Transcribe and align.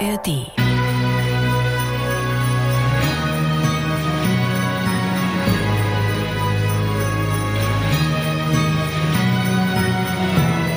ARD. 0.00 0.28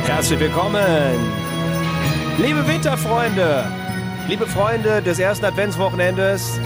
Herzlich 0.05 0.39
willkommen, 0.39 1.20
liebe 2.38 2.65
Winterfreunde, 2.67 3.65
liebe 4.27 4.45
Freunde 4.47 5.01
des 5.01 5.20
ersten 5.20 5.45
Adventswochenendes, 5.45 6.59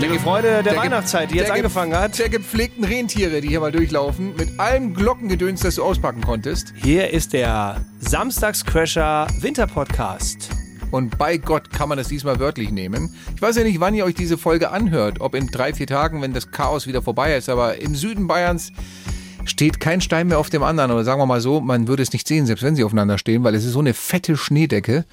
liebe 0.00 0.18
Freunde 0.18 0.62
der, 0.62 0.72
ge- 0.74 0.76
Weihnachtszeit, 0.76 1.30
die 1.30 1.36
jetzt 1.36 1.48
der 1.48 1.54
ge- 1.56 1.62
angefangen 1.64 1.94
hat. 1.94 2.18
Der 2.18 2.28
gepflegten 2.28 2.84
Rentiere, 2.84 3.40
die 3.40 3.48
hier 3.48 3.60
mal 3.60 3.72
durchlaufen, 3.72 4.34
mit 4.36 4.58
allem 4.60 4.94
Glockengedöns, 4.94 5.60
das 5.60 5.74
du 5.76 5.82
auspacken 5.84 6.20
konntest. 6.22 6.72
Hier 6.76 7.10
ist 7.10 7.32
der 7.32 7.76
Samstagscrasher 8.00 9.26
Winterpodcast. 9.40 10.50
Und 10.90 11.18
bei 11.18 11.36
Gott 11.36 11.70
kann 11.70 11.88
man 11.88 11.98
das 11.98 12.08
diesmal 12.08 12.38
wörtlich 12.38 12.70
nehmen. 12.70 13.14
Ich 13.34 13.42
weiß 13.42 13.56
ja 13.56 13.64
nicht, 13.64 13.80
wann 13.80 13.94
ihr 13.94 14.04
euch 14.04 14.14
diese 14.14 14.38
Folge 14.38 14.70
anhört. 14.70 15.20
Ob 15.20 15.34
in 15.34 15.48
drei, 15.48 15.74
vier 15.74 15.86
Tagen, 15.86 16.22
wenn 16.22 16.32
das 16.32 16.50
Chaos 16.50 16.86
wieder 16.86 17.02
vorbei 17.02 17.36
ist. 17.36 17.48
Aber 17.48 17.80
im 17.80 17.94
Süden 17.94 18.26
Bayerns 18.26 18.72
steht 19.44 19.80
kein 19.80 20.00
Stein 20.00 20.28
mehr 20.28 20.38
auf 20.38 20.50
dem 20.50 20.62
anderen. 20.62 20.90
Oder 20.90 21.04
sagen 21.04 21.20
wir 21.20 21.26
mal 21.26 21.40
so, 21.40 21.60
man 21.60 21.88
würde 21.88 22.02
es 22.02 22.12
nicht 22.12 22.26
sehen, 22.26 22.46
selbst 22.46 22.62
wenn 22.62 22.76
sie 22.76 22.84
aufeinander 22.84 23.18
stehen, 23.18 23.44
weil 23.44 23.54
es 23.54 23.64
ist 23.64 23.72
so 23.72 23.80
eine 23.80 23.94
fette 23.94 24.36
Schneedecke. 24.36 25.04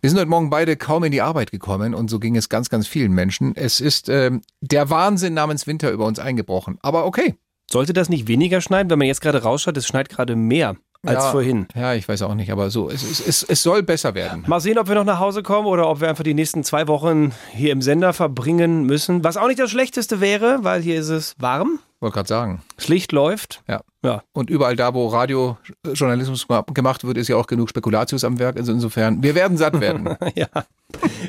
Wir 0.00 0.10
sind 0.10 0.18
heute 0.18 0.28
Morgen 0.28 0.50
beide 0.50 0.76
kaum 0.76 1.04
in 1.04 1.12
die 1.12 1.22
Arbeit 1.22 1.50
gekommen 1.50 1.94
und 1.94 2.08
so 2.10 2.18
ging 2.18 2.36
es 2.36 2.48
ganz, 2.48 2.70
ganz 2.70 2.86
vielen 2.86 3.12
Menschen. 3.12 3.54
Es 3.56 3.80
ist 3.80 4.08
ähm, 4.08 4.42
der 4.60 4.90
Wahnsinn 4.90 5.34
namens 5.34 5.66
Winter 5.66 5.90
über 5.90 6.06
uns 6.06 6.18
eingebrochen. 6.18 6.78
Aber 6.82 7.04
okay. 7.04 7.34
Sollte 7.70 7.92
das 7.92 8.08
nicht 8.08 8.26
weniger 8.26 8.60
schneien, 8.60 8.90
wenn 8.90 8.98
man 8.98 9.06
jetzt 9.06 9.20
gerade 9.20 9.44
rausschaut, 9.44 9.76
es 9.76 9.86
schneit 9.86 10.08
gerade 10.08 10.34
mehr 10.34 10.76
als 11.06 11.24
ja, 11.24 11.30
vorhin. 11.30 11.66
Ja, 11.74 11.94
ich 11.94 12.08
weiß 12.08 12.22
auch 12.22 12.34
nicht, 12.34 12.52
aber 12.52 12.70
so, 12.70 12.90
es, 12.90 13.02
es, 13.02 13.20
es, 13.26 13.42
es 13.42 13.62
soll 13.62 13.82
besser 13.82 14.14
werden. 14.14 14.44
Mal 14.46 14.60
sehen, 14.60 14.78
ob 14.78 14.88
wir 14.88 14.94
noch 14.94 15.04
nach 15.04 15.18
Hause 15.18 15.42
kommen 15.42 15.66
oder 15.66 15.88
ob 15.88 16.00
wir 16.00 16.08
einfach 16.08 16.24
die 16.24 16.34
nächsten 16.34 16.62
zwei 16.64 16.88
Wochen 16.88 17.32
hier 17.52 17.72
im 17.72 17.82
Sender 17.82 18.12
verbringen 18.12 18.84
müssen. 18.84 19.24
Was 19.24 19.36
auch 19.36 19.46
nicht 19.46 19.58
das 19.58 19.70
Schlechteste 19.70 20.20
wäre, 20.20 20.58
weil 20.62 20.82
hier 20.82 21.00
ist 21.00 21.08
es 21.08 21.34
warm, 21.38 21.80
Wollte 22.00 22.14
gerade 22.14 22.28
sagen. 22.28 22.62
Das 22.80 22.88
Licht 22.88 23.12
läuft. 23.12 23.62
Ja. 23.68 23.82
Ja, 24.02 24.22
Und 24.32 24.48
überall 24.48 24.76
da, 24.76 24.94
wo 24.94 25.08
Radiojournalismus 25.08 26.46
gemacht 26.72 27.04
wird, 27.04 27.18
ist 27.18 27.28
ja 27.28 27.36
auch 27.36 27.46
genug 27.46 27.68
Spekulatius 27.68 28.24
am 28.24 28.38
Werk. 28.38 28.56
Also 28.56 28.72
insofern, 28.72 29.22
wir 29.22 29.34
werden 29.34 29.58
satt 29.58 29.78
werden. 29.78 30.16
ja, 30.34 30.46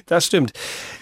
das 0.06 0.26
stimmt. 0.26 0.54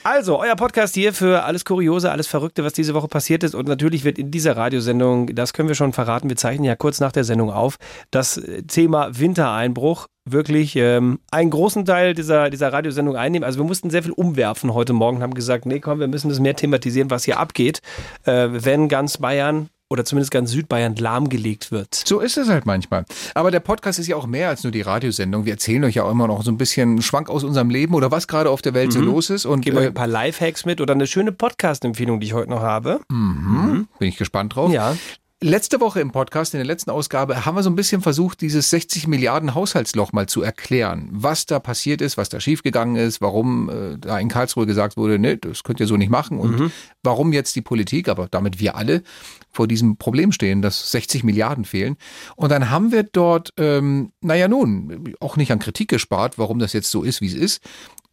Also, 0.04 0.40
euer 0.40 0.56
Podcast 0.56 0.96
hier 0.96 1.14
für 1.14 1.44
alles 1.44 1.66
Kuriose, 1.66 2.10
alles 2.10 2.26
Verrückte, 2.26 2.64
was 2.64 2.74
diese 2.74 2.96
Woche 2.96 3.08
passiert 3.08 3.44
ist. 3.44 3.54
Und 3.54 3.68
natürlich 3.68 4.04
wird 4.04 4.18
in 4.18 4.32
dieser 4.32 4.58
Radiosendung, 4.58 5.36
das 5.36 5.54
können 5.54 5.68
wir 5.68 5.76
schon 5.76 5.94
verraten, 5.94 6.28
wir 6.28 6.38
zeichnen 6.38 6.66
ja 6.66 6.76
kurz 6.76 7.00
nach 7.00 7.12
der 7.12 7.24
Sendung 7.24 7.52
auf, 7.52 7.76
das 8.10 8.42
Thema 8.68 9.20
Wintereinbruch 9.20 10.08
wirklich 10.26 10.76
ähm, 10.76 11.20
einen 11.30 11.52
großen 11.52 11.86
Teil 11.86 12.16
dieser, 12.16 12.50
dieser 12.50 12.74
Radiosendung 12.74 13.16
einnehmen. 13.16 13.44
Also 13.44 13.60
wir 13.60 13.66
mussten 13.66 13.92
sehr 13.92 14.02
viel 14.02 14.12
umwerfen 14.12 14.74
heute 14.74 14.94
Morgen, 14.94 15.22
haben 15.22 15.36
gesagt, 15.36 15.68
nee, 15.68 15.80
komm, 15.80 16.00
wir 16.00 16.08
müssen 16.08 16.30
das 16.30 16.40
mehr 16.40 16.56
thematisieren, 16.56 17.12
was 17.12 17.26
hier 17.26 17.40
abgeht, 17.40 17.82
äh, 18.26 18.48
wenn 18.52 18.90
ganz 18.90 19.18
Bayern 19.18 19.70
oder 19.90 20.06
zumindest 20.06 20.32
ganz 20.32 20.52
Südbayern 20.52 20.96
lahmgelegt 20.96 21.72
wird. 21.72 21.96
So 21.96 22.20
ist 22.20 22.38
es 22.38 22.48
halt 22.48 22.66
manchmal. 22.66 23.06
Aber 23.34 23.52
der 23.52 23.60
Podcast 23.60 24.00
ist 24.00 24.08
ja 24.08 24.16
auch 24.16 24.28
mehr 24.28 24.50
als 24.50 24.64
nur 24.64 24.72
die 24.72 24.82
Radiosendung. 24.82 25.46
Wir 25.46 25.54
erzählen 25.54 25.84
euch 25.84 25.96
ja 25.96 26.04
auch 26.04 26.12
immer 26.12 26.28
noch 26.28 26.44
so 26.44 26.52
ein 26.52 26.58
bisschen 26.58 27.02
Schwank 27.02 27.30
aus 27.30 27.44
unserem 27.44 27.70
Leben 27.70 27.96
oder 27.96 28.12
was 28.12 28.28
gerade 28.28 28.50
auf 28.50 28.62
der 28.62 28.74
Welt 28.74 28.94
so 28.94 29.02
los 29.02 29.30
ist. 29.30 29.46
Und 29.46 29.62
Geben 29.62 29.78
euch 29.78 29.86
äh, 29.86 29.88
ein 29.88 29.94
paar 29.94 30.08
Lifehacks 30.08 30.66
mit 30.66 30.80
oder 30.80 30.94
eine 30.94 31.08
schöne 31.08 31.32
Podcast-Empfehlung, 31.32 32.20
die 32.20 32.28
ich 32.28 32.34
heute 32.34 32.50
noch 32.52 32.62
habe. 32.62 33.02
bin 33.10 33.88
ich 34.08 34.18
gespannt 34.18 34.56
drauf. 34.56 34.72
Ja. 34.72 34.96
Letzte 35.42 35.80
Woche 35.80 36.02
im 36.02 36.12
Podcast, 36.12 36.54
in 36.54 36.58
der 36.58 36.68
letzten 36.68 36.90
Ausgabe, 36.90 37.46
haben 37.46 37.56
wir 37.56 37.64
so 37.64 37.70
ein 37.70 37.76
bisschen 37.78 38.02
versucht, 38.02 38.42
dieses 38.42 38.72
60 38.72 39.08
Milliarden 39.08 39.56
Haushaltsloch 39.56 40.12
mal 40.12 40.28
zu 40.28 40.42
erklären. 40.42 41.08
Was 41.14 41.46
da 41.46 41.60
passiert 41.60 42.02
ist, 42.02 42.18
was 42.18 42.28
da 42.28 42.42
schiefgegangen 42.42 42.98
ist, 42.98 43.22
warum 43.22 43.70
äh, 43.70 43.98
da 43.98 44.20
in 44.20 44.28
Karlsruhe 44.28 44.66
gesagt 44.66 44.98
wurde, 44.98 45.18
ne, 45.18 45.38
das 45.38 45.64
könnt 45.64 45.80
ihr 45.80 45.88
so 45.88 45.96
nicht 45.96 46.10
machen 46.10 46.40
und 46.40 46.74
warum 47.04 47.32
jetzt 47.32 47.56
die 47.56 47.62
Politik, 47.62 48.10
aber 48.10 48.28
damit 48.30 48.60
wir 48.60 48.76
alle, 48.76 49.02
vor 49.50 49.66
diesem 49.66 49.96
Problem 49.96 50.34
stehen, 50.34 50.62
dass 50.62 50.92
60 50.92 51.24
Milliarden 51.24 51.64
fehlen. 51.64 51.96
Und 52.36 52.52
dann 52.52 52.70
haben 52.70 52.92
wir 52.92 53.04
dort, 53.04 53.54
ähm, 53.56 54.12
naja 54.20 54.50
nun, 54.50 55.16
auch 55.22 55.38
nicht 55.38 55.54
an 55.54 55.60
Kritik 55.60 55.88
gespart, 55.88 56.38
warum 56.38 56.60
das 56.60 56.74
jetzt 56.74 56.92
so 56.92 57.02
ist, 57.02 57.22
wie 57.22 57.28
es 57.28 57.34
ist 57.34 57.62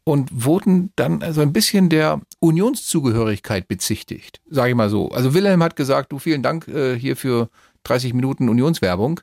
und 0.09 0.31
wurden 0.44 0.93
dann 0.94 1.21
also 1.21 1.41
ein 1.41 1.53
bisschen 1.53 1.89
der 1.89 2.21
Unionszugehörigkeit 2.39 3.67
bezichtigt, 3.67 4.41
sage 4.49 4.71
ich 4.71 4.77
mal 4.77 4.89
so. 4.89 5.11
Also 5.11 5.34
Wilhelm 5.34 5.65
hat 5.65 5.75
gesagt, 5.75 6.12
du 6.12 6.21
vielen 6.21 6.44
Dank 6.44 6.69
äh, 6.69 6.97
hier 6.97 7.17
für 7.17 7.49
30 7.83 8.15
Minuten 8.15 8.49
Unionswerbung. 8.49 9.21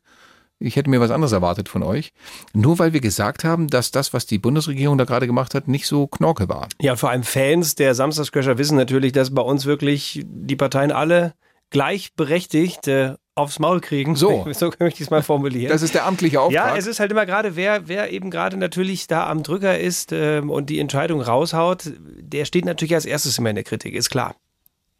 Ich 0.60 0.76
hätte 0.76 0.90
mir 0.90 1.00
was 1.00 1.10
anderes 1.10 1.32
erwartet 1.32 1.70
von 1.70 1.84
euch. 1.84 2.12
Nur 2.54 2.80
weil 2.80 2.92
wir 2.92 3.00
gesagt 3.00 3.46
haben, 3.46 3.68
dass 3.68 3.92
das, 3.92 4.14
was 4.14 4.26
die 4.26 4.40
Bundesregierung 4.40 4.98
da 4.98 5.06
gerade 5.06 5.26
gemacht 5.26 5.56
hat, 5.56 5.70
nicht 5.70 5.88
so 5.88 6.06
knorke 6.06 6.50
war. 6.50 6.68
Ja, 6.82 6.98
vor 6.98 7.12
allem 7.12 7.24
Fans 7.24 7.76
der 7.76 7.96
Samstagscrasher 7.96 8.58
wissen 8.58 8.76
natürlich, 8.76 9.14
dass 9.14 9.34
bei 9.34 9.42
uns 9.42 9.66
wirklich 9.66 10.26
die 10.26 10.58
Parteien 10.58 10.92
alle 10.92 11.34
gleichberechtigt 11.74 12.88
äh, 12.88 13.16
aufs 13.36 13.60
Maul 13.60 13.82
kriegen. 13.82 14.16
So. 14.16 14.46
so 14.54 14.68
möchte 14.80 15.02
ich 15.02 15.02
es 15.02 15.10
mal 15.10 15.24
formulieren. 15.24 15.72
Das 15.72 15.82
ist 15.82 15.96
der 15.96 16.06
amtliche 16.06 16.40
Auftrag. 16.40 16.70
ja, 16.70 16.78
es 16.78 16.88
ist 16.88 17.00
halt 17.00 17.12
immer 17.12 17.26
gerade, 17.26 17.56
wer, 17.56 17.88
wer 17.88 18.14
eben 18.14 18.30
gerade 18.32 18.56
natürlich 18.58 19.08
da 19.08 19.28
am 19.28 19.44
Drücker 19.44 19.78
ist 19.78 20.12
ähm, 20.14 20.50
und 20.50 20.70
die 20.70 20.80
Entscheidung 20.80 21.20
raushaut, 21.20 21.92
der 21.98 22.46
steht 22.46 22.64
natürlich 22.64 22.94
als 22.94 23.06
erstes 23.06 23.38
immer 23.38 23.50
in 23.50 23.56
der 23.56 23.66
Kritik, 23.66 23.96
ist 23.96 24.10
klar. 24.10 24.36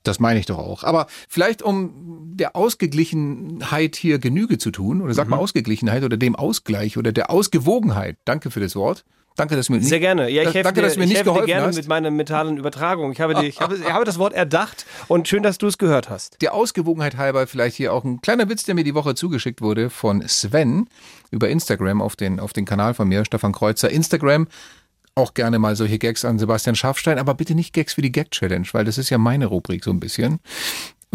Das 0.02 0.20
meine 0.20 0.40
ich 0.40 0.48
doch 0.48 0.58
auch. 0.58 0.84
Aber 0.84 1.08
vielleicht 1.30 1.62
um 1.62 2.34
der 2.36 2.56
Ausgeglichenheit 2.58 3.96
hier 3.96 4.20
Genüge 4.20 4.58
zu 4.58 4.72
tun, 4.72 5.02
oder 5.02 5.14
sag 5.14 5.30
mal 5.30 5.38
Ausgeglichenheit 5.38 6.04
oder 6.04 6.18
dem 6.18 6.36
Ausgleich 6.36 6.98
oder 6.98 7.14
der 7.14 7.30
Ausgewogenheit. 7.30 8.18
Danke 8.26 8.52
für 8.52 8.60
das 8.60 8.76
Wort. 8.76 9.06
Danke, 9.36 9.56
dass 9.56 9.68
du 9.68 9.74
mir 9.74 9.80
nicht, 9.80 9.90
Sehr 9.90 10.00
gerne. 10.00 10.30
Ja, 10.30 10.44
ich 10.44 10.54
helfe 10.54 10.64
danke, 10.64 10.82
dir, 10.82 10.86
dass 10.86 10.94
du 10.94 11.00
mir 11.00 11.06
ich 11.06 11.10
nicht 11.10 11.18
helfe 11.18 11.30
dir 11.30 11.34
geholfen 11.34 11.48
gerne 11.48 11.68
hast. 11.68 11.76
mit 11.76 11.88
meiner 11.88 12.12
mentalen 12.12 12.58
Übertragung. 12.58 13.12
Ich 13.12 13.20
habe, 13.20 13.34
die, 13.34 13.48
ich, 13.48 13.60
habe, 13.62 13.76
ich 13.76 13.92
habe 13.92 14.06
das 14.06 14.20
Wort 14.20 14.34
erdacht 14.34 14.86
und 15.08 15.28
schön, 15.28 15.42
dass 15.42 15.58
du 15.58 15.68
es 15.68 15.78
gehört 15.78 16.10
hast. 16.10 16.42
Der 16.42 16.54
Ausgewogenheit 16.54 17.18
halber 17.18 17.48
vielleicht 17.48 17.76
hier 17.76 17.94
auch 17.94 18.04
ein 18.04 18.22
kleiner 18.22 18.48
Witz, 18.50 18.64
der 18.64 18.76
mir 18.76 18.84
die 18.84 18.94
Woche 18.94 19.16
zugeschickt 19.16 19.62
wurde 19.62 19.90
von 19.90 20.28
Sven 20.28 20.88
über 21.32 21.50
Instagram 21.50 22.02
auf 22.02 22.16
den, 22.16 22.40
auf 22.40 22.54
den 22.54 22.66
Kanal 22.66 22.94
von 22.94 23.08
mir, 23.08 23.26
Stefan 23.26 23.52
Kreuzer. 23.54 23.90
Instagram, 23.90 24.48
auch 25.16 25.34
gerne 25.34 25.60
mal 25.60 25.76
solche 25.76 26.00
Gags 26.00 26.26
an 26.26 26.40
Sebastian 26.40 26.76
Schafstein, 26.76 27.18
aber 27.20 27.34
bitte 27.34 27.56
nicht 27.56 27.74
Gags 27.74 27.94
für 27.94 28.02
die 28.02 28.12
Gag-Challenge, 28.12 28.68
weil 28.72 28.86
das 28.86 28.98
ist 28.98 29.10
ja 29.10 29.18
meine 29.18 29.48
Rubrik 29.48 29.84
so 29.84 29.92
ein 29.92 30.00
bisschen. 30.00 30.40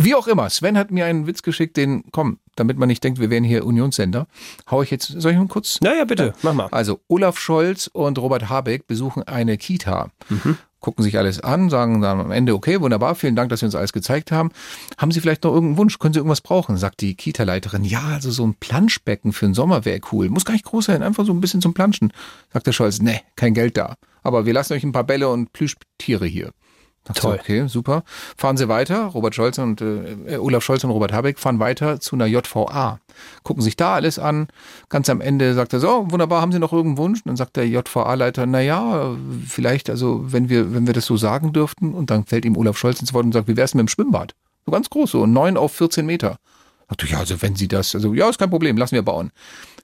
Wie 0.00 0.14
auch 0.14 0.28
immer, 0.28 0.48
Sven 0.48 0.78
hat 0.78 0.92
mir 0.92 1.06
einen 1.06 1.26
Witz 1.26 1.42
geschickt, 1.42 1.76
den, 1.76 2.04
komm, 2.12 2.38
damit 2.54 2.78
man 2.78 2.86
nicht 2.86 3.02
denkt, 3.02 3.18
wir 3.18 3.30
wären 3.30 3.42
hier 3.42 3.66
Unionssender, 3.66 4.28
hau 4.70 4.80
ich 4.80 4.92
jetzt, 4.92 5.06
soll 5.06 5.32
ich 5.32 5.38
mal 5.38 5.48
kurz? 5.48 5.80
Naja, 5.80 6.04
bitte, 6.04 6.34
mach 6.42 6.54
mal. 6.54 6.68
Also 6.70 7.00
Olaf 7.08 7.38
Scholz 7.38 7.90
und 7.92 8.16
Robert 8.18 8.48
Habeck 8.48 8.86
besuchen 8.86 9.24
eine 9.24 9.58
Kita. 9.58 10.10
Gucken 10.80 11.02
sich 11.02 11.18
alles 11.18 11.40
an, 11.40 11.68
sagen 11.70 12.00
dann 12.00 12.20
am 12.20 12.30
Ende, 12.30 12.54
okay, 12.54 12.80
wunderbar, 12.80 13.16
vielen 13.16 13.34
Dank, 13.34 13.50
dass 13.50 13.58
Sie 13.58 13.66
uns 13.66 13.74
alles 13.74 13.92
gezeigt 13.92 14.30
haben. 14.30 14.52
Haben 14.96 15.10
Sie 15.10 15.20
vielleicht 15.20 15.42
noch 15.42 15.52
irgendeinen 15.52 15.78
Wunsch? 15.78 15.98
Können 15.98 16.14
Sie 16.14 16.20
irgendwas 16.20 16.40
brauchen? 16.40 16.76
Sagt 16.76 17.00
die 17.00 17.16
Kita-Leiterin, 17.16 17.84
ja, 17.84 18.02
also 18.04 18.30
so 18.30 18.46
ein 18.46 18.54
Planschbecken 18.54 19.32
für 19.32 19.46
den 19.46 19.54
Sommer 19.54 19.84
wäre 19.84 20.00
cool. 20.12 20.28
Muss 20.28 20.44
gar 20.44 20.52
nicht 20.52 20.64
groß 20.64 20.84
sein, 20.84 21.02
einfach 21.02 21.26
so 21.26 21.32
ein 21.32 21.40
bisschen 21.40 21.60
zum 21.60 21.74
Planschen. 21.74 22.12
Sagt 22.52 22.68
der 22.68 22.72
Scholz, 22.72 23.02
nee, 23.02 23.20
kein 23.34 23.54
Geld 23.54 23.76
da. 23.76 23.96
Aber 24.22 24.46
wir 24.46 24.52
lassen 24.52 24.74
euch 24.74 24.84
ein 24.84 24.92
paar 24.92 25.02
Bälle 25.02 25.28
und 25.28 25.52
Plüschtiere 25.52 26.26
hier. 26.26 26.52
Toll. 27.14 27.38
Okay, 27.40 27.66
super. 27.68 28.02
Fahren 28.36 28.56
Sie 28.56 28.68
weiter. 28.68 29.06
Robert 29.06 29.34
Scholz 29.34 29.58
und 29.58 29.80
äh, 29.80 30.36
Olaf 30.38 30.62
Scholz 30.62 30.84
und 30.84 30.90
Robert 30.90 31.12
Habeck 31.12 31.38
fahren 31.38 31.58
weiter 31.58 32.00
zu 32.00 32.16
einer 32.16 32.26
JVA. 32.26 33.00
Gucken 33.42 33.62
sich 33.62 33.76
da 33.76 33.94
alles 33.94 34.18
an. 34.18 34.48
Ganz 34.88 35.08
am 35.08 35.20
Ende 35.20 35.54
sagt 35.54 35.72
er 35.72 35.80
so, 35.80 36.06
wunderbar, 36.10 36.40
haben 36.40 36.52
Sie 36.52 36.58
noch 36.58 36.72
irgendeinen 36.72 36.98
Wunsch? 36.98 37.20
Und 37.20 37.28
dann 37.28 37.36
sagt 37.36 37.56
der 37.56 37.68
JVA-Leiter, 37.68 38.46
na 38.46 38.60
ja, 38.60 39.16
vielleicht, 39.46 39.90
also 39.90 40.32
wenn 40.32 40.48
wir, 40.48 40.74
wenn 40.74 40.86
wir 40.86 40.94
das 40.94 41.06
so 41.06 41.16
sagen 41.16 41.52
dürften. 41.52 41.94
Und 41.94 42.10
dann 42.10 42.24
fällt 42.24 42.44
ihm 42.44 42.56
Olaf 42.56 42.76
Scholz 42.76 43.00
ins 43.00 43.14
Wort 43.14 43.24
und 43.24 43.32
sagt, 43.32 43.48
wie 43.48 43.56
wär's 43.56 43.74
mit 43.74 43.86
dem 43.86 43.88
Schwimmbad? 43.88 44.34
So 44.66 44.72
ganz 44.72 44.90
groß, 44.90 45.10
so 45.12 45.26
neun 45.26 45.56
auf 45.56 45.72
14 45.72 46.04
Meter. 46.04 46.38
Sagt 46.88 47.04
er, 47.04 47.08
ja, 47.10 47.18
also 47.18 47.40
wenn 47.42 47.56
Sie 47.56 47.68
das, 47.68 47.94
also 47.94 48.14
ja, 48.14 48.28
ist 48.28 48.38
kein 48.38 48.50
Problem, 48.50 48.76
lassen 48.76 48.94
wir 48.94 49.02
bauen. 49.02 49.30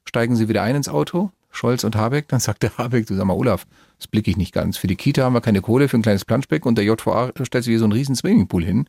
Steigen 0.06 0.37
Sie 0.37 0.49
wieder 0.49 0.62
ein 0.62 0.77
ins 0.77 0.89
Auto, 0.89 1.31
Scholz 1.51 1.85
und 1.85 1.97
Habeck, 1.97 2.29
dann 2.29 2.41
sagt 2.41 2.62
der 2.62 2.77
Habeck, 2.77 3.06
du 3.06 3.15
sag 3.15 3.25
mal, 3.25 3.35
Olaf, 3.35 3.67
das 4.05 4.11
blicke 4.11 4.31
ich 4.31 4.37
nicht 4.37 4.53
ganz. 4.53 4.77
Für 4.77 4.87
die 4.87 4.97
Kita 4.97 5.23
haben 5.25 5.33
wir 5.33 5.41
keine 5.41 5.62
Kohle 5.62 5.89
für 5.89 5.97
ein 5.97 6.03
kleines 6.03 6.27
Planschbecken 6.27 6.69
und 6.69 6.77
der 6.77 6.85
JVA 6.85 7.33
stellt 7.43 7.65
sich 7.65 7.73
hier 7.73 7.79
so 7.79 7.87
einen 7.87 7.93
riesen 7.93 8.15
Swimmingpool 8.15 8.62
hin. 8.62 8.87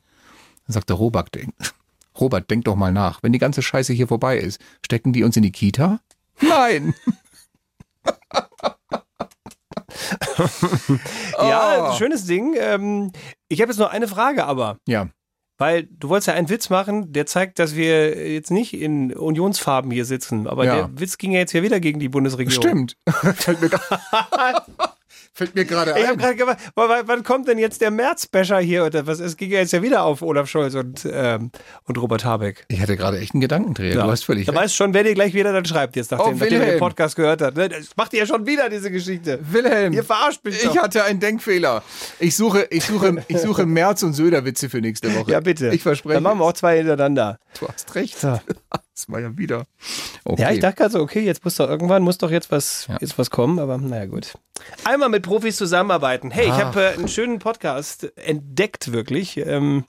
Dann 0.67 0.73
sagt 0.73 0.89
der 0.89 0.97
Robert, 0.97 1.33
denk, 1.33 1.53
Robert, 2.19 2.51
denk 2.51 2.65
doch 2.65 2.75
mal 2.75 2.91
nach. 2.91 3.23
Wenn 3.23 3.31
die 3.31 3.39
ganze 3.39 3.61
Scheiße 3.61 3.93
hier 3.93 4.07
vorbei 4.09 4.37
ist, 4.37 4.59
stecken 4.85 5.13
die 5.13 5.23
uns 5.23 5.37
in 5.37 5.43
die 5.43 5.51
Kita? 5.51 5.99
Nein! 6.41 6.93
Ja, 11.39 11.93
schönes 11.97 12.25
Ding. 12.25 12.55
Ähm, 12.59 13.11
ich 13.47 13.61
habe 13.61 13.71
jetzt 13.71 13.79
noch 13.79 13.89
eine 13.91 14.07
Frage, 14.07 14.45
aber. 14.45 14.77
Ja. 14.87 15.07
Weil 15.57 15.83
du 15.83 16.09
wolltest 16.09 16.27
ja 16.27 16.33
einen 16.33 16.49
Witz 16.49 16.69
machen, 16.69 17.13
der 17.13 17.25
zeigt, 17.25 17.59
dass 17.59 17.75
wir 17.77 18.29
jetzt 18.33 18.51
nicht 18.51 18.73
in 18.73 19.13
Unionsfarben 19.15 19.89
hier 19.89 20.03
sitzen. 20.03 20.47
Aber 20.47 20.65
Ja. 20.65 20.75
der 20.75 20.99
Witz 20.99 21.17
ging 21.17 21.31
ja 21.31 21.39
jetzt 21.39 21.53
ja 21.53 21.63
wieder 21.63 21.79
gegen 21.79 21.99
die 21.99 22.09
Bundesregierung. 22.09 22.61
Stimmt. 22.61 22.97
Fällt 25.37 25.53
mir 25.53 25.65
gerade 25.65 25.91
Ich 25.97 26.07
habe 26.07 26.13
ein. 26.13 26.17
gerade 26.17 26.35
gedacht, 26.37 26.57
wann, 26.75 27.23
kommt 27.23 27.49
denn 27.49 27.57
jetzt 27.59 27.81
der 27.81 27.91
März-Becher 27.91 28.59
hier? 28.59 28.85
Oder 28.85 29.05
was? 29.05 29.19
Es 29.19 29.35
ging 29.35 29.51
ja 29.51 29.59
jetzt 29.59 29.73
ja 29.73 29.81
wieder 29.81 30.03
auf 30.05 30.21
Olaf 30.21 30.47
Scholz 30.49 30.75
und, 30.75 31.05
ähm, 31.11 31.51
und 31.83 31.97
Robert 31.97 32.23
Habeck. 32.23 32.63
Ich 32.69 32.79
hatte 32.79 32.95
gerade 32.95 33.19
echt 33.19 33.33
einen 33.33 33.41
Gedankendreher. 33.41 33.95
Du 33.95 34.03
hast 34.03 34.23
völlig 34.23 34.45
Da 34.45 34.53
recht. 34.53 34.61
weißt 34.63 34.75
schon, 34.77 34.93
wer 34.93 35.03
dir 35.03 35.13
gleich 35.13 35.33
wieder 35.33 35.51
dann 35.51 35.65
schreibt, 35.65 35.97
jetzt 35.97 36.11
nachdem, 36.11 36.35
Oh, 36.35 36.37
nachdem 36.39 36.61
er 36.61 36.67
den. 36.71 36.79
Podcast 36.79 37.17
gehört 37.17 37.41
hat. 37.41 37.57
ne? 37.57 37.67
Das 37.67 37.89
macht 37.97 38.13
ihr 38.13 38.19
ja 38.19 38.25
schon 38.25 38.47
wieder, 38.47 38.69
diese 38.69 38.89
Geschichte. 38.89 39.39
Wilhelm, 39.51 39.91
Ihr 39.91 40.05
verarscht 40.05 40.43
mich 40.45 40.55
ich 40.55 40.63
doch. 40.69 40.77
hatte 40.77 41.03
einen 41.03 41.19
Denkfehler. 41.19 41.83
Ich 42.19 42.37
suche, 42.37 42.67
ich 42.69 42.85
suche, 42.85 43.17
ich 43.27 43.39
suche 43.39 43.65
Merz 43.65 44.03
und 44.03 44.13
Söder-Witze 44.13 44.69
für 44.69 44.79
nächste 44.79 45.13
Woche. 45.13 45.31
Ja, 45.31 45.41
bitte. 45.41 45.69
Ich 45.75 45.83
verspreche. 45.83 46.13
Dann 46.13 46.23
machen 46.23 46.39
wir 46.39 46.45
auch 46.45 46.53
zwei 46.53 46.77
hintereinander. 46.77 47.39
Du 47.59 47.67
hast 47.67 47.93
recht. 47.95 48.17
So. 48.17 48.39
Das 48.95 49.09
war 49.09 49.19
ja 49.19 49.37
wieder. 49.37 49.65
Okay. 50.23 50.41
Ja, 50.41 50.51
ich 50.51 50.61
dachte 50.61 50.77
gerade 50.77 50.91
so, 50.91 50.99
okay, 51.01 51.19
jetzt 51.19 51.43
muss 51.43 51.55
doch 51.55 51.69
irgendwann 51.69 52.01
muss 52.01 52.17
doch 52.17 52.31
jetzt 52.31 52.49
was, 52.49 52.87
Ja. 52.87 52.97
jetzt 53.01 53.19
was 53.19 53.29
kommen, 53.29 53.59
aber 53.59 53.77
naja, 53.77 54.05
gut. 54.05 54.35
Einmal 54.85 55.09
mit 55.09 55.23
Profis 55.23 55.57
zusammenarbeiten. 55.57 56.31
Hey, 56.31 56.45
ich 56.45 56.51
Ah. 56.53 56.65
habe 56.67 56.81
äh, 56.83 56.93
einen 56.93 57.09
schönen 57.09 57.39
Podcast 57.39 58.17
entdeckt, 58.17 58.93
wirklich. 58.93 59.35
Ähm, 59.37 59.83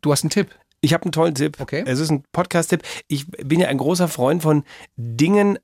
du 0.00 0.10
hast 0.10 0.24
einen 0.24 0.30
Tipp. 0.30 0.48
ich 0.80 0.94
habe 0.94 1.02
einen 1.04 1.12
tollen 1.12 1.34
Tipp. 1.34 1.58
Okay. 1.60 1.82
Es 1.86 1.98
ist 1.98 2.10
ein 2.10 2.22
Podcast-Tipp. 2.32 2.82
Ich 3.08 3.26
bin 3.28 3.60
ja 3.60 3.68
ein 3.68 3.78
großer 3.78 4.06
Freund 4.08 4.42
von 4.42 4.62
Dingen, 4.96 5.58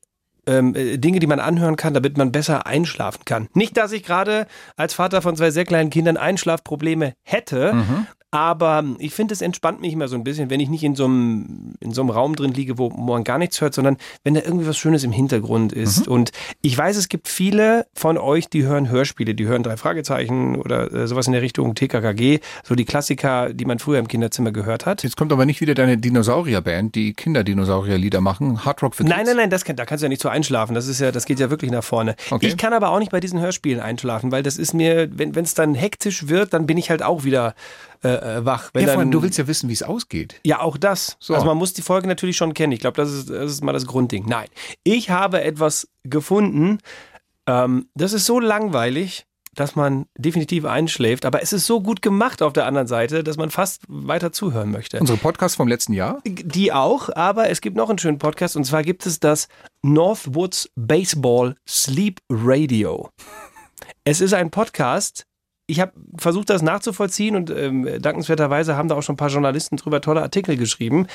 ähm, 0.46 0.74
äh, 0.74 0.98
Dinge, 0.98 1.18
die 1.20 1.26
man 1.28 1.38
anhören 1.38 1.76
kann, 1.76 1.94
damit 1.94 2.18
man 2.18 2.32
besser 2.32 2.66
einschlafen 2.66 3.24
kann. 3.24 3.48
Nicht, 3.54 3.76
dass 3.76 3.92
ich 3.92 4.02
gerade 4.02 4.46
als 4.76 4.94
Vater 4.94 5.22
von 5.22 5.36
zwei 5.36 5.50
sehr 5.50 5.64
kleinen 5.64 5.90
Kindern 5.90 6.16
Einschlafprobleme 6.16 7.14
hätte, 7.22 7.72
Mhm. 7.74 8.06
Aber 8.32 8.82
ich 8.98 9.12
finde, 9.12 9.34
es 9.34 9.42
entspannt 9.42 9.82
mich 9.82 9.92
immer 9.92 10.08
so 10.08 10.16
ein 10.16 10.24
bisschen, 10.24 10.48
wenn 10.48 10.58
ich 10.58 10.70
nicht 10.70 10.82
in 10.82 10.94
so 10.94 11.04
einem, 11.04 11.74
in 11.80 11.92
so 11.92 12.00
einem 12.00 12.08
Raum 12.08 12.34
drin 12.34 12.54
liege, 12.54 12.78
wo 12.78 12.88
man 12.88 13.24
gar 13.24 13.36
nichts 13.36 13.60
hört, 13.60 13.74
sondern 13.74 13.98
wenn 14.24 14.32
da 14.32 14.40
irgendwie 14.40 14.66
was 14.66 14.78
Schönes 14.78 15.04
im 15.04 15.12
Hintergrund 15.12 15.74
ist. 15.74 16.06
Mhm. 16.06 16.12
Und 16.12 16.30
ich 16.62 16.76
weiß, 16.76 16.96
es 16.96 17.10
gibt 17.10 17.28
viele 17.28 17.86
von 17.92 18.16
euch, 18.16 18.48
die 18.48 18.64
hören 18.64 18.88
Hörspiele, 18.88 19.34
die 19.34 19.46
hören 19.46 19.62
drei 19.62 19.76
Fragezeichen 19.76 20.56
oder 20.56 20.90
äh, 20.90 21.06
sowas 21.06 21.26
in 21.26 21.34
der 21.34 21.42
Richtung 21.42 21.74
TKKG, 21.74 22.40
so 22.64 22.74
die 22.74 22.86
Klassiker, 22.86 23.52
die 23.52 23.66
man 23.66 23.78
früher 23.78 23.98
im 23.98 24.08
Kinderzimmer 24.08 24.50
gehört 24.50 24.86
hat. 24.86 25.02
Jetzt 25.02 25.18
kommt 25.18 25.30
aber 25.30 25.44
nicht 25.44 25.60
wieder 25.60 25.74
deine 25.74 25.98
Dinosaurierband, 25.98 26.94
die 26.94 27.12
Kinderdinosaurierlieder 27.12 28.22
machen. 28.22 28.64
Hard 28.64 28.82
Rock 28.82 28.94
für 28.94 29.04
Nein, 29.04 29.18
Kids. 29.18 29.28
nein, 29.28 29.36
nein, 29.36 29.50
das 29.50 29.66
kann, 29.66 29.76
da 29.76 29.84
kannst 29.84 30.00
du 30.00 30.06
ja 30.06 30.08
nicht 30.08 30.22
so 30.22 30.30
einschlafen. 30.30 30.74
Das 30.74 30.88
ist 30.88 31.00
ja, 31.00 31.12
das 31.12 31.26
geht 31.26 31.38
ja 31.38 31.50
wirklich 31.50 31.70
nach 31.70 31.84
vorne. 31.84 32.16
Okay. 32.30 32.46
Ich 32.46 32.56
kann 32.56 32.72
aber 32.72 32.88
auch 32.92 32.98
nicht 32.98 33.12
bei 33.12 33.20
diesen 33.20 33.40
Hörspielen 33.40 33.80
einschlafen, 33.80 34.32
weil 34.32 34.42
das 34.42 34.56
ist 34.56 34.72
mir, 34.72 35.10
wenn 35.12 35.36
es 35.36 35.52
dann 35.52 35.74
hektisch 35.74 36.28
wird, 36.28 36.54
dann 36.54 36.64
bin 36.64 36.78
ich 36.78 36.88
halt 36.88 37.02
auch 37.02 37.24
wieder 37.24 37.54
äh, 38.04 38.08
äh, 38.38 38.44
wach. 38.44 38.70
Wenn 38.72 38.86
Ja, 38.86 38.96
dann, 38.96 39.10
du 39.10 39.22
willst 39.22 39.38
ja 39.38 39.46
wissen, 39.46 39.68
wie 39.68 39.74
es 39.74 39.82
ausgeht. 39.82 40.40
ja, 40.44 40.60
auch 40.60 40.76
das. 40.76 41.16
So. 41.20 41.34
Also 41.34 41.46
man 41.46 41.56
muss 41.56 41.72
die 41.72 41.82
Folge 41.82 42.08
natürlich 42.08 42.36
schon 42.36 42.54
kennen. 42.54 42.72
Ich 42.72 42.80
glaube, 42.80 42.96
das 42.96 43.12
ist, 43.12 43.30
das 43.30 43.50
ist 43.50 43.64
mal 43.64 43.72
das 43.72 43.86
Grundding. 43.86 44.24
Nein, 44.26 44.48
ich 44.84 45.10
habe 45.10 45.42
etwas 45.42 45.88
gefunden, 46.04 46.78
ähm, 47.46 47.88
das 47.94 48.12
ist 48.12 48.26
so 48.26 48.40
langweilig, 48.40 49.26
dass 49.54 49.76
man 49.76 50.06
definitiv 50.16 50.64
einschläft, 50.64 51.26
aber 51.26 51.42
es 51.42 51.52
ist 51.52 51.66
so 51.66 51.82
gut 51.82 52.00
gemacht 52.00 52.40
auf 52.42 52.52
der 52.54 52.66
anderen 52.66 52.86
Seite, 52.86 53.22
dass 53.22 53.36
man 53.36 53.50
fast 53.50 53.82
weiter 53.86 54.32
zuhören 54.32 54.70
möchte. 54.70 54.98
Unsere 54.98 55.18
Podcast 55.18 55.56
vom 55.56 55.68
letzten 55.68 55.92
Jahr. 55.92 56.20
Die 56.24 56.72
auch, 56.72 57.10
aber 57.14 57.50
es 57.50 57.60
gibt 57.60 57.76
noch 57.76 57.90
einen 57.90 57.98
schönen 57.98 58.18
Podcast 58.18 58.56
und 58.56 58.64
zwar 58.64 58.82
gibt 58.82 59.04
es 59.04 59.20
das 59.20 59.48
Northwoods 59.82 60.70
Baseball 60.74 61.54
Sleep 61.68 62.20
Radio. 62.30 63.10
Es 64.04 64.20
ist 64.20 64.32
ein 64.32 64.50
Podcast. 64.50 65.26
Ich 65.72 65.80
habe 65.80 65.92
versucht, 66.18 66.50
das 66.50 66.60
nachzuvollziehen 66.60 67.34
und 67.34 67.48
ähm, 67.48 67.88
dankenswerterweise 67.98 68.76
haben 68.76 68.88
da 68.88 68.94
auch 68.94 69.02
schon 69.02 69.14
ein 69.14 69.16
paar 69.16 69.30
Journalisten 69.30 69.78
drüber 69.78 70.02
tolle 70.02 70.20
Artikel 70.20 70.58
geschrieben. 70.58 71.06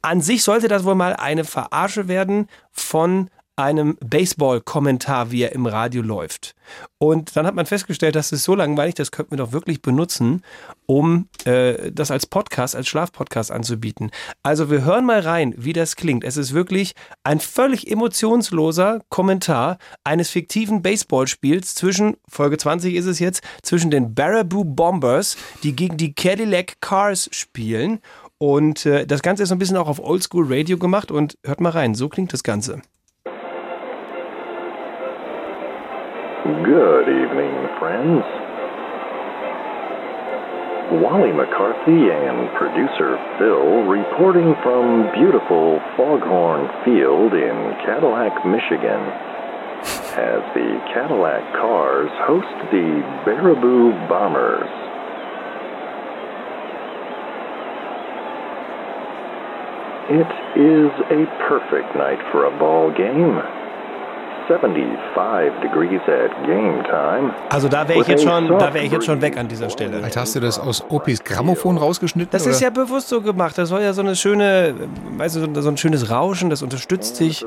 An 0.00 0.22
sich 0.22 0.42
sollte 0.42 0.68
das 0.68 0.84
wohl 0.84 0.94
mal 0.94 1.12
eine 1.12 1.44
Verarsche 1.44 2.08
werden 2.08 2.48
von 2.72 3.28
einem 3.56 3.96
Baseball-Kommentar, 4.04 5.30
wie 5.30 5.42
er 5.42 5.52
im 5.52 5.66
Radio 5.66 6.02
läuft. 6.02 6.54
Und 6.98 7.36
dann 7.36 7.46
hat 7.46 7.54
man 7.54 7.66
festgestellt, 7.66 8.16
das 8.16 8.32
ist 8.32 8.44
so 8.44 8.54
langweilig, 8.54 8.94
das 8.94 9.10
könnten 9.10 9.32
wir 9.32 9.38
doch 9.38 9.52
wirklich 9.52 9.82
benutzen, 9.82 10.42
um 10.86 11.28
äh, 11.44 11.92
das 11.92 12.10
als 12.10 12.26
Podcast, 12.26 12.74
als 12.74 12.88
Schlafpodcast 12.88 13.52
anzubieten. 13.52 14.10
Also 14.42 14.70
wir 14.70 14.84
hören 14.84 15.04
mal 15.04 15.20
rein, 15.20 15.54
wie 15.56 15.72
das 15.72 15.96
klingt. 15.96 16.24
Es 16.24 16.36
ist 16.36 16.52
wirklich 16.52 16.94
ein 17.22 17.40
völlig 17.40 17.90
emotionsloser 17.90 19.00
Kommentar 19.08 19.78
eines 20.02 20.30
fiktiven 20.30 20.82
Baseballspiels 20.82 21.74
zwischen, 21.74 22.16
Folge 22.28 22.56
20 22.56 22.94
ist 22.94 23.06
es 23.06 23.18
jetzt, 23.18 23.42
zwischen 23.62 23.90
den 23.90 24.14
Baraboo 24.14 24.64
Bombers, 24.64 25.36
die 25.62 25.76
gegen 25.76 25.96
die 25.96 26.14
Cadillac 26.14 26.80
Cars 26.80 27.28
spielen. 27.32 28.00
Und 28.38 28.84
äh, 28.84 29.06
das 29.06 29.22
Ganze 29.22 29.44
ist 29.44 29.50
so 29.50 29.54
ein 29.54 29.58
bisschen 29.58 29.76
auch 29.76 29.88
auf 29.88 30.00
Oldschool 30.00 30.46
Radio 30.48 30.76
gemacht 30.76 31.10
und 31.10 31.38
hört 31.44 31.60
mal 31.60 31.70
rein, 31.70 31.94
so 31.94 32.08
klingt 32.08 32.32
das 32.32 32.42
Ganze. 32.42 32.82
Good 36.44 37.08
evening, 37.08 37.56
friends. 37.80 38.20
Wally 41.00 41.32
McCarthy 41.32 42.12
and 42.12 42.52
producer 42.60 43.16
Phil 43.38 43.88
reporting 43.88 44.52
from 44.62 45.08
beautiful 45.16 45.80
Foghorn 45.96 46.68
Field 46.84 47.32
in 47.32 47.56
Cadillac, 47.88 48.44
Michigan, 48.44 49.00
as 50.20 50.44
the 50.52 50.84
Cadillac 50.92 51.40
Cars 51.56 52.10
host 52.28 52.52
the 52.70 53.00
Baraboo 53.24 53.96
Bombers. 54.06 54.68
It 60.12 60.28
is 60.60 60.92
a 61.08 61.24
perfect 61.48 61.96
night 61.96 62.20
for 62.30 62.44
a 62.44 62.58
ball 62.58 62.92
game. 62.92 63.40
Also 67.50 67.68
da 67.68 67.88
wäre 67.88 68.00
ich 68.00 68.06
jetzt 68.08 68.22
schon, 68.24 68.48
da 68.48 68.74
wäre 68.74 68.84
ich 68.84 68.92
jetzt 68.92 69.06
schon 69.06 69.20
weg 69.22 69.36
an 69.38 69.48
dieser 69.48 69.70
Stelle. 69.70 70.02
Alter, 70.02 70.20
hast 70.20 70.34
du 70.34 70.40
das 70.40 70.58
aus 70.58 70.84
Opis 70.90 71.22
Grammophon 71.24 71.76
rausgeschnitten? 71.78 72.30
Das 72.30 72.42
oder? 72.42 72.50
ist 72.52 72.60
ja 72.60 72.70
bewusst 72.70 73.08
so 73.08 73.20
gemacht. 73.20 73.56
Das 73.56 73.68
soll 73.68 73.82
ja 73.82 73.92
so 73.92 74.02
eine 74.02 74.16
schöne, 74.16 74.74
weißt 75.16 75.36
du, 75.36 75.62
so- 75.62 75.70
ein 75.70 75.76
schönes 75.76 76.10
Rauschen, 76.10 76.50
das 76.50 76.62
unterstützt 76.62 77.20
dich. 77.20 77.44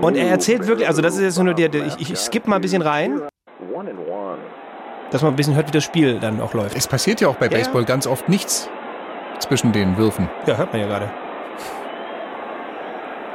Und 0.00 0.16
er 0.16 0.28
erzählt 0.28 0.66
wirklich, 0.66 0.88
also 0.88 1.02
das 1.02 1.14
ist 1.16 1.22
jetzt 1.22 1.42
nur 1.42 1.54
der, 1.54 1.68
der 1.68 1.86
ich, 1.86 2.00
ich 2.10 2.18
skippe 2.18 2.48
mal 2.50 2.56
ein 2.56 2.62
bisschen 2.62 2.82
rein, 2.82 3.20
One 3.72 3.90
and 3.90 3.98
one. 4.08 4.38
dass 5.10 5.22
man 5.22 5.32
ein 5.32 5.36
bisschen 5.36 5.54
hört, 5.54 5.68
wie 5.68 5.72
das 5.72 5.84
Spiel 5.84 6.18
dann 6.18 6.40
auch 6.40 6.54
läuft. 6.54 6.76
Es 6.76 6.86
passiert 6.88 7.20
ja 7.20 7.28
auch 7.28 7.36
bei 7.36 7.46
Ja, 7.46 7.52
ja. 7.52 7.58
Baseball 7.58 7.84
ganz 7.84 8.06
oft 8.06 8.28
nichts 8.28 8.68
zwischen 9.38 9.72
den 9.72 9.96
Würfen. 9.96 10.28
Ja, 10.46 10.56
hört 10.56 10.72
man 10.72 10.80
ja 10.82 10.88
gerade. 10.88 11.10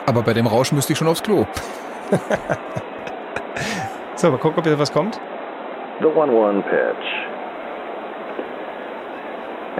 Aber 0.08 0.24
bei 0.24 0.34
dem 0.34 0.48
Rauschen 0.48 0.76
müsste 0.76 0.94
ich 0.94 0.98
schon 1.00 1.08
aufs 1.08 1.22
Klo. 1.22 1.46
So, 4.16 4.32
mal 4.32 4.38
gucken, 4.40 4.58
ob 4.60 4.66
jetzt 4.66 4.80
was 4.80 4.92
kommt. 4.92 5.20
The 6.00 6.08
1 6.08 6.18
1 6.18 6.64
pitch. 6.64 7.08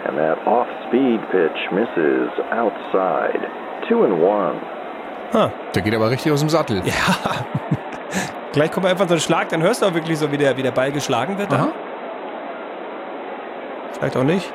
And 0.08 0.18
that 0.18 0.38
off 0.46 0.68
speed 0.88 1.20
pitch 1.32 1.72
misses 1.72 2.30
outside. 2.52 3.40
Two 3.88 4.04
and 4.04 4.14
one. 4.22 4.56
Ah, 5.34 5.50
Der 5.74 5.82
geht 5.82 5.96
aber 5.96 6.10
richtig 6.12 6.32
aus 6.32 6.40
dem 6.42 6.50
Sattel. 6.50 6.82
ja. 6.86 6.94
Gleich 8.54 8.72
kommt 8.72 8.86
einfach 8.86 9.08
so 9.08 9.14
ein 9.16 9.20
Schlag, 9.20 9.50
dann 9.50 9.62
hörst 9.62 9.82
du 9.82 9.86
auch 9.88 9.94
wirklich 9.94 10.18
so, 10.20 10.32
wie 10.32 10.38
der, 10.38 10.56
wie 10.58 10.64
der 10.64 10.72
Ball 10.72 10.92
geschlagen 10.92 11.38
wird. 11.38 11.52
Aha. 11.54 11.70
Vielleicht 13.94 14.18
auch 14.18 14.24
nicht. 14.24 14.52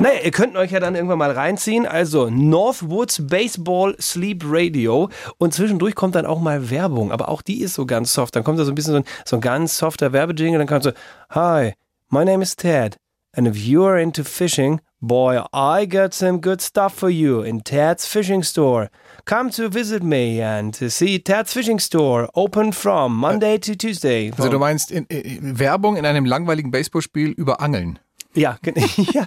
Naja, 0.00 0.20
ihr 0.24 0.30
könnt 0.32 0.56
euch 0.56 0.72
ja 0.72 0.80
dann 0.80 0.94
irgendwann 0.94 1.18
mal 1.18 1.30
reinziehen. 1.30 1.86
Also 1.86 2.28
Northwoods 2.28 3.26
Baseball 3.26 3.96
Sleep 4.00 4.42
Radio. 4.44 5.08
Und 5.38 5.54
zwischendurch 5.54 5.94
kommt 5.94 6.14
dann 6.14 6.26
auch 6.26 6.40
mal 6.40 6.70
Werbung. 6.70 7.12
Aber 7.12 7.28
auch 7.28 7.42
die 7.42 7.60
ist 7.60 7.74
so 7.74 7.86
ganz 7.86 8.12
soft. 8.12 8.34
Dann 8.34 8.44
kommt 8.44 8.58
da 8.58 8.64
so 8.64 8.72
ein 8.72 8.74
bisschen 8.74 8.92
so 8.92 8.98
ein, 8.98 9.04
so 9.24 9.36
ein 9.36 9.40
ganz 9.40 9.78
softer 9.78 10.12
Werbejingle. 10.12 10.58
Dann 10.58 10.66
kommt 10.66 10.82
so, 10.82 10.92
Hi, 11.30 11.74
my 12.10 12.24
name 12.24 12.42
is 12.42 12.56
Ted. 12.56 12.96
And 13.36 13.48
if 13.48 13.56
you 13.56 13.84
are 13.84 14.00
into 14.00 14.22
fishing, 14.22 14.80
boy, 15.00 15.42
I 15.52 15.86
got 15.86 16.14
some 16.14 16.40
good 16.40 16.60
stuff 16.60 16.94
for 16.94 17.10
you 17.10 17.42
in 17.42 17.62
Ted's 17.62 18.06
Fishing 18.06 18.44
Store. 18.44 18.90
Come 19.24 19.50
to 19.50 19.68
visit 19.68 20.02
me 20.02 20.40
and 20.40 20.74
see 20.74 21.18
Ted's 21.18 21.52
Fishing 21.52 21.80
Store 21.80 22.28
open 22.34 22.72
from 22.72 23.16
Monday 23.16 23.58
to 23.58 23.74
Tuesday. 23.74 24.30
Also 24.36 24.50
du 24.50 24.58
meinst 24.58 24.92
in, 24.92 25.04
in, 25.06 25.58
Werbung 25.58 25.96
in 25.96 26.06
einem 26.06 26.24
langweiligen 26.24 26.70
Baseballspiel 26.70 27.30
über 27.30 27.60
Angeln. 27.60 27.98
ja, 28.34 28.56
ja. 29.12 29.26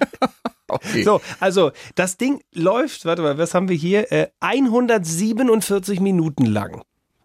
Okay. 0.67 1.03
So, 1.03 1.21
also 1.39 1.71
das 1.95 2.17
Ding 2.17 2.41
läuft, 2.53 3.05
warte 3.05 3.21
mal, 3.21 3.37
was 3.37 3.53
haben 3.53 3.69
wir 3.69 3.75
hier? 3.75 4.11
Äh, 4.11 4.27
147 4.39 5.99
Minuten 5.99 6.45
lang. 6.45 6.81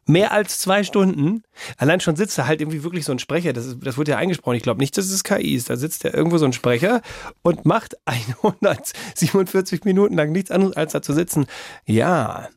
Mehr 0.07 0.33
als 0.33 0.59
zwei 0.59 0.83
Stunden. 0.83 1.45
Allein 1.77 2.01
schon 2.01 2.17
sitzt 2.17 2.37
da 2.37 2.47
halt 2.47 2.61
irgendwie 2.61 2.83
wirklich 2.83 3.05
so 3.05 3.13
ein 3.13 3.21
Sprecher. 3.21 3.53
Das, 3.53 3.67
ist, 3.67 3.79
das 3.83 3.97
wurde 3.97 4.13
ja 4.13 4.17
eingesprochen. 4.19 4.57
Ich 4.57 4.63
glaube 4.65 4.81
nicht, 4.81 4.97
dass 4.99 5.07
es 5.07 5.23
KI 5.23 5.55
ist. 5.55 5.71
Da 5.71 5.77
sitzt 5.77 6.03
ja 6.03 6.13
irgendwo 6.13 6.39
so 6.39 6.45
ein 6.45 6.53
Sprecher 6.53 7.03
und 7.43 7.65
macht 7.65 7.97
147 8.05 9.85
Minuten 9.85 10.17
lang 10.17 10.33
nichts 10.33 10.51
anderes, 10.51 10.77
als 10.77 10.93
da 10.93 11.03
zu 11.03 11.13
sitzen. 11.13 11.47
Ja, 11.87 12.49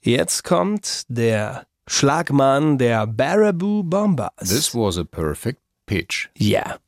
jetzt 0.00 0.44
kommt 0.44 1.04
der 1.08 1.66
Schlagmann 1.88 2.78
der 2.78 3.08
Baraboo 3.08 3.82
Bombers. 3.82 4.30
This 4.38 4.72
was 4.72 4.96
a 4.96 5.04
perfect 5.04 5.60
pitch. 5.86 6.28
Ja. 6.38 6.78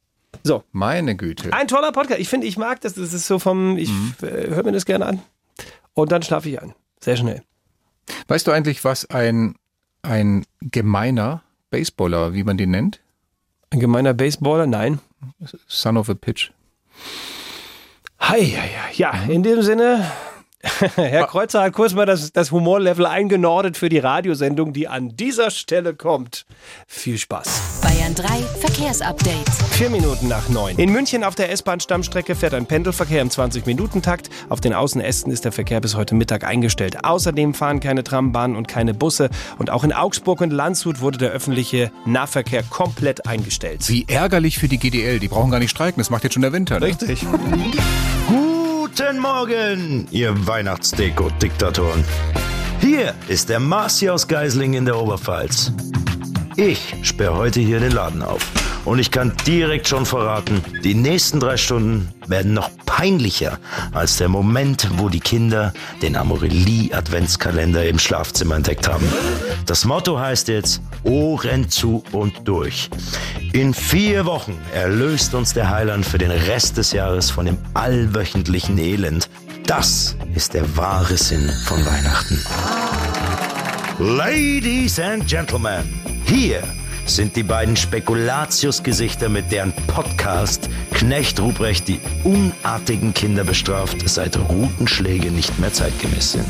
So, 0.45 0.63
Meine 0.73 1.17
Güte. 1.17 1.53
ein 1.55 1.67
toller 1.69 1.91
Podcast. 1.91 2.21
Ich 2.21 2.29
finde, 2.29 2.47
ich 2.47 2.59
mag 2.59 2.81
das. 2.83 2.95
Das 2.95 3.13
ist 3.15 3.27
so 3.27 3.39
vom, 3.39 3.79
ich 3.79 3.91
äh, 4.23 4.49
höre 4.51 4.63
mir 4.63 4.73
das 4.73 4.85
gerne 4.85 5.07
an. 5.07 5.23
Und 5.95 6.13
dann 6.13 6.23
schlafe 6.23 6.49
ich 6.51 6.61
ein. 6.61 6.75
Sehr 7.01 7.17
schnell. 7.17 7.43
Weißt 8.29 8.47
du 8.47 8.53
eigentlich, 8.53 8.85
was 8.85 9.09
ein 9.11 9.55
ein 10.03 10.45
gemeiner 10.61 11.43
Baseballer, 11.71 12.35
wie 12.35 12.45
man 12.45 12.59
den 12.59 12.71
nennt. 12.71 13.01
Ein 13.71 13.81
gemeiner 13.81 14.13
Baseballer? 14.13 14.67
Nein. 14.67 15.01
Son 15.67 15.97
of 15.97 16.11
a 16.11 16.15
Pitch. 16.15 16.51
Hi, 18.21 18.39
ja, 18.43 18.59
ja, 18.65 19.13
ja. 19.13 19.23
In 19.33 19.43
dem 19.43 19.63
Sinne, 19.63 20.11
Herr 20.97 21.27
Kreuzer 21.27 21.63
hat 21.63 21.73
kurz 21.73 21.95
mal 21.95 22.07
das, 22.07 22.33
das 22.33 22.51
Humorlevel 22.51 23.07
eingenordet 23.07 23.77
für 23.77 23.89
die 23.89 23.99
Radiosendung, 23.99 24.73
die 24.73 24.89
an 24.89 25.17
dieser 25.17 25.51
Stelle 25.51 25.95
kommt. 25.95 26.47
Viel 26.87 27.19
Spaß. 27.19 27.81
Bayern 27.83 28.15
3 28.15 28.27
Verkehrsupdate. 28.61 29.49
Vier 29.73 29.91
Minuten 29.91 30.29
nach 30.29 30.49
neun. 30.49 30.77
In 30.79 30.91
München 30.91 31.25
auf 31.25 31.35
der 31.35 31.51
S-Bahn-Stammstrecke 31.51 32.35
fährt 32.35 32.55
ein 32.55 32.67
Pendelverkehr 32.67 33.21
im 33.21 33.29
20-Minuten-Takt. 33.29 34.31
Auf 34.49 34.61
den 34.61 34.73
Außenästen 34.73 35.33
ist 35.33 35.45
der 35.45 35.53
Verkehr 35.53 35.81
bis 35.81 35.97
heute 35.97 36.15
Mittag 36.15 36.45
eingestellt. 36.45 37.05
Außerdem 37.05 37.55
fahren 37.55 37.81
keine 37.81 38.05
Trambahnen 38.05 38.57
und 38.57 38.69
keine 38.69 38.95
Busse. 38.95 39.31
Und 39.59 39.71
auch 39.71 39.85
in 39.85 39.93
Augsburg 39.93 40.41
und 40.41 40.53
Landshut 40.53 41.01
wurde 41.01 41.19
der 41.19 41.31
öffentliche 41.31 41.91
Nahverkehr 42.07 42.63
komplett 42.63 43.27
eingestellt. 43.27 43.89
Wie 43.89 44.07
ärgerlich 44.09 44.59
für 44.59 44.69
die 44.69 44.79
GDL. 44.79 45.19
Die 45.19 45.29
brauchen 45.29 45.51
gar 45.51 45.59
nicht 45.59 45.71
streiken. 45.71 46.01
Das 46.01 46.11
macht 46.11 46.25
jetzt 46.25 46.35
schon 46.35 46.43
der 46.43 46.53
Winter. 46.53 46.81
Ne? 46.81 46.87
Richtig. 46.87 47.27
Guten 48.97 49.19
Morgen, 49.19 50.07
ihr 50.13 50.47
Weihnachtsdeko-Diktatoren. 50.47 52.05
Hier 52.81 53.13
ist 53.27 53.49
der 53.49 53.59
Marci 53.59 54.09
aus 54.09 54.29
Geisling 54.29 54.75
in 54.75 54.85
der 54.85 54.97
Oberpfalz. 54.97 55.73
Ich 56.55 56.95
sperre 57.03 57.37
heute 57.37 57.59
hier 57.59 57.81
den 57.81 57.91
Laden 57.91 58.23
auf. 58.23 58.49
Und 58.85 58.99
ich 58.99 59.11
kann 59.11 59.33
direkt 59.47 59.89
schon 59.89 60.05
verraten, 60.05 60.63
die 60.83 60.95
nächsten 60.95 61.41
drei 61.41 61.57
Stunden 61.57 62.09
werden 62.27 62.53
noch 62.53 62.71
peinlicher 62.85 63.59
als 63.93 64.19
der 64.19 64.29
Moment, 64.29 64.89
wo 64.99 65.09
die 65.09 65.21
Kinder 65.21 65.73
den 66.03 66.17
Amorelie-Adventskalender 66.17 67.87
im 67.87 67.99
Schlafzimmer 67.99 68.57
entdeckt 68.57 68.89
haben. 68.89 69.07
Das 69.67 69.85
Motto 69.85 70.19
heißt 70.19 70.49
jetzt 70.49 70.83
Ohren 71.03 71.71
zu 71.71 72.05
und 72.13 72.47
durch. 72.47 72.91
In 73.53 73.73
vier 73.73 74.27
Wochen 74.27 74.59
erlöst 74.75 75.35
uns 75.35 75.55
der 75.55 75.71
Heiland 75.71 76.05
für 76.05 76.19
den 76.19 76.31
Rest 76.31 76.77
des 76.77 76.93
Jahres 76.93 77.31
von 77.31 77.47
dem 77.47 77.59
allwöchentlichen 77.73 78.79
Elend. 78.79 79.31
Das 79.67 80.17
ist 80.35 80.53
der 80.53 80.77
wahre 80.77 81.17
Sinn 81.17 81.51
von 81.65 81.85
Weihnachten. 81.87 82.39
Ladies 83.99 84.99
and 84.99 85.27
Gentlemen, 85.27 86.01
hier 86.27 86.63
sind 87.07 87.37
die 87.37 87.43
beiden 87.43 87.77
Spekulatius-Gesichter, 87.77 89.29
mit 89.29 89.51
deren 89.53 89.73
Podcast 89.87 90.69
Knecht 90.93 91.41
Ruprecht 91.41 91.89
die 91.89 92.01
unartigen 92.25 93.15
Kinder 93.15 93.45
bestraft, 93.45 94.09
seit 94.09 94.37
Rutenschläge 94.37 95.31
nicht 95.31 95.59
mehr 95.59 95.73
zeitgemäß 95.73 96.33
sind. 96.33 96.49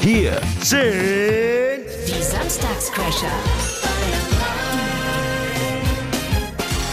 Hier 0.00 0.40
sind 0.62 0.80
Die 2.06 2.22
Samstagscrasher. 2.22 3.32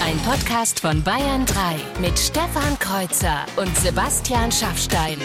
Ein 0.05 0.17
Podcast 0.19 0.79
von 0.79 1.01
Bayern 1.03 1.45
3 1.45 2.01
mit 2.01 2.17
Stefan 2.17 2.77
Kreuzer 2.79 3.45
und 3.57 3.75
Sebastian 3.77 4.51
Schaffstein. 4.51 5.17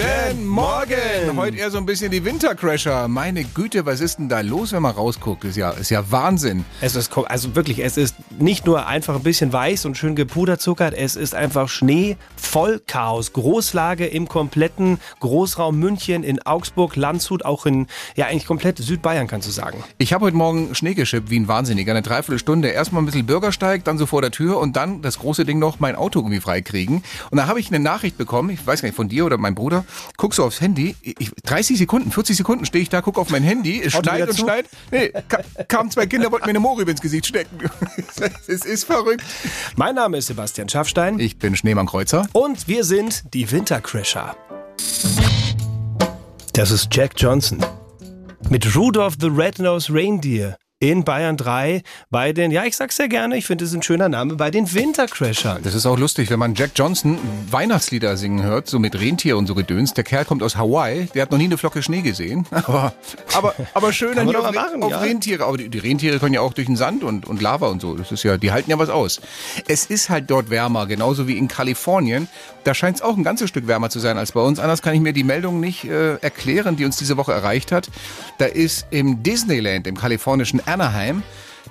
Guten 0.00 0.46
Morgen! 0.46 1.36
Heute 1.36 1.58
eher 1.58 1.70
so 1.70 1.76
ein 1.76 1.84
bisschen 1.84 2.10
die 2.10 2.24
Wintercrasher. 2.24 3.06
Meine 3.06 3.44
Güte, 3.44 3.84
was 3.84 4.00
ist 4.00 4.18
denn 4.18 4.30
da 4.30 4.40
los, 4.40 4.72
wenn 4.72 4.80
man 4.80 4.92
rausguckt? 4.94 5.44
Ist 5.44 5.56
ja, 5.56 5.72
ist 5.72 5.90
ja 5.90 6.10
Wahnsinn. 6.10 6.64
Es 6.80 6.96
ist, 6.96 7.10
also 7.26 7.54
wirklich, 7.54 7.80
es 7.80 7.98
ist 7.98 8.14
nicht 8.38 8.64
nur 8.64 8.86
einfach 8.86 9.16
ein 9.16 9.22
bisschen 9.22 9.52
weiß 9.52 9.84
und 9.84 9.98
schön 9.98 10.16
gepuderzuckert, 10.16 10.94
es 10.94 11.16
ist 11.16 11.34
einfach 11.34 11.68
Schnee, 11.68 12.16
Vollchaos, 12.36 13.34
Großlage 13.34 14.06
im 14.06 14.26
kompletten 14.26 14.98
Großraum 15.18 15.78
München, 15.78 16.22
in 16.22 16.40
Augsburg, 16.46 16.96
Landshut, 16.96 17.44
auch 17.44 17.66
in, 17.66 17.86
ja 18.16 18.26
eigentlich 18.26 18.46
komplett 18.46 18.78
Südbayern, 18.78 19.26
kannst 19.26 19.48
du 19.48 19.52
sagen. 19.52 19.84
Ich 19.98 20.14
habe 20.14 20.24
heute 20.24 20.36
Morgen 20.36 20.74
Schnee 20.74 20.94
geschippt 20.94 21.28
wie 21.28 21.38
ein 21.38 21.48
Wahnsinniger. 21.48 21.92
Eine 21.92 22.00
Dreiviertelstunde. 22.00 22.68
Erstmal 22.68 23.02
ein 23.02 23.06
bisschen 23.06 23.26
Bürgersteig, 23.26 23.84
dann 23.84 23.98
so 23.98 24.06
vor 24.06 24.22
der 24.22 24.30
Tür 24.30 24.60
und 24.60 24.76
dann 24.76 25.02
das 25.02 25.18
große 25.18 25.44
Ding 25.44 25.58
noch, 25.58 25.78
mein 25.78 25.94
Auto 25.94 26.20
irgendwie 26.20 26.40
freikriegen. 26.40 27.02
Und 27.30 27.36
da 27.36 27.48
habe 27.48 27.60
ich 27.60 27.68
eine 27.68 27.80
Nachricht 27.80 28.16
bekommen, 28.16 28.48
ich 28.48 28.66
weiß 28.66 28.80
gar 28.80 28.88
nicht, 28.88 28.96
von 28.96 29.10
dir 29.10 29.26
oder 29.26 29.36
meinem 29.36 29.54
Bruder. 29.54 29.84
Guck 30.16 30.34
so 30.34 30.44
aufs 30.44 30.60
Handy. 30.60 30.96
Ich, 31.02 31.30
30 31.44 31.78
Sekunden, 31.78 32.10
40 32.10 32.36
Sekunden 32.36 32.64
stehe 32.66 32.82
ich 32.82 32.88
da, 32.88 33.00
guck 33.00 33.18
auf 33.18 33.30
mein 33.30 33.42
Handy. 33.42 33.80
Es 33.82 33.92
schneit 33.92 34.28
und 34.28 34.38
schneit. 34.38 34.66
Nee, 34.90 35.10
ka 35.28 35.42
kamen 35.68 35.90
zwei 35.90 36.06
Kinder, 36.06 36.30
wollten 36.32 36.46
mir 36.46 36.50
eine 36.50 36.60
Mohrrübe 36.60 36.90
ins 36.90 37.00
Gesicht 37.00 37.26
stecken. 37.26 37.58
Es 38.46 38.64
ist 38.64 38.84
verrückt. 38.84 39.22
Mein 39.76 39.94
Name 39.94 40.18
ist 40.18 40.26
Sebastian 40.26 40.68
Schaffstein 40.68 41.18
Ich 41.18 41.38
bin 41.38 41.56
Schneemann 41.56 41.86
Kreuzer. 41.86 42.26
und 42.32 42.68
wir 42.68 42.84
sind 42.84 43.34
die 43.34 43.50
Wintercrasher. 43.50 44.36
Das 46.52 46.70
ist 46.70 46.88
Jack 46.92 47.12
Johnson 47.16 47.64
mit 48.48 48.74
Rudolph 48.74 49.16
the 49.20 49.28
Red-Nosed 49.28 49.90
Reindeer 49.92 50.56
in 50.80 51.04
Bayern 51.04 51.36
3 51.36 51.82
bei 52.08 52.32
den, 52.32 52.50
ja, 52.50 52.64
ich 52.64 52.74
sag's 52.74 52.96
sehr 52.96 53.08
gerne, 53.08 53.36
ich 53.36 53.46
finde 53.46 53.66
es 53.66 53.74
ein 53.74 53.82
schöner 53.82 54.08
Name, 54.08 54.36
bei 54.36 54.50
den 54.50 54.72
Wintercrashern. 54.72 55.62
Das 55.62 55.74
ist 55.74 55.84
auch 55.84 55.98
lustig, 55.98 56.30
wenn 56.30 56.38
man 56.38 56.54
Jack 56.54 56.70
Johnson 56.74 57.18
Weihnachtslieder 57.50 58.16
singen 58.16 58.42
hört, 58.42 58.66
so 58.66 58.78
mit 58.78 58.98
Rentier 58.98 59.36
und 59.36 59.46
so 59.46 59.54
Gedöns. 59.54 59.92
Der 59.92 60.04
Kerl 60.04 60.24
kommt 60.24 60.42
aus 60.42 60.56
Hawaii, 60.56 61.06
der 61.14 61.22
hat 61.22 61.30
noch 61.30 61.38
nie 61.38 61.44
eine 61.44 61.58
Flocke 61.58 61.82
Schnee 61.82 62.00
gesehen. 62.00 62.46
Aber, 62.70 62.92
aber, 63.34 63.54
aber 63.74 63.92
schön 63.92 64.12
hier 64.28 64.38
auf, 64.38 64.54
machen, 64.54 64.82
auf 64.82 64.90
ja. 64.90 65.00
Rentiere. 65.00 65.44
Aber 65.44 65.56
die, 65.56 65.68
die 65.68 65.78
Rentiere 65.78 66.18
können 66.18 66.34
ja 66.34 66.40
auch 66.40 66.52
durch 66.52 66.66
den 66.66 66.76
Sand 66.76 67.02
und, 67.02 67.26
und 67.26 67.42
Lava 67.42 67.66
und 67.66 67.80
so. 67.80 67.94
Das 67.94 68.12
ist 68.12 68.22
ja, 68.22 68.36
die 68.36 68.52
halten 68.52 68.70
ja 68.70 68.78
was 68.78 68.90
aus. 68.90 69.20
Es 69.66 69.86
ist 69.86 70.08
halt 70.08 70.30
dort 70.30 70.50
wärmer, 70.50 70.86
genauso 70.86 71.26
wie 71.26 71.36
in 71.36 71.48
Kalifornien. 71.48 72.28
Da 72.64 72.74
scheint 72.74 72.96
es 72.96 73.02
auch 73.02 73.16
ein 73.16 73.24
ganzes 73.24 73.48
Stück 73.48 73.66
wärmer 73.66 73.90
zu 73.90 73.98
sein 73.98 74.18
als 74.18 74.32
bei 74.32 74.40
uns. 74.40 74.58
Anders 74.58 74.82
kann 74.82 74.94
ich 74.94 75.00
mir 75.00 75.12
die 75.12 75.24
Meldung 75.24 75.60
nicht 75.60 75.84
äh, 75.84 76.16
erklären, 76.16 76.76
die 76.76 76.84
uns 76.84 76.96
diese 76.96 77.16
Woche 77.16 77.32
erreicht 77.32 77.72
hat. 77.72 77.88
Da 78.38 78.44
ist 78.44 78.86
im 78.90 79.22
Disneyland, 79.22 79.86
im 79.86 79.96
kalifornischen 79.96 80.60
Anaheim, 80.70 81.24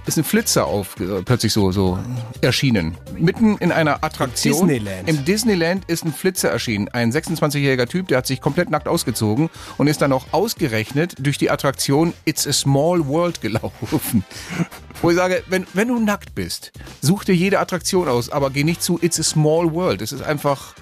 ist 0.06 0.18
ein 0.18 0.24
Flitzer 0.24 0.66
auf, 0.66 1.00
äh, 1.00 1.22
plötzlich 1.24 1.54
so, 1.54 1.72
so 1.72 2.00
erschienen. 2.42 2.98
Mitten 3.18 3.58
in 3.60 3.72
einer 3.72 4.04
Attraktion. 4.04 4.68
Disneyland. 4.68 5.08
Im 5.08 5.24
Disneyland 5.24 5.86
ist 5.86 6.04
ein 6.04 6.14
Flitzer 6.14 6.50
erschienen. 6.50 6.90
Ein 6.90 7.12
26-jähriger 7.12 7.88
Typ, 7.88 8.08
der 8.08 8.18
hat 8.18 8.28
sich 8.28 8.42
komplett 8.42 8.70
nackt 8.70 8.88
ausgezogen 8.88 9.50
und 9.78 9.88
ist 9.88 10.02
dann 10.02 10.12
auch 10.12 10.26
ausgerechnet 10.32 11.16
durch 11.20 11.38
die 11.38 11.50
Attraktion 11.50 12.14
It's 12.26 12.46
a 12.48 12.54
Small 12.54 13.08
World 13.08 13.40
gelaufen. 13.40 14.26
Wo 15.02 15.12
ich 15.12 15.16
sage, 15.16 15.44
wenn, 15.48 15.66
wenn 15.74 15.88
du 15.88 16.00
nackt 16.00 16.36
bist, 16.36 16.72
such 17.02 17.24
dir 17.24 17.36
jede 17.36 17.60
Attraktion 17.60 18.10
aus, 18.10 18.30
aber 18.30 18.50
geh 18.50 18.64
nicht 18.64 18.84
zu 18.84 19.00
It's 19.02 19.20
a 19.20 19.24
Small 19.24 19.72
World. 19.74 20.02
Das 20.02 20.12
ist 20.12 20.24
einfach, 20.24 20.74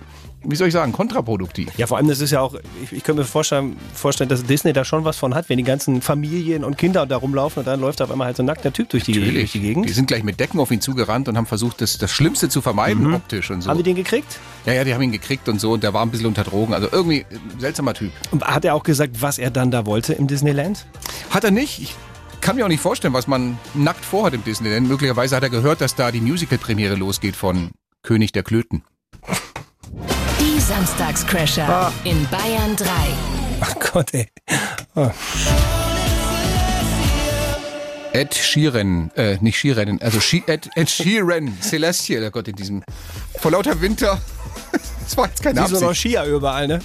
wie 0.44 0.56
soll 0.56 0.67
ich 0.67 0.74
sagen, 0.74 0.91
kontraproduktiv. 0.91 1.70
Ja, 1.77 1.88
vor 1.88 1.98
allem, 1.98 2.08
das 2.08 2.20
ist 2.22 2.32
ja 2.32 2.41
auch, 2.41 2.56
ich, 2.84 2.91
ich 2.94 3.03
könnte 3.03 3.22
mir 3.22 3.27
vorstellen, 3.27 3.75
vorstellen, 3.94 4.29
dass 4.29 4.44
Disney 4.44 4.72
da 4.74 4.86
schon 4.86 5.03
was 5.03 5.17
von 5.17 5.34
hat, 5.36 5.50
wenn 5.50 5.58
die 5.58 5.63
ganzen 5.63 6.01
Familien 6.01 6.63
und 6.63 6.77
Kinder 6.77 7.06
da 7.06 7.17
rumlaufen 7.17 7.62
und 7.62 7.65
dann 7.65 7.79
läuft 7.79 8.01
auf 8.01 8.12
einmal 8.12 8.27
halt 8.27 8.38
so 8.38 8.44
ein 8.44 8.46
nackter 8.46 8.72
Typ 8.72 8.89
durch 8.89 9.03
die, 9.03 9.13
durch 9.13 9.51
die 9.51 9.60
Die 9.60 9.67
Gegend. 9.67 9.89
sind 9.89 10.08
gleich 10.08 10.24
mit 10.24 10.39
Decken 10.39 10.60
auf 10.60 10.72
ihn 10.72 10.79
zugerannt 10.82 11.27
und 11.27 11.38
haben 11.38 11.46
versucht, 11.48 11.82
das, 11.82 11.98
das 11.98 12.12
Schlimmste 12.12 12.50
zu 12.50 12.62
vermeiden, 12.62 13.13
optisch 13.13 13.50
und 13.51 13.62
so. 13.62 13.67
Mhm. 13.67 13.72
Haben 13.72 13.77
die 13.79 13.84
den 13.84 13.96
gekriegt? 13.96 14.39
Ja, 14.65 14.74
ja, 14.74 14.84
die 14.84 14.94
haben 14.94 15.01
ihn 15.01 15.12
gekriegt 15.12 15.50
und 15.50 15.60
so 15.60 15.74
und 15.74 15.84
der 15.84 15.94
war 15.94 16.01
ein 16.03 16.12
bisschen 16.12 16.27
unter 16.27 16.44
Drogen. 16.44 16.74
Also 16.74 16.88
irgendwie 16.91 17.25
ein 17.29 17.60
seltsamer 17.60 17.94
Typ. 17.94 18.12
Und 18.32 18.44
hat 18.44 18.63
er 18.65 18.75
auch 18.75 18.84
gesagt, 18.84 19.22
was 19.22 19.38
er 19.39 19.50
dann 19.51 19.72
da 19.72 19.86
wollte 19.86 20.13
im 20.13 20.27
Disneyland? 20.27 20.86
Hat 21.29 21.44
er 21.44 21.51
nicht. 21.51 21.82
Ich 21.82 21.96
kann 22.41 22.56
mir 22.56 22.63
auch 22.65 22.70
nicht 22.70 22.82
vorstellen, 22.82 23.13
was 23.13 23.27
man 23.27 23.58
nackt 23.74 24.06
vorhat 24.06 24.34
im 24.34 24.44
Disneyland. 24.44 24.88
Möglicherweise 24.88 25.36
hat 25.36 25.44
er 25.44 25.50
gehört, 25.50 25.82
dass 25.82 25.96
da 25.96 26.12
die 26.12 26.22
Musical-Premiere 26.22 26.96
losgeht 26.96 27.36
von 27.36 27.72
König 28.03 28.32
der 28.32 28.44
Klöten. 28.44 28.84
Samstagscrasher 30.67 31.93
in 32.03 32.27
Bayern 32.29 32.75
3. 32.75 32.88
Ach 33.62 33.75
Gott, 33.79 34.13
ey. 34.13 34.27
Ed 38.12 38.36
Sheeran, 38.36 39.09
äh, 39.15 39.38
nicht 39.39 39.57
Skirennen, 39.57 40.01
also 40.01 40.19
Ski, 40.19 40.43
Ed, 40.45 40.69
Ed 40.75 40.89
Sheeran, 40.89 41.57
Celestial, 41.62 42.25
oh 42.25 42.31
Gott, 42.31 42.50
in 42.50 42.55
diesem, 42.57 42.83
vor 43.39 43.51
lauter 43.51 43.79
Winter. 43.79 44.19
Das 45.07 45.15
war 45.15 45.27
jetzt 45.27 45.41
keine 45.41 45.62
Wie 45.62 45.67
so 45.67 45.79
noch 45.79 45.89
Absicht. 45.91 46.01
Skier 46.01 46.25
überall, 46.25 46.67
ne? 46.67 46.79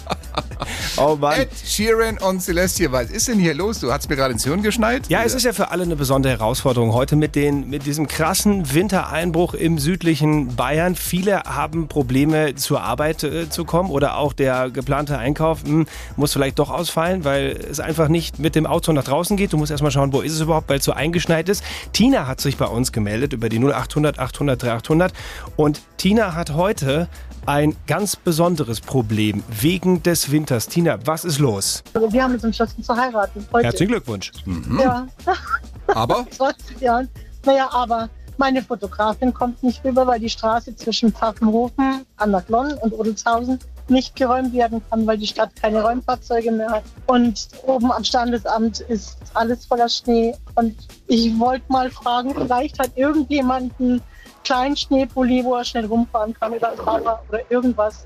Oh 0.97 1.17
Mann. 1.17 1.41
Ed 1.41 1.51
Sheeran 1.65 2.19
und 2.19 2.41
Celestial, 2.41 2.93
was 2.93 3.11
ist 3.11 3.29
denn 3.29 3.39
hier 3.39 3.55
los? 3.55 3.81
Du 3.81 3.93
hast 3.93 4.09
mir 4.09 4.17
gerade 4.17 4.33
ins 4.33 4.45
Hirn 4.45 4.63
geschneit? 4.63 5.09
Ja, 5.09 5.23
es 5.23 5.35
ist 5.35 5.45
ja 5.45 5.53
für 5.53 5.71
alle 5.71 5.85
eine 5.85 5.97
besondere 5.97 6.33
Herausforderung 6.33 6.93
heute 6.93 7.17
mit, 7.17 7.35
den, 7.35 7.71
mit 7.71 7.87
diesem 7.87 8.07
krassen 8.07 8.73
Wintereinbruch 8.73 9.55
im 9.55 9.79
südlichen 9.79 10.55
Bayern. 10.55 10.95
Viele 10.95 11.43
haben 11.45 11.89
Probleme 11.89 12.55
zur 12.55 12.83
Arbeit 12.83 13.25
äh, 13.25 13.49
zu 13.49 13.65
kommen 13.65 13.91
oder 13.91 14.17
auch 14.17 14.33
der 14.33 14.71
geplante 14.71 15.19
Einkauf 15.19 15.65
hm, 15.65 15.87
muss 16.17 16.33
vielleicht 16.33 16.59
doch 16.59 16.71
ausfallen, 16.71 17.25
weil 17.25 17.59
es 17.71 17.81
einfach 17.81 18.09
nicht 18.09 18.39
mit 18.39 18.55
dem 18.55 18.67
Auto 18.67 18.93
nach 18.93 19.05
draußen 19.05 19.37
geht. 19.37 19.53
Du 19.53 19.57
musst 19.57 19.71
erstmal 19.71 19.93
schauen, 19.93 20.13
wo 20.13 20.21
ist 20.21 20.33
es 20.33 20.41
überhaupt, 20.41 20.69
weil 20.69 20.79
es 20.79 20.85
so 20.85 20.93
eingeschneit 20.93 21.49
ist. 21.49 21.65
Tina 21.93 22.27
hat 22.27 22.41
sich 22.41 22.57
bei 22.57 22.67
uns 22.67 22.93
gemeldet 22.93 23.33
über 23.33 23.49
die 23.49 23.59
0800 23.59 24.19
800 24.19 24.63
3800 24.63 25.13
und 25.57 25.81
Tina 25.97 26.35
hat 26.35 26.53
heute 26.55 27.09
ein 27.47 27.77
ganz 27.87 28.17
besonderes 28.17 28.81
Problem 28.81 29.43
wegen 29.49 30.03
des 30.03 30.31
Winters. 30.31 30.67
Tina, 30.69 30.99
was 31.05 31.25
ist 31.25 31.39
los? 31.39 31.83
Also 31.95 32.13
wir 32.13 32.23
haben 32.23 32.35
uns 32.35 32.45
entschlossen 32.45 32.83
zu 32.83 32.97
heiraten. 32.97 33.47
Heute. 33.53 33.67
Herzlichen 33.67 33.93
Glückwunsch. 33.93 34.33
Ja, 34.79 35.07
Aber 35.95 36.27
20 36.31 36.81
Jahren. 36.81 37.09
Naja, 37.45 37.69
aber 37.73 38.09
meine 38.39 38.63
Fotografin 38.63 39.35
kommt 39.35 39.63
nicht 39.63 39.85
rüber, 39.85 40.07
weil 40.07 40.21
die 40.21 40.31
Straße 40.31 40.75
zwischen 40.77 41.13
Pfaffenhofen, 41.13 42.07
Anderglonn 42.17 42.75
und 42.75 42.93
Odelshausen 42.93 43.59
nicht 43.89 44.15
geräumt 44.17 44.55
werden 44.55 44.81
kann, 44.89 45.07
weil 45.07 45.19
die 45.19 45.27
Stadt 45.27 45.51
keine 45.61 45.83
Räumfahrzeuge 45.83 46.53
mehr 46.53 46.71
hat. 46.71 46.85
Und 47.07 47.49
oben 47.67 47.91
am 47.91 48.05
Standesamt 48.05 48.81
ist 48.81 49.19
alles 49.35 49.67
voller 49.67 49.89
Schnee. 49.89 50.35
Und 50.55 50.77
ich 51.09 51.39
wollte 51.39 51.65
mal 51.69 51.91
fragen, 51.91 52.33
vielleicht 52.35 52.79
hat 52.79 52.93
irgendjemand 52.97 53.73
einen 53.81 54.01
kleinen 54.45 54.77
Schneepulli, 54.77 55.45
wo 55.45 55.57
er 55.57 55.65
schnell 55.65 55.87
rumfahren 55.87 56.35
kann 56.39 56.53
oder 56.53 56.73
ein 56.73 56.77
Fahrrad 56.79 57.21
oder 57.29 57.41
irgendwas, 57.51 58.05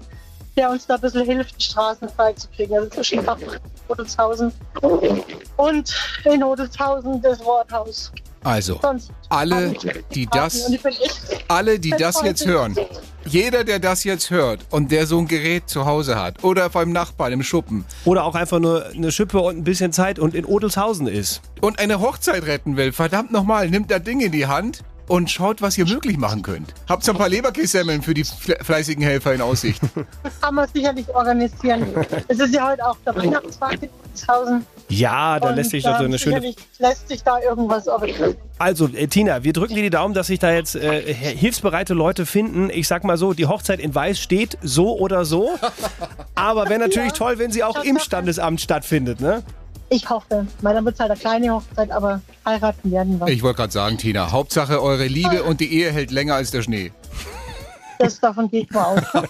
der 0.57 0.71
uns 0.71 0.87
da 0.87 0.95
ein 0.95 1.00
bisschen 1.00 1.25
hilft, 1.25 1.59
die 1.59 1.64
Straßen 1.64 2.09
freizukriegen. 2.09 2.76
Also 2.76 2.90
zwischen 2.90 3.21
Odelshausen 3.88 4.52
und 5.57 5.95
in 6.25 6.43
Odelshausen 6.43 7.21
das 7.23 7.45
Worthaus. 7.45 8.12
Also, 8.45 8.78
Sonst 8.81 9.11
alle, 9.28 9.75
die 10.14 10.26
das, 10.26 10.71
alle, 11.49 11.81
die 11.81 11.90
das 11.90 12.23
jetzt 12.23 12.47
hören, 12.47 12.76
jeder, 13.25 13.64
der 13.64 13.81
das 13.81 14.05
jetzt 14.05 14.31
hört 14.31 14.61
und 14.71 14.93
der 14.93 15.09
so 15.09 15.19
ein 15.19 15.26
Gerät 15.26 15.69
zu 15.69 15.85
Hause 15.85 16.14
hat 16.14 16.45
oder 16.45 16.69
beim 16.69 16.93
Nachbarn 16.93 17.33
im 17.33 17.43
Schuppen 17.43 17.85
Oder 18.05 18.23
auch 18.23 18.37
einfach 18.37 18.61
nur 18.61 18.87
eine 18.87 19.11
Schippe 19.11 19.40
und 19.40 19.57
ein 19.59 19.64
bisschen 19.64 19.93
Zeit 19.93 20.21
und 20.21 20.37
in 20.37 20.45
Odelshausen 20.45 21.09
ist. 21.09 21.40
und 21.61 21.81
eine 21.81 21.99
Hochzeit 22.00 22.45
retten 22.47 22.76
will, 22.76 22.93
verdammt 22.93 23.33
nochmal, 23.33 23.69
nimmt 23.69 23.90
da 23.90 23.99
Ding 23.99 24.21
in 24.21 24.31
die 24.31 24.47
Hand 24.47 24.85
und 25.09 25.31
schaut, 25.31 25.63
was 25.63 25.77
ihr 25.79 25.87
möglich 25.87 26.17
machen 26.17 26.43
könnt. 26.43 26.75
Habt 26.89 27.07
ihr 27.07 27.15
ein 27.15 27.19
paar 27.19 27.29
Leberkässemmeln 27.29 28.03
für 28.03 28.15
die 28.15 28.25
fle- 28.25 28.63
fleißigen 28.63 29.03
Helfer 29.03 29.35
in 29.35 29.41
Aussicht? 29.41 29.81
kann 30.41 30.55
man 30.55 30.69
sicherlich 30.73 31.09
organisieren. 31.15 31.87
Es 32.29 32.39
ist 32.41 32.55
ja 32.55 32.69
heute 32.71 32.85
auch 32.87 32.97
der 33.07 33.15
Weihnachtsmarkt 33.17 33.83
in 33.85 33.89
Odelshausen. 34.05 34.67
Ja, 34.89 35.39
da 35.41 35.51
Und, 35.51 35.57
lässt 35.57 35.71
sich 35.71 35.83
doch 35.85 35.97
so 35.99 36.05
ähm, 36.05 36.11
eine 36.11 36.19
schöne. 36.19 36.37
sicherlich 36.37 36.57
lässt 36.79 37.09
sich 37.09 37.23
da 37.23 37.39
irgendwas 37.41 37.87
organisieren. 37.89 38.37
Also, 38.59 38.87
äh, 38.89 39.07
Tina, 39.09 39.43
wir 39.45 39.53
drücken 39.53 39.75
dir 39.75 39.83
die 39.83 39.91
Daumen, 39.91 40.15
dass 40.15 40.29
sich 40.29 40.39
da 40.39 40.53
jetzt 40.53 40.77
äh, 40.77 41.13
hilfsbereite 41.13 41.93
Leute 41.95 42.25
finden. 42.27 42.71
Ich 42.71 42.89
sag 42.89 43.05
mal 43.05 43.17
so, 43.17 43.33
die 43.35 43.47
Hochzeit 43.47 43.81
in 43.81 43.95
Weiß 43.95 44.19
steht 44.19 44.57
so 44.63 44.97
oder 44.99 45.25
so. 45.25 45.51
Aber 46.35 46.69
wäre 46.69 46.81
natürlich 46.81 47.11
Ja. 47.13 47.17
toll, 47.17 47.39
wenn 47.39 47.51
sie 47.51 47.65
auch 47.65 47.83
im 47.85 47.99
Standesamt 47.99 48.61
stattfindet, 48.61 49.21
ne? 49.21 49.43
Ich 49.89 50.09
hoffe, 50.11 50.47
weil 50.63 50.75
dann 50.75 50.85
wird 50.85 50.95
es 50.95 51.01
halt 51.01 51.11
eine 51.13 51.21
kleine 51.21 51.51
Hochzeit, 51.53 51.91
aber 51.93 52.21
heiraten 52.47 52.91
werden 52.91 53.21
wir. 53.21 53.29
Ich 53.29 53.43
wollte 53.43 53.59
gerade 53.59 53.73
sagen, 53.73 53.99
Tina, 53.99 54.31
Hauptsache 54.31 54.83
eure 54.83 55.07
Liebe 55.07 55.43
und 55.43 55.61
die 55.61 55.73
Ehe 55.73 55.93
hält 55.93 56.11
länger 56.11 56.37
als 56.37 56.50
der 56.50 56.62
Schnee. 56.62 56.93
Das 57.99 58.21
davon 58.21 58.50
gehe 58.50 58.62
ich 58.62 58.71
mal 58.71 58.85
aus. 58.85 59.00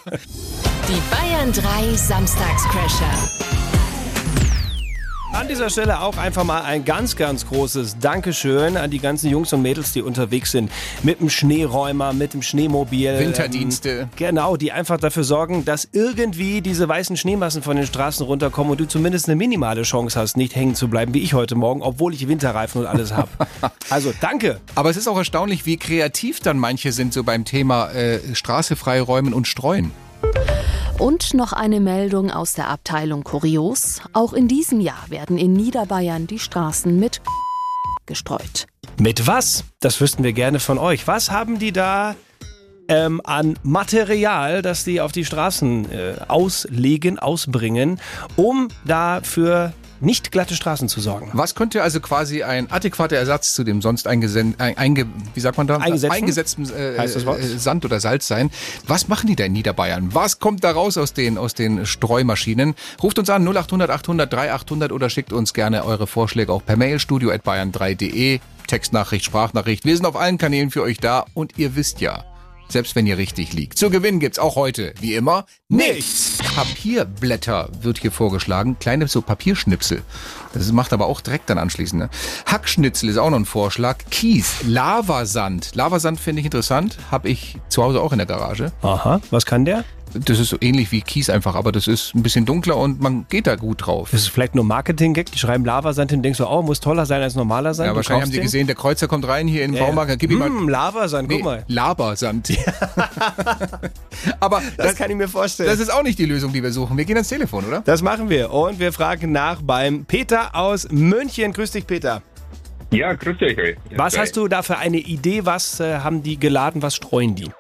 Die 0.89 1.03
Bayern 1.11 1.53
3 1.53 1.97
Samstagscrasher. 1.97 3.46
An 5.37 5.49
dieser 5.49 5.69
Stelle 5.69 6.01
auch 6.01 6.17
einfach 6.17 6.45
mal 6.45 6.63
ein 6.63 6.87
ganz, 6.87 7.15
ganz 7.15 7.47
großes 7.47 7.99
Dankeschön 7.99 8.79
an 8.79 8.91
die 8.91 9.01
ganzen 9.01 9.29
Jungs 9.29 9.53
und 9.53 9.61
Mädels, 9.61 9.93
die 9.93 10.01
unterwegs 10.01 10.51
sind. 10.51 10.73
Mit 11.03 11.21
dem 11.21 11.29
Schneeräumer, 11.29 12.15
mit 12.15 12.33
dem 12.33 12.41
Schneemobil. 12.41 13.19
Winterdienste. 13.19 13.91
Ähm, 13.91 14.09
genau, 14.17 14.57
die 14.57 14.73
einfach 14.73 14.97
dafür 14.99 15.25
sorgen, 15.25 15.67
dass 15.67 15.87
irgendwie 15.93 16.63
diese 16.63 16.89
weißen 16.89 17.19
Schneemassen 17.19 17.61
von 17.61 17.77
den 17.77 17.85
Straßen 17.87 18.25
runterkommen 18.25 18.71
und 18.71 18.81
du 18.81 18.89
zumindest 18.89 19.29
eine 19.29 19.37
minimale 19.37 19.83
Chance 19.83 20.19
hast, 20.19 20.39
nicht 20.39 20.57
hängen 20.57 20.75
zu 20.75 20.89
bleiben, 20.89 21.13
wie 21.13 21.21
ich 21.21 21.35
heute 21.35 21.55
Morgen, 21.55 21.83
obwohl 21.83 22.15
ich 22.15 22.27
Winterreifen 22.29 22.81
und 22.81 22.87
alles 22.87 23.13
habe. 23.13 23.29
Also 23.89 24.13
danke. 24.21 24.59
Aber 24.75 24.91
es 24.91 24.97
ist 24.97 25.07
auch 25.07 25.17
erstaunlich, 25.17 25.65
wie 25.65 25.77
kreativ 25.77 26.41
dann 26.41 26.59
manche 26.59 26.91
sind 26.91 27.13
so 27.13 27.23
beim 27.23 27.45
Thema 27.45 27.91
äh, 27.91 28.35
Straße 28.35 28.75
freiräumen 28.75 29.33
und 29.33 29.47
streuen. 29.47 29.93
Und 30.99 31.35
noch 31.35 31.53
eine 31.53 31.81
Meldung 31.81 32.31
aus 32.31 32.55
der 32.55 32.69
Abteilung 32.69 33.23
Kurios. 33.23 34.01
Auch 34.15 34.33
in 34.33 34.49
diesem 34.49 34.81
Jahr 34.81 35.05
werden 35.09 35.37
in 35.37 35.53
Niederbayern 35.53 36.27
die 36.27 36.39
Straßen 36.39 36.99
mit 36.99 37.21
gestreut. 38.07 38.67
Mit 38.99 39.27
was? 39.27 39.65
Das 39.81 40.01
wüssten 40.01 40.25
wir 40.25 40.33
gerne 40.33 40.59
von 40.59 40.79
euch. 40.79 41.07
Was 41.07 41.31
haben 41.31 41.59
die 41.59 41.73
da 41.73 42.17
ähm, 42.89 43.21
an 43.25 43.59
Material, 43.63 44.63
das 44.63 44.85
die 44.85 45.03
auf 45.03 45.13
die 45.13 45.27
Straßen 45.27 45.93
äh, 45.93 46.15
auslegen, 46.29 47.19
ausbringen, 47.19 48.01
um 48.37 48.69
da 48.87 49.21
für 49.23 49.75
nicht 50.01 50.33
glatte 50.33 50.55
Straßen 50.55 50.89
zu 50.89 51.01
sorgen? 51.01 51.31
Was 51.33 51.55
könnte 51.55 51.83
also 51.83 52.01
quasi 52.01 52.43
ein 52.43 52.71
adäquater 52.71 53.17
Ersatz 53.17 53.55
zu 53.55 53.65
dem 53.65 53.83
sonst 53.83 54.07
eingesen, 54.07 54.55
ein, 54.59 54.77
einge, 54.77 55.07
wie 55.35 55.41
sagt 55.41 55.59
man 55.59 55.67
da? 55.67 55.79
Eingesetzten? 55.79 56.69
äh, 56.71 56.97
äh, 56.97 57.59
Sand 57.59 57.85
oder 57.85 58.01
Salz 58.01 58.27
sein? 58.27 58.51
Was 58.87 59.09
machen 59.09 59.27
die 59.27 59.37
da 59.37 59.45
in 59.45 59.53
Niederbayern? 59.53 60.15
Was 60.15 60.39
kommt 60.39 60.65
da 60.65 60.73
raus 60.73 60.99
aus 60.99 61.13
den, 61.13 61.39
aus 61.39 61.55
den 61.55 61.87
Streumaschinen? 61.87 62.75
Ruft 63.03 63.19
uns 63.19 63.31
an 63.31 63.47
0800 63.47 63.91
800 63.91 64.33
3800 64.33 64.93
oder 64.93 65.11
schickt 65.11 65.33
uns 65.33 65.55
gerne 65.55 65.85
eure 65.85 66.07
Vorschläge 66.07 66.53
auch 66.53 66.65
per 66.65 66.77
Mail 66.77 66.99
studio@bayern3.de 66.99 68.41
Textnachricht, 68.67 69.25
Sprachnachricht. 69.25 69.85
Wir 69.85 69.97
sind 69.97 70.07
auf 70.07 70.17
allen 70.17 70.39
Kanälen 70.39 70.71
für 70.71 70.83
euch 70.83 70.99
da 70.99 71.25
und 71.35 71.59
ihr 71.59 71.77
wisst 71.77 72.01
ja, 72.01 72.25
selbst 72.69 72.97
wenn 72.97 73.07
ihr 73.07 73.19
richtig 73.19 73.53
liegt. 73.53 73.79
Zu 73.79 73.91
gewinnen 73.91 74.21
gibt's 74.21 74.39
auch 74.39 74.57
heute, 74.57 74.95
wie 75.01 75.15
immer, 75.15 75.47
nichts. 75.69 76.39
Papierblätter 76.55 77.69
wird 77.81 77.99
hier 77.99 78.13
vorgeschlagen, 78.13 78.79
kleine 78.79 79.09
so 79.09 79.23
Papierschnipsel. 79.23 80.03
Das 80.53 80.71
macht 80.73 80.93
aber 80.93 81.07
auch 81.07 81.21
Dreck 81.21 81.43
dann 81.47 81.59
anschließend. 81.59 82.03
Ne? 82.03 82.11
Hackschnitzel 82.47 83.09
ist 83.09 83.19
auch 83.19 83.31
noch 83.31 83.39
ein 83.39 83.45
Vorschlag. 83.45 83.99
Kies, 84.11 84.63
Lavasand. 84.65 85.75
Lavasand 85.75 86.19
finde 86.19 86.41
ich 86.41 86.47
interessant, 86.47 86.99
habe 87.11 87.29
ich 87.29 87.57
zu 87.69 87.83
Hause 87.83 88.01
auch 88.01 88.13
in 88.13 88.19
der 88.19 88.27
Garage. 88.27 88.73
Aha, 88.83 89.21
was 89.31 89.47
kann 89.47 89.65
der? 89.65 89.85
Das 90.25 90.39
ist 90.39 90.49
so 90.51 90.57
ähnlich 90.61 90.93
wie 90.93 91.01
Kies 91.01 91.29
einfach, 91.31 91.55
aber 91.55 91.73
das 91.73 91.87
ist 91.87 92.15
ein 92.15 92.23
bisschen 92.23 92.45
dunkler 92.47 92.77
und 92.77 93.01
man 93.01 93.27
geht 93.29 93.47
da 93.47 93.57
gut 93.57 93.87
drauf. 93.87 94.09
Das 94.13 94.21
ist 94.23 94.29
vielleicht 94.29 94.55
nur 94.55 94.65
Marketing-Gag. 94.65 95.31
Die 95.33 95.39
schreiben 95.39 95.65
Lavasand 95.65 96.11
hin, 96.11 96.23
denkst 96.23 96.39
du, 96.39 96.47
oh, 96.47 96.63
muss 96.63 96.81
toller 96.81 97.07
sein 97.07 97.23
als 97.23 97.35
normaler 97.35 97.75
Sand. 97.75 97.87
Ja, 97.87 97.93
Du 97.93 97.97
wahrscheinlich 97.97 98.25
haben 98.25 98.33
sie 98.33 98.41
gesehen, 98.41 98.67
der 98.67 98.77
Kreuzer 98.77 99.09
kommt 99.09 99.27
rein 99.29 99.47
hier 99.49 99.65
in 99.65 99.73
den 99.73 99.79
Ja, 99.81 99.87
Baumarkt, 99.87 100.11
ja. 100.11 100.17
gib 100.17 100.31
ihm 100.31 100.39
mal 100.39 100.49
Hm, 100.49 100.69
Lavasand, 100.69 101.29
guck 101.29 101.43
mal. 101.45 101.65
Labersand. 101.69 102.49
aber 104.41 104.63
Das, 104.77 104.87
das, 104.89 104.95
kann 104.97 105.11
ich 105.11 105.17
mir 105.17 105.29
vorstellen. 105.29 105.69
das 105.69 105.81
ist 105.81 105.93
auch 105.93 106.03
nicht 106.03 106.19
die 106.19 106.27
Lösung, 106.27 106.53
die 106.53 106.63
wir 106.63 106.73
suchen. 106.73 106.97
Wir 106.97 107.05
gehen 107.05 107.17
ans 107.17 107.29
Telefon, 107.29 107.65
oder? 107.65 107.81
Das 107.83 108.03
machen 108.03 108.29
wir. 108.31 108.51
Und 108.53 108.79
wir 108.79 108.93
fragen 108.93 109.33
nach 109.33 109.61
beim 109.63 110.05
Peter 110.05 110.55
aus 110.55 110.89
München. 110.91 111.53
Grüß 111.53 111.71
dich, 111.73 111.87
Peter. 111.87 112.23
Ja, 112.93 113.13
grüß 113.15 113.37
euch. 113.43 113.59
ey. 113.59 113.77
Was 113.97 114.17
hast 114.17 114.37
du 114.37 114.47
da 114.49 114.63
für 114.63 114.79
eine 114.79 114.99
Idee? 114.99 115.45
Was 115.45 115.81
äh, 115.81 115.99
haben 115.99 116.23
die 116.23 116.39
geladen? 116.39 116.83
Was 116.83 116.95
streuen 116.97 117.35
die? 117.35 117.51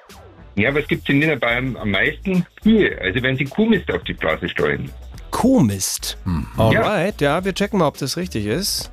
Ja, 0.57 0.75
was 0.75 0.89
gibt's 0.89 1.09
in 1.09 1.19
Niederbayern 1.19 1.77
am 1.77 1.91
meisten? 1.91 2.47
Kühe. 2.63 2.99
Also 3.03 3.23
wenn 3.23 3.37
sie 3.37 3.45
Kuhmist 3.45 3.91
auf 3.93 4.03
die 4.05 4.15
Straße 4.15 4.49
streuen. 4.49 4.91
Kuhmist. 5.31 6.17
Alright, 6.57 7.21
ja. 7.21 7.45
wir 7.45 7.53
checken 7.53 7.79
mal, 7.79 7.87
ob 7.89 7.99
das 7.99 8.17
richtig 8.17 8.47
ist. 8.47 8.91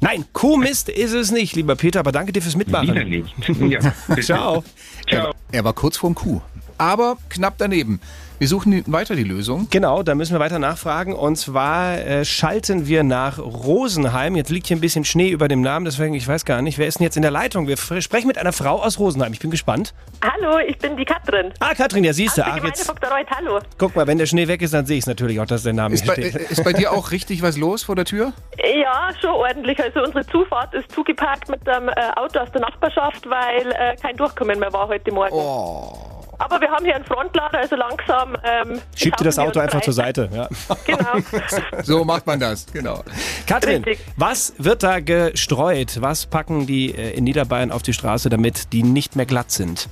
Nein, 0.00 0.24
Kuhmist 0.32 0.88
ist 0.88 1.12
es 1.12 1.32
nicht, 1.32 1.56
lieber 1.56 1.74
Peter, 1.74 2.00
aber 2.00 2.12
danke 2.12 2.32
dir 2.32 2.40
fürs 2.40 2.58
Wieder 2.58 2.82
Mitmachen. 2.82 3.08
nicht. 3.08 3.34
Ja. 3.60 3.92
Ciao. 4.20 4.62
Ciao. 5.08 5.32
Er 5.50 5.64
war 5.64 5.72
kurz 5.72 5.96
vorm 5.96 6.14
Kuh. 6.14 6.40
Aber 6.78 7.16
knapp 7.28 7.54
daneben. 7.58 8.00
Wir 8.38 8.48
suchen 8.48 8.82
weiter 8.88 9.14
die 9.14 9.22
Lösung. 9.22 9.68
Genau, 9.70 10.02
da 10.02 10.16
müssen 10.16 10.32
wir 10.34 10.40
weiter 10.40 10.58
nachfragen. 10.58 11.14
Und 11.14 11.36
zwar 11.36 11.98
äh, 11.98 12.24
schalten 12.24 12.88
wir 12.88 13.04
nach 13.04 13.38
Rosenheim. 13.38 14.34
Jetzt 14.34 14.50
liegt 14.50 14.66
hier 14.66 14.76
ein 14.76 14.80
bisschen 14.80 15.04
Schnee 15.04 15.30
über 15.30 15.46
dem 15.46 15.60
Namen, 15.60 15.84
deswegen, 15.84 16.14
ich 16.14 16.26
weiß 16.26 16.44
gar 16.44 16.60
nicht, 16.60 16.76
wer 16.76 16.88
ist 16.88 16.98
denn 16.98 17.04
jetzt 17.04 17.14
in 17.16 17.22
der 17.22 17.30
Leitung? 17.30 17.68
Wir 17.68 17.76
sprechen 17.76 18.26
mit 18.26 18.36
einer 18.36 18.52
Frau 18.52 18.82
aus 18.82 18.98
Rosenheim. 18.98 19.32
Ich 19.32 19.38
bin 19.38 19.52
gespannt. 19.52 19.94
Hallo, 20.20 20.58
ich 20.58 20.76
bin 20.78 20.96
die 20.96 21.04
Katrin. 21.04 21.52
Ah, 21.60 21.74
Katrin, 21.74 22.02
ja 22.02 22.12
siehst 22.12 22.36
du. 22.36 22.44
Ach, 22.44 22.62
jetzt, 22.64 22.88
Dr. 22.88 23.08
Reut, 23.08 23.30
hallo. 23.30 23.60
guck 23.78 23.94
mal, 23.94 24.06
wenn 24.08 24.18
der 24.18 24.26
Schnee 24.26 24.48
weg 24.48 24.62
ist, 24.62 24.74
dann 24.74 24.84
sehe 24.84 24.98
ich 24.98 25.04
es 25.04 25.06
natürlich 25.06 25.38
auch, 25.38 25.46
dass 25.46 25.62
der 25.62 25.72
Name 25.72 25.94
Ist 25.94 26.02
hier 26.02 26.14
bei, 26.14 26.28
steht. 26.28 26.50
ist 26.50 26.64
bei 26.64 26.72
dir 26.72 26.90
auch 26.92 27.12
richtig 27.12 27.40
was 27.40 27.56
los 27.56 27.84
vor 27.84 27.94
der 27.94 28.04
Tür? 28.04 28.32
Ja, 28.58 29.10
schon 29.20 29.30
ordentlich. 29.30 29.80
Also 29.80 30.02
unsere 30.02 30.26
Zufahrt 30.26 30.74
ist 30.74 30.90
zugeparkt 30.90 31.48
mit 31.48 31.64
dem 31.66 31.88
äh, 31.88 31.92
Auto 32.16 32.40
aus 32.40 32.50
der 32.50 32.62
Nachbarschaft, 32.62 33.28
weil 33.30 33.70
äh, 33.70 33.94
kein 34.02 34.16
Durchkommen 34.16 34.58
mehr 34.58 34.72
war 34.72 34.88
heute 34.88 35.12
Morgen. 35.12 35.32
Oh. 35.32 36.23
Aber 36.44 36.60
wir 36.60 36.70
haben 36.70 36.84
hier 36.84 36.94
einen 36.94 37.04
Frontlader, 37.06 37.58
also 37.58 37.74
langsam. 37.74 38.36
Ähm, 38.44 38.80
Schieb 38.94 39.16
dir 39.16 39.24
das 39.24 39.38
Auto 39.38 39.60
einfach 39.60 39.80
zur. 39.80 39.94
Seite. 39.94 40.28
Ja. 40.32 40.48
Genau. 40.84 41.14
So 41.82 42.04
macht 42.04 42.26
man 42.26 42.38
das, 42.40 42.66
genau. 42.72 43.02
Katrin, 43.46 43.84
Richtig. 43.84 44.04
was 44.16 44.54
wird 44.58 44.82
da 44.82 45.00
gestreut? 45.00 46.00
Was 46.00 46.26
packen 46.26 46.66
die 46.66 46.94
äh, 46.94 47.12
in 47.16 47.24
Niederbayern 47.24 47.70
auf 47.70 47.82
die 47.82 47.92
Straße, 47.92 48.28
damit 48.28 48.72
die 48.72 48.82
nicht 48.82 49.16
mehr 49.16 49.26
glatt 49.26 49.50
sind? 49.50 49.88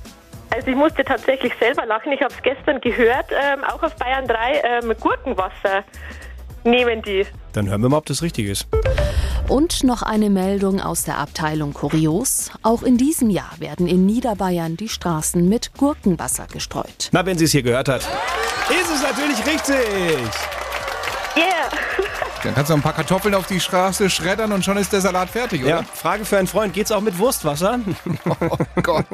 Also 0.49 0.67
ich 0.67 0.75
musste 0.75 1.03
tatsächlich 1.03 1.53
selber 1.59 1.85
lachen. 1.85 2.11
Ich 2.11 2.21
habe 2.21 2.33
es 2.33 2.41
gestern 2.43 2.79
gehört. 2.81 3.25
Ähm, 3.31 3.63
auch 3.63 3.81
auf 3.81 3.95
Bayern 3.95 4.27
3 4.27 4.61
ähm, 4.83 4.93
Gurkenwasser 4.99 5.83
nehmen 6.63 7.01
die. 7.01 7.25
Dann 7.53 7.69
hören 7.69 7.81
wir 7.81 7.89
mal, 7.89 7.97
ob 7.97 8.05
das 8.05 8.21
richtig 8.21 8.47
ist. 8.47 8.67
Und 9.49 9.83
noch 9.83 10.01
eine 10.01 10.29
Meldung 10.29 10.79
aus 10.79 11.03
der 11.03 11.17
Abteilung 11.17 11.73
Kurios. 11.73 12.49
Auch 12.61 12.81
in 12.81 12.97
diesem 12.97 13.29
Jahr 13.29 13.51
werden 13.59 13.87
in 13.87 14.05
Niederbayern 14.05 14.77
die 14.77 14.89
Straßen 14.89 15.47
mit 15.47 15.73
Gurkenwasser 15.77 16.47
gestreut. 16.51 17.09
Na, 17.11 17.25
wenn 17.25 17.37
sie 17.37 17.45
es 17.45 17.51
hier 17.51 17.63
gehört 17.63 17.89
hat. 17.89 18.01
Ist 18.01 18.89
es 18.93 19.01
natürlich 19.01 19.39
richtig. 19.45 20.62
Sebastian. 22.43 22.55
Kannst 22.55 22.69
du 22.69 22.73
noch 22.73 22.79
ein 22.79 22.83
paar 22.83 22.93
Kartoffeln 22.93 23.33
auf 23.35 23.47
die 23.47 23.59
Straße 23.59 24.09
schreddern 24.09 24.51
und 24.51 24.63
schon 24.63 24.77
ist 24.77 24.91
der 24.93 25.01
Salat 25.01 25.29
fertig, 25.29 25.61
oder? 25.63 25.69
Ja, 25.69 25.83
Frage 25.83 26.25
für 26.25 26.37
einen 26.37 26.47
Freund, 26.47 26.73
geht's 26.73 26.91
auch 26.91 27.01
mit 27.01 27.17
Wurstwasser? 27.17 27.79
Oh 28.75 28.81
Gott. 28.81 29.05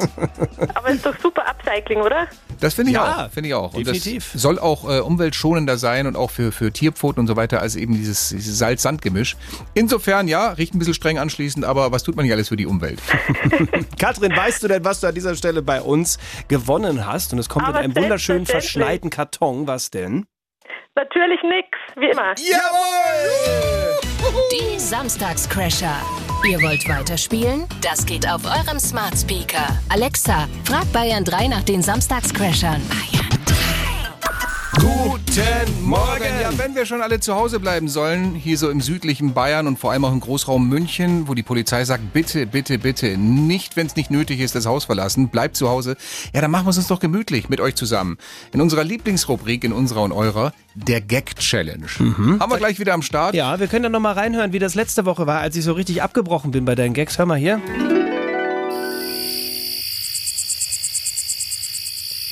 Aber 0.75 0.89
ist 0.89 1.05
doch 1.05 1.15
super 1.21 1.47
Upcycling, 1.47 1.99
oder? 2.01 2.27
Das 2.59 2.73
finde 2.73 2.91
ich 2.91 2.95
Ja, 2.95 3.25
auch. 3.25 3.31
Finde 3.31 3.49
ich 3.49 3.53
auch. 3.53 3.73
Und 3.73 3.85
definitiv. 3.85 4.31
das 4.33 4.41
soll 4.41 4.59
auch 4.59 4.89
äh, 4.89 4.99
umweltschonender 4.99 5.77
sein 5.77 6.07
und 6.07 6.15
auch 6.15 6.31
für, 6.31 6.51
für 6.51 6.71
Tierpfoten 6.71 7.19
und 7.21 7.27
so 7.27 7.35
weiter 7.35 7.61
als 7.61 7.75
eben 7.75 7.93
dieses, 7.93 8.29
dieses 8.29 8.57
Salz-Sand-Gemisch. 8.57 9.35
Insofern, 9.73 10.27
ja, 10.27 10.49
riecht 10.51 10.73
ein 10.73 10.79
bisschen 10.79 10.93
streng 10.93 11.17
anschließend, 11.17 11.65
aber 11.65 11.91
was 11.91 12.03
tut 12.03 12.15
man 12.15 12.25
nicht 12.25 12.33
alles 12.33 12.49
für 12.49 12.55
die 12.57 12.65
Umwelt? 12.65 12.99
Katrin, 13.99 14.35
weißt 14.35 14.63
du 14.63 14.67
denn, 14.67 14.83
was 14.83 15.01
du 15.01 15.07
an 15.07 15.15
dieser 15.15 15.35
Stelle 15.35 15.61
bei 15.61 15.81
uns 15.81 16.17
gewonnen 16.47 17.05
hast? 17.05 17.33
Und 17.33 17.39
es 17.39 17.49
kommt 17.49 17.67
Aber 17.67 17.79
in 17.79 17.85
einem 17.85 17.95
wunderschönen 17.95 18.45
verschneiten 18.45 19.09
Karton. 19.09 19.67
Was 19.67 19.91
denn? 19.91 20.25
Natürlich 20.99 21.41
nix, 21.43 21.69
wie 21.95 22.09
immer. 22.09 22.33
Jawohl! 22.35 23.97
Die 24.51 24.77
Samstagscrasher. 24.77 25.95
Ihr 26.45 26.61
wollt 26.61 26.89
weiterspielen? 26.89 27.67
Das 27.81 28.05
geht 28.05 28.27
auf 28.27 28.43
eurem 28.43 28.79
Smart 28.79 29.17
Speaker. 29.17 29.65
Alexa, 29.87 30.49
frag 30.65 30.91
Bayern 30.91 31.23
3 31.23 31.47
nach 31.47 31.63
den 31.63 31.81
Samstagscrashern. 31.81 32.81
Bayern 32.89 33.11
3. 33.13 33.18
Guten 34.79 35.83
Morgen! 35.83 36.23
Ja, 36.41 36.57
wenn 36.57 36.73
wir 36.73 36.85
schon 36.85 37.01
alle 37.01 37.19
zu 37.19 37.35
Hause 37.35 37.59
bleiben 37.59 37.89
sollen, 37.89 38.33
hier 38.33 38.57
so 38.57 38.69
im 38.69 38.79
südlichen 38.79 39.33
Bayern 39.33 39.67
und 39.67 39.77
vor 39.77 39.91
allem 39.91 40.05
auch 40.05 40.11
im 40.13 40.21
Großraum 40.21 40.69
München, 40.69 41.27
wo 41.27 41.33
die 41.33 41.43
Polizei 41.43 41.83
sagt, 41.83 42.13
bitte, 42.13 42.45
bitte, 42.45 42.79
bitte, 42.79 43.17
nicht, 43.17 43.75
wenn 43.75 43.87
es 43.87 43.97
nicht 43.97 44.09
nötig 44.09 44.39
ist, 44.39 44.55
das 44.55 44.65
Haus 44.65 44.85
verlassen, 44.85 45.27
bleibt 45.27 45.57
zu 45.57 45.67
Hause. 45.67 45.97
Ja, 46.33 46.39
dann 46.39 46.51
machen 46.51 46.65
wir 46.65 46.69
es 46.69 46.77
uns 46.77 46.87
doch 46.87 46.99
gemütlich 46.99 47.49
mit 47.49 47.59
euch 47.59 47.75
zusammen. 47.75 48.17
In 48.53 48.61
unserer 48.61 48.85
Lieblingsrubrik, 48.85 49.65
in 49.65 49.73
unserer 49.73 50.03
und 50.03 50.13
eurer, 50.13 50.53
der 50.75 51.01
Gag-Challenge. 51.01 51.87
Haben 52.39 52.51
wir 52.51 52.57
gleich 52.57 52.79
wieder 52.79 52.93
am 52.93 53.01
Start. 53.01 53.35
Ja, 53.35 53.59
wir 53.59 53.67
können 53.67 53.83
da 53.83 53.89
nochmal 53.89 54.13
reinhören, 54.13 54.53
wie 54.53 54.59
das 54.59 54.75
letzte 54.75 55.05
Woche 55.05 55.27
war, 55.27 55.41
als 55.41 55.57
ich 55.57 55.63
so 55.65 55.73
richtig 55.73 56.01
abgebrochen 56.01 56.51
bin 56.51 56.63
bei 56.63 56.75
deinen 56.75 56.93
Gags. 56.93 57.17
Hör 57.17 57.25
mal 57.25 57.37
hier. 57.37 57.61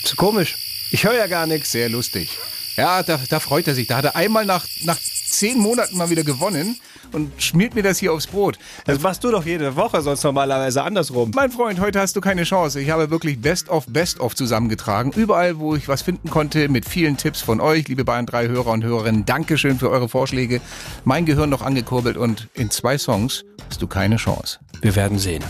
Ist 0.03 0.15
komisch. 0.15 0.66
Ich 0.91 1.03
höre 1.03 1.15
ja 1.15 1.27
gar 1.27 1.47
nichts. 1.47 1.71
Sehr 1.71 1.89
lustig. 1.89 2.37
Ja, 2.77 3.01
da, 3.03 3.19
da 3.29 3.39
freut 3.39 3.67
er 3.67 3.75
sich. 3.75 3.87
Da 3.87 3.97
hat 3.97 4.05
er 4.05 4.15
einmal 4.15 4.45
nach, 4.45 4.65
nach 4.83 4.97
zehn 4.99 5.57
Monaten 5.57 5.97
mal 5.97 6.09
wieder 6.09 6.23
gewonnen 6.23 6.79
und 7.11 7.31
schmiert 7.41 7.75
mir 7.75 7.83
das 7.83 7.97
hier 7.97 8.13
aufs 8.13 8.27
Brot. 8.27 8.59
Das 8.85 8.99
machst 8.99 9.23
du 9.23 9.31
doch 9.31 9.45
jede 9.45 9.75
Woche, 9.75 10.01
sonst 10.01 10.23
normalerweise 10.23 10.83
andersrum. 10.83 11.31
Mein 11.35 11.51
Freund, 11.51 11.79
heute 11.79 11.99
hast 11.99 12.15
du 12.15 12.21
keine 12.21 12.43
Chance. 12.43 12.79
Ich 12.79 12.89
habe 12.89 13.09
wirklich 13.09 13.39
Best 13.39 13.69
of 13.69 13.85
Best 13.87 14.19
of 14.19 14.35
zusammengetragen. 14.35 15.11
Überall, 15.11 15.57
wo 15.57 15.75
ich 15.75 15.87
was 15.87 16.01
finden 16.01 16.29
konnte, 16.29 16.69
mit 16.69 16.87
vielen 16.87 17.17
Tipps 17.17 17.41
von 17.41 17.59
euch, 17.59 17.87
liebe 17.87 18.05
Bayern 18.05 18.25
3 18.25 18.47
Hörer 18.47 18.71
und 18.71 18.83
Hörerinnen. 18.83 19.25
Dankeschön 19.25 19.79
für 19.79 19.89
eure 19.89 20.09
Vorschläge. 20.09 20.61
Mein 21.03 21.25
Gehirn 21.25 21.49
noch 21.49 21.61
angekurbelt 21.61 22.17
und 22.17 22.47
in 22.53 22.69
zwei 22.69 22.97
Songs 22.97 23.43
hast 23.69 23.81
du 23.81 23.87
keine 23.87 24.17
Chance. 24.17 24.59
Wir 24.81 24.95
werden 24.95 25.17
sehen. 25.17 25.43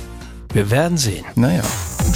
Wir 0.54 0.72
werden 0.72 0.98
sehen. 0.98 1.26
Naja. 1.36 1.64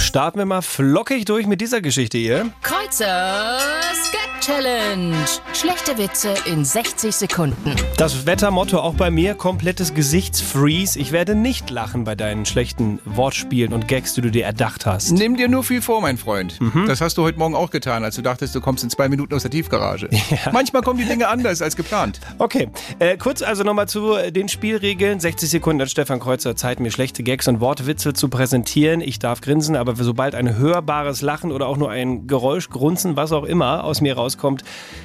Starten 0.02 0.38
wir 0.38 0.46
mal 0.46 0.62
flockig 0.62 1.24
durch 1.24 1.46
mit 1.46 1.60
dieser 1.60 1.80
Geschichte 1.80 2.18
hier. 2.18 2.50
Kreuzers 2.60 4.10
Gag 4.10 4.41
Challenge. 4.42 5.14
Schlechte 5.54 5.96
Witze 5.98 6.34
in 6.46 6.64
60 6.64 7.14
Sekunden. 7.14 7.76
Das 7.96 8.26
Wettermotto 8.26 8.80
auch 8.80 8.94
bei 8.94 9.08
mir, 9.08 9.34
komplettes 9.34 9.94
Gesichtsfreeze. 9.94 10.98
Ich 10.98 11.12
werde 11.12 11.36
nicht 11.36 11.70
lachen 11.70 12.02
bei 12.02 12.16
deinen 12.16 12.44
schlechten 12.44 12.98
Wortspielen 13.04 13.72
und 13.72 13.86
Gags, 13.86 14.14
die 14.14 14.20
du 14.20 14.32
dir 14.32 14.44
erdacht 14.44 14.84
hast. 14.84 15.12
Nimm 15.12 15.36
dir 15.36 15.46
nur 15.46 15.62
viel 15.62 15.80
vor, 15.80 16.00
mein 16.00 16.18
Freund. 16.18 16.58
Das 16.88 17.00
hast 17.00 17.18
du 17.18 17.22
heute 17.22 17.38
Morgen 17.38 17.54
auch 17.54 17.70
getan, 17.70 18.02
als 18.02 18.16
du 18.16 18.22
dachtest, 18.22 18.52
du 18.56 18.60
kommst 18.60 18.82
in 18.82 18.90
zwei 18.90 19.08
Minuten 19.08 19.32
aus 19.32 19.42
der 19.42 19.52
Tiefgarage. 19.52 20.08
Manchmal 20.52 20.82
kommen 20.82 20.98
die 20.98 21.04
Dinge 21.04 21.28
anders 21.28 21.62
als 21.62 21.76
geplant. 21.76 22.18
Okay, 22.38 22.68
äh, 22.98 23.16
kurz 23.18 23.42
also 23.42 23.62
nochmal 23.62 23.86
zu 23.86 24.14
äh, 24.16 24.32
den 24.32 24.48
Spielregeln. 24.48 25.20
60 25.20 25.50
Sekunden 25.50 25.82
hat 25.82 25.90
Stefan 25.90 26.18
Kreuzer 26.18 26.56
Zeit, 26.56 26.80
mir 26.80 26.90
schlechte 26.90 27.22
Gags 27.22 27.46
und 27.46 27.60
Wortwitze 27.60 28.12
zu 28.12 28.28
präsentieren. 28.28 29.02
Ich 29.02 29.20
darf 29.20 29.40
grinsen, 29.40 29.76
aber 29.76 29.94
sobald 29.94 30.34
ein 30.34 30.56
hörbares 30.56 31.22
Lachen 31.22 31.52
oder 31.52 31.68
auch 31.68 31.76
nur 31.76 31.90
ein 31.90 32.26
Geräusch, 32.26 32.70
Grunzen, 32.70 33.14
was 33.14 33.30
auch 33.30 33.44
immer 33.44 33.84
aus 33.84 34.00
mir 34.00 34.16
rauskommt, 34.32 34.64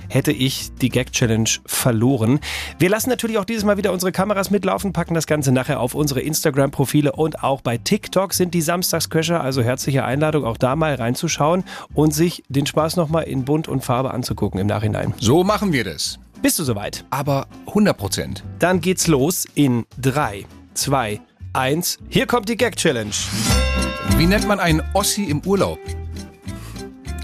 hätte 0.09 0.31
ich 0.31 0.71
die 0.81 0.89
Gag-Challenge 0.89 1.49
verloren. 1.65 2.39
Wir 2.79 2.89
lassen 2.89 3.09
natürlich 3.09 3.37
auch 3.37 3.45
dieses 3.45 3.63
Mal 3.63 3.77
wieder 3.77 3.93
unsere 3.93 4.11
Kameras 4.11 4.51
mitlaufen, 4.51 4.93
packen 4.93 5.13
das 5.13 5.27
Ganze 5.27 5.51
nachher 5.51 5.79
auf 5.79 5.93
unsere 5.93 6.21
Instagram-Profile 6.21 7.11
und 7.11 7.43
auch 7.43 7.61
bei 7.61 7.77
TikTok 7.77 8.33
sind 8.33 8.53
die 8.53 8.61
Samstagscrasher, 8.61 9.41
also 9.41 9.61
herzliche 9.61 10.05
Einladung, 10.05 10.45
auch 10.45 10.57
da 10.57 10.75
mal 10.75 10.95
reinzuschauen 10.95 11.63
und 11.93 12.13
sich 12.13 12.43
den 12.49 12.65
Spaß 12.65 12.95
nochmal 12.95 13.23
in 13.23 13.45
Bunt 13.45 13.67
und 13.67 13.83
Farbe 13.83 14.13
anzugucken 14.13 14.59
im 14.59 14.67
Nachhinein. 14.67 15.13
So 15.19 15.43
machen 15.43 15.73
wir 15.73 15.83
das. 15.83 16.19
Bist 16.41 16.59
du 16.59 16.63
soweit? 16.63 17.03
Aber 17.09 17.47
100 17.67 17.97
Prozent. 17.97 18.43
Dann 18.59 18.79
geht's 18.79 19.07
los 19.07 19.45
in 19.55 19.85
3, 20.01 20.45
2, 20.75 21.19
1. 21.53 21.97
Hier 22.09 22.27
kommt 22.27 22.47
die 22.47 22.55
Gag-Challenge. 22.55 23.11
Wie 24.17 24.25
nennt 24.25 24.47
man 24.47 24.59
einen 24.59 24.83
Ossi 24.93 25.25
im 25.25 25.41
Urlaub? 25.45 25.79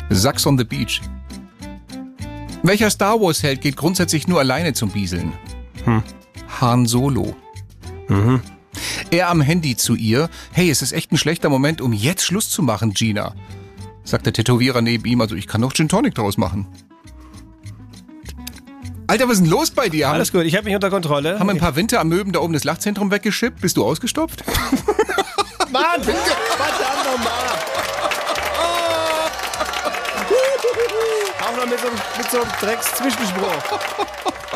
Sachs 0.09 0.45
on 0.45 0.57
the 0.57 0.63
Beach. 0.63 1.01
Welcher 2.65 2.89
Star 2.89 3.19
Wars-Held 3.19 3.59
geht 3.59 3.75
grundsätzlich 3.75 4.29
nur 4.29 4.39
alleine 4.39 4.71
zum 4.71 4.89
Bieseln? 4.89 5.33
Han 6.61 6.85
Solo. 6.85 7.35
Er 9.11 9.29
am 9.29 9.41
Handy 9.41 9.75
zu 9.75 9.95
ihr. 9.95 10.29
Hey, 10.53 10.69
es 10.69 10.81
ist 10.81 10.93
echt 10.93 11.11
ein 11.11 11.17
schlechter 11.17 11.49
Moment, 11.49 11.81
um 11.81 11.91
jetzt 11.91 12.23
Schluss 12.23 12.49
zu 12.49 12.63
machen, 12.63 12.93
Gina. 12.93 13.35
Sagt 14.05 14.25
der 14.25 14.33
Tätowierer 14.33 14.81
neben 14.81 15.03
ihm, 15.05 15.19
also 15.19 15.35
ich 15.35 15.45
kann 15.47 15.59
noch 15.59 15.73
Gin 15.73 15.89
Tonic 15.89 16.15
draus 16.15 16.37
machen. 16.37 16.67
Alter, 19.07 19.25
was 19.25 19.33
ist 19.33 19.41
denn 19.41 19.51
los 19.51 19.71
bei 19.71 19.89
dir? 19.89 20.07
Alles 20.09 20.31
gut, 20.31 20.43
ich 20.45 20.55
habe 20.55 20.63
mich 20.63 20.75
unter 20.75 20.89
Kontrolle. 20.89 21.39
haben 21.39 21.49
ein 21.49 21.57
paar 21.57 21.75
Winteramöben 21.75 22.31
da 22.31 22.39
oben 22.39 22.53
das 22.53 22.63
Lachzentrum 22.63 23.11
weggeschippt? 23.11 23.59
Bist 23.59 23.75
du 23.75 23.83
ausgestopft? 23.83 24.45
Mann, 25.71 26.01
verdammt 26.01 26.17
nochmal. 27.05 27.52
Auch 31.45 31.57
noch 31.57 31.65
mit 31.69 31.79
so, 31.79 31.87
einem- 31.87 31.97
mit 32.17 32.31
so 32.31 32.41
einem 32.41 32.51
Drecks-Zwischenspruch. 32.61 33.47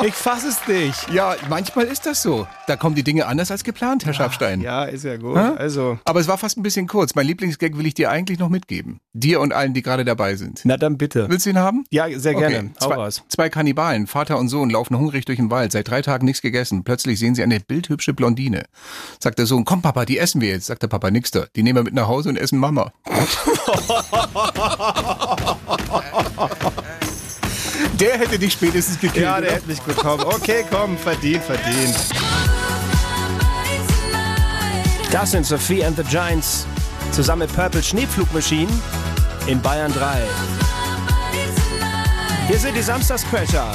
Ich 0.06 0.14
fass 0.14 0.44
es 0.44 0.68
nicht. 0.68 1.10
Ja, 1.12 1.36
manchmal 1.50 1.86
ist 1.86 2.06
das 2.06 2.22
so. 2.22 2.46
Da 2.68 2.76
kommen 2.76 2.94
die 2.94 3.02
Dinge 3.02 3.26
anders 3.26 3.50
als 3.50 3.64
geplant, 3.64 4.06
Herr 4.06 4.14
Schafstein. 4.14 4.62
Ja, 4.62 4.84
ist 4.84 5.04
ja 5.04 5.18
gut. 5.18 5.36
Also, 5.36 5.98
Aber 6.06 6.20
es 6.20 6.28
war 6.28 6.38
fast 6.38 6.56
ein 6.56 6.62
bisschen 6.62 6.86
kurz. 6.86 7.16
Mein 7.16 7.26
Lieblingsgag 7.26 7.76
will 7.80 7.88
ich 7.88 7.96
dir 7.96 8.12
eigentlich 8.12 8.38
noch 8.38 8.50
mitgeben. 8.50 9.00
Dir 9.14 9.42
und 9.42 9.54
allen, 9.54 9.74
die 9.74 9.82
gerade 9.82 10.06
dabei 10.06 10.36
sind. 10.36 10.62
na 10.66 10.78
dann 10.78 11.00
bitte. 11.00 11.28
Willst 11.30 11.48
du 11.48 11.50
ihn 11.50 11.58
haben? 11.58 11.84
Ja, 11.90 12.08
sehr 12.20 12.36
gerne. 12.36 12.70
Hau 12.80 12.86
Zwei, 12.90 12.96
raus. 12.96 13.24
zwei 13.30 13.50
Kannibalen, 13.50 14.06
Vater 14.06 14.38
und 14.38 14.50
Sohn, 14.50 14.70
laufen 14.70 14.96
hungrig 15.00 15.26
durch 15.26 15.38
den 15.40 15.50
Wald, 15.50 15.72
seit 15.72 15.88
drei 15.88 16.04
Tagen 16.04 16.26
nichts 16.26 16.44
gegessen. 16.44 16.84
Plötzlich 16.84 17.18
sehen 17.18 17.34
sie 17.34 17.42
eine 17.42 17.60
bildhübsche 17.60 18.14
Blondine. 18.14 18.66
Sagt 19.20 19.40
der 19.40 19.48
Sohn, 19.48 19.66
komm 19.66 19.82
Papa, 19.82 20.06
die 20.06 20.20
essen 20.20 20.42
wir 20.42 20.50
jetzt. 20.50 20.68
Sagt 20.68 20.84
der 20.84 20.90
Papa, 20.90 21.10
nix 21.10 21.32
da. 21.32 21.46
Die 21.56 21.64
nehmen 21.64 21.78
wir 21.80 21.84
mit 21.86 21.96
nach 21.96 22.08
Hause 22.08 22.30
und 22.30 22.38
essen 22.38 22.60
Mama. 22.60 22.92
Der 28.00 28.18
hätte 28.20 28.38
dich 28.38 28.54
spätestens 28.54 29.00
gekillt. 29.00 29.26
Ja, 29.26 29.40
der 29.40 29.50
oder? 29.50 29.56
hätte 29.58 29.68
mich 29.68 29.82
bekommen. 29.82 30.24
Okay, 30.24 30.64
komm, 30.70 30.98
verdient, 30.98 31.44
verdient. 31.44 31.96
Das 35.12 35.32
sind 35.32 35.46
Sophie 35.46 35.84
and 35.84 35.98
the 35.98 36.04
Giants 36.04 36.68
zusammen 37.12 37.48
mit 37.48 37.56
Purple 37.56 37.82
Schneepflugmaschinen 37.82 38.82
in 39.48 39.62
Bayern 39.62 39.92
3. 39.94 40.22
Hier 42.48 42.60
sind 42.60 42.76
die 42.76 42.82
Samstagscrasher. 42.82 43.74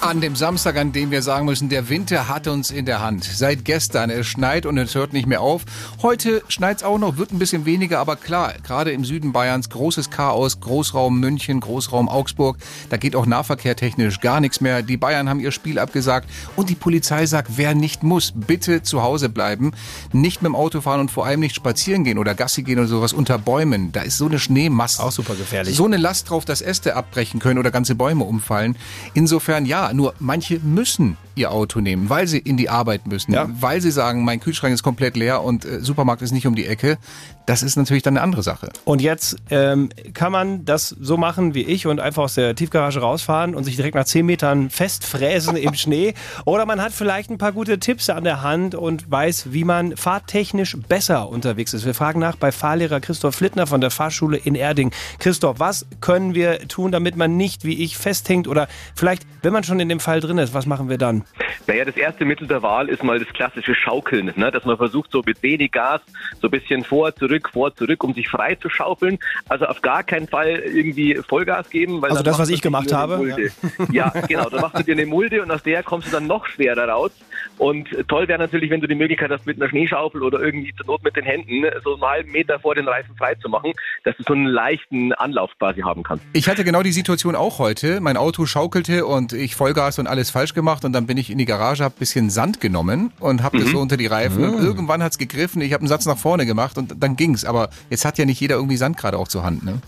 An 0.00 0.20
dem 0.20 0.36
Samstag, 0.36 0.76
an 0.76 0.92
dem 0.92 1.10
wir 1.10 1.22
sagen 1.22 1.44
müssen, 1.44 1.68
der 1.68 1.88
Winter 1.88 2.28
hat 2.28 2.46
uns 2.46 2.70
in 2.70 2.86
der 2.86 3.02
Hand. 3.02 3.24
Seit 3.24 3.64
gestern, 3.64 4.10
es 4.10 4.28
schneit 4.28 4.64
und 4.64 4.78
es 4.78 4.94
hört 4.94 5.12
nicht 5.12 5.26
mehr 5.26 5.40
auf. 5.40 5.64
Heute 6.02 6.44
schneit's 6.46 6.84
auch 6.84 6.98
noch, 6.98 7.16
wird 7.16 7.32
ein 7.32 7.40
bisschen 7.40 7.66
weniger, 7.66 7.98
aber 7.98 8.14
klar, 8.14 8.54
gerade 8.62 8.92
im 8.92 9.04
Süden 9.04 9.32
Bayerns 9.32 9.70
großes 9.70 10.10
Chaos, 10.10 10.60
Großraum 10.60 11.18
München, 11.18 11.58
Großraum 11.58 12.08
Augsburg, 12.08 12.58
da 12.90 12.96
geht 12.96 13.16
auch 13.16 13.26
Nahverkehr 13.26 13.74
technisch 13.74 14.20
gar 14.20 14.40
nichts 14.40 14.60
mehr. 14.60 14.82
Die 14.82 14.96
Bayern 14.96 15.28
haben 15.28 15.40
ihr 15.40 15.50
Spiel 15.50 15.80
abgesagt 15.80 16.30
und 16.54 16.70
die 16.70 16.76
Polizei 16.76 17.26
sagt, 17.26 17.56
wer 17.56 17.74
nicht 17.74 18.04
muss, 18.04 18.32
bitte 18.36 18.84
zu 18.84 19.02
Hause 19.02 19.28
bleiben, 19.28 19.72
nicht 20.12 20.42
mit 20.42 20.50
dem 20.50 20.54
Auto 20.56 20.80
fahren 20.80 21.00
und 21.00 21.10
vor 21.10 21.26
allem 21.26 21.40
nicht 21.40 21.56
spazieren 21.56 22.04
gehen 22.04 22.18
oder 22.18 22.36
Gassi 22.36 22.62
gehen 22.62 22.78
oder 22.78 22.86
sowas 22.86 23.12
unter 23.12 23.36
Bäumen. 23.36 23.90
Da 23.90 24.02
ist 24.02 24.16
so 24.18 24.26
eine 24.26 24.38
Schneemasse. 24.38 25.02
Auch 25.02 25.10
super 25.10 25.34
gefährlich. 25.34 25.74
So 25.74 25.86
eine 25.86 25.96
Last 25.96 26.30
drauf, 26.30 26.44
dass 26.44 26.60
Äste 26.60 26.94
abbrechen 26.94 27.40
können 27.40 27.58
oder 27.58 27.72
ganze 27.72 27.96
Bäume 27.96 28.22
umfallen. 28.22 28.76
Insofern 29.14 29.66
ja, 29.66 29.87
nur 29.92 30.14
manche 30.18 30.58
müssen 30.60 31.16
ihr 31.34 31.52
Auto 31.52 31.80
nehmen, 31.80 32.10
weil 32.10 32.26
sie 32.26 32.38
in 32.38 32.56
die 32.56 32.68
Arbeit 32.68 33.06
müssen, 33.06 33.32
Ja. 33.32 33.46
weil 33.60 33.80
sie 33.80 33.90
sagen, 33.92 34.24
mein 34.24 34.40
Kühlschrank 34.40 34.74
ist 34.74 34.82
komplett 34.82 35.16
leer 35.16 35.42
und 35.42 35.64
äh, 35.64 35.80
Supermarkt 35.80 36.22
ist 36.22 36.32
nicht 36.32 36.46
um 36.46 36.54
die 36.56 36.66
Ecke. 36.66 36.98
Das 37.46 37.62
ist 37.62 37.76
natürlich 37.76 38.02
dann 38.02 38.14
eine 38.16 38.22
andere 38.22 38.42
Sache. 38.42 38.70
Und 38.84 39.00
jetzt 39.00 39.36
ähm, 39.50 39.88
kann 40.12 40.32
man 40.32 40.64
das 40.66 40.88
so 41.00 41.16
machen 41.16 41.54
wie 41.54 41.62
ich 41.62 41.86
und 41.86 41.98
einfach 42.00 42.24
aus 42.24 42.34
der 42.34 42.54
Tiefgarage 42.54 43.00
rausfahren 43.00 43.54
und 43.54 43.64
sich 43.64 43.76
direkt 43.76 43.94
nach 43.94 44.04
10 44.04 44.26
Metern 44.26 44.68
festfräsen 44.68 45.56
im 45.56 45.72
Schnee. 45.74 46.12
Oder 46.44 46.66
man 46.66 46.82
hat 46.82 46.92
vielleicht 46.92 47.30
ein 47.30 47.38
paar 47.38 47.52
gute 47.52 47.78
Tipps 47.78 48.10
an 48.10 48.24
der 48.24 48.42
Hand 48.42 48.74
und 48.74 49.10
weiß, 49.10 49.52
wie 49.52 49.64
man 49.64 49.96
fahrtechnisch 49.96 50.76
besser 50.88 51.28
unterwegs 51.30 51.72
ist. 51.72 51.86
Wir 51.86 51.94
fragen 51.94 52.20
nach 52.20 52.36
bei 52.36 52.52
Fahrlehrer 52.52 53.00
Christoph 53.00 53.36
Flittner 53.36 53.66
von 53.66 53.80
der 53.80 53.90
Fahrschule 53.90 54.36
in 54.36 54.54
Erding. 54.54 54.90
Christoph, 55.18 55.58
was 55.58 55.86
können 56.02 56.34
wir 56.34 56.66
tun, 56.68 56.92
damit 56.92 57.16
man 57.16 57.36
nicht 57.38 57.64
wie 57.64 57.82
ich 57.82 57.96
festhängt? 57.96 58.46
Oder 58.48 58.68
vielleicht, 58.94 59.24
wenn 59.42 59.52
man 59.54 59.64
schon 59.64 59.77
in 59.80 59.88
dem 59.88 60.00
Fall 60.00 60.20
drin 60.20 60.38
ist, 60.38 60.54
was 60.54 60.66
machen 60.66 60.88
wir 60.88 60.98
dann? 60.98 61.24
Naja, 61.66 61.84
das 61.84 61.96
erste 61.96 62.24
Mittel 62.24 62.46
der 62.46 62.62
Wahl 62.62 62.88
ist 62.88 63.04
mal 63.04 63.18
das 63.18 63.28
klassische 63.28 63.74
Schaukeln, 63.74 64.32
ne? 64.36 64.50
dass 64.50 64.64
man 64.64 64.76
versucht, 64.76 65.12
so 65.12 65.22
mit 65.24 65.42
wenig 65.42 65.70
Gas, 65.70 66.00
so 66.40 66.48
ein 66.48 66.50
bisschen 66.50 66.82
vor, 66.82 67.14
zurück, 67.14 67.50
vor, 67.52 67.74
zurück, 67.74 68.02
um 68.04 68.14
sich 68.14 68.28
frei 68.28 68.54
zu 68.54 68.70
schaufeln. 68.70 69.18
Also 69.48 69.66
auf 69.66 69.82
gar 69.82 70.02
keinen 70.02 70.28
Fall 70.28 70.48
irgendwie 70.48 71.16
Vollgas 71.16 71.68
geben. 71.68 72.00
Weil 72.00 72.10
also 72.10 72.22
das, 72.22 72.38
was 72.38 72.48
ich 72.48 72.62
gemacht 72.62 72.92
habe. 72.92 73.50
Ja. 73.92 74.12
ja, 74.12 74.20
genau. 74.26 74.48
Dann 74.48 74.62
machst 74.62 74.78
du 74.78 74.84
dir 74.84 74.92
eine 74.92 75.06
Mulde 75.06 75.42
und 75.42 75.50
aus 75.50 75.62
der 75.62 75.82
kommst 75.82 76.08
du 76.08 76.12
dann 76.12 76.26
noch 76.26 76.46
schwerer 76.46 76.88
raus. 76.88 77.12
Und 77.58 77.88
toll 78.08 78.28
wäre 78.28 78.38
natürlich, 78.38 78.70
wenn 78.70 78.80
du 78.80 78.86
die 78.86 78.94
Möglichkeit 78.94 79.30
hast, 79.30 79.46
mit 79.46 79.60
einer 79.60 79.68
Schneeschaufel 79.68 80.22
oder 80.22 80.40
irgendwie 80.40 80.72
zur 80.76 80.86
Not 80.86 81.02
mit 81.02 81.16
den 81.16 81.24
Händen 81.24 81.64
so 81.82 81.94
einen 81.94 82.02
halben 82.02 82.32
Meter 82.32 82.58
vor 82.60 82.74
den 82.74 82.86
Reifen 82.86 83.16
frei 83.16 83.34
zu 83.34 83.48
machen, 83.48 83.72
dass 84.04 84.16
du 84.16 84.22
so 84.22 84.32
einen 84.32 84.46
leichten 84.46 85.12
Anlauf 85.14 85.50
quasi 85.58 85.80
haben 85.80 86.02
kannst. 86.02 86.24
Ich 86.32 86.48
hatte 86.48 86.64
genau 86.64 86.82
die 86.82 86.92
Situation 86.92 87.34
auch 87.34 87.58
heute. 87.58 88.00
Mein 88.00 88.16
Auto 88.16 88.46
schaukelte 88.46 89.06
und 89.06 89.32
ich 89.32 89.56
Vollgas 89.56 89.98
und 89.98 90.06
alles 90.06 90.30
falsch 90.30 90.54
gemacht 90.54 90.84
und 90.84 90.92
dann 90.92 91.06
bin 91.06 91.16
ich 91.16 91.30
in 91.30 91.38
die 91.38 91.44
Garage, 91.44 91.82
habe 91.82 91.94
ein 91.96 91.98
bisschen 91.98 92.30
Sand 92.30 92.60
genommen 92.60 93.12
und 93.18 93.42
habe 93.42 93.58
mhm. 93.58 93.62
das 93.62 93.70
so 93.72 93.78
unter 93.80 93.96
die 93.96 94.06
Reifen 94.06 94.46
mhm. 94.46 94.54
und 94.54 94.64
irgendwann 94.64 95.02
hat's 95.02 95.18
gegriffen. 95.18 95.60
Ich 95.60 95.72
habe 95.72 95.80
einen 95.80 95.88
Satz 95.88 96.06
nach 96.06 96.18
vorne 96.18 96.46
gemacht 96.46 96.78
und 96.78 97.02
dann 97.02 97.16
ging's. 97.16 97.44
Aber 97.44 97.70
jetzt 97.90 98.04
hat 98.04 98.18
ja 98.18 98.24
nicht 98.24 98.40
jeder 98.40 98.56
irgendwie 98.56 98.76
Sand 98.76 98.96
gerade 98.96 99.18
auch 99.18 99.28
zur 99.28 99.42
Hand, 99.42 99.64
ne? 99.64 99.80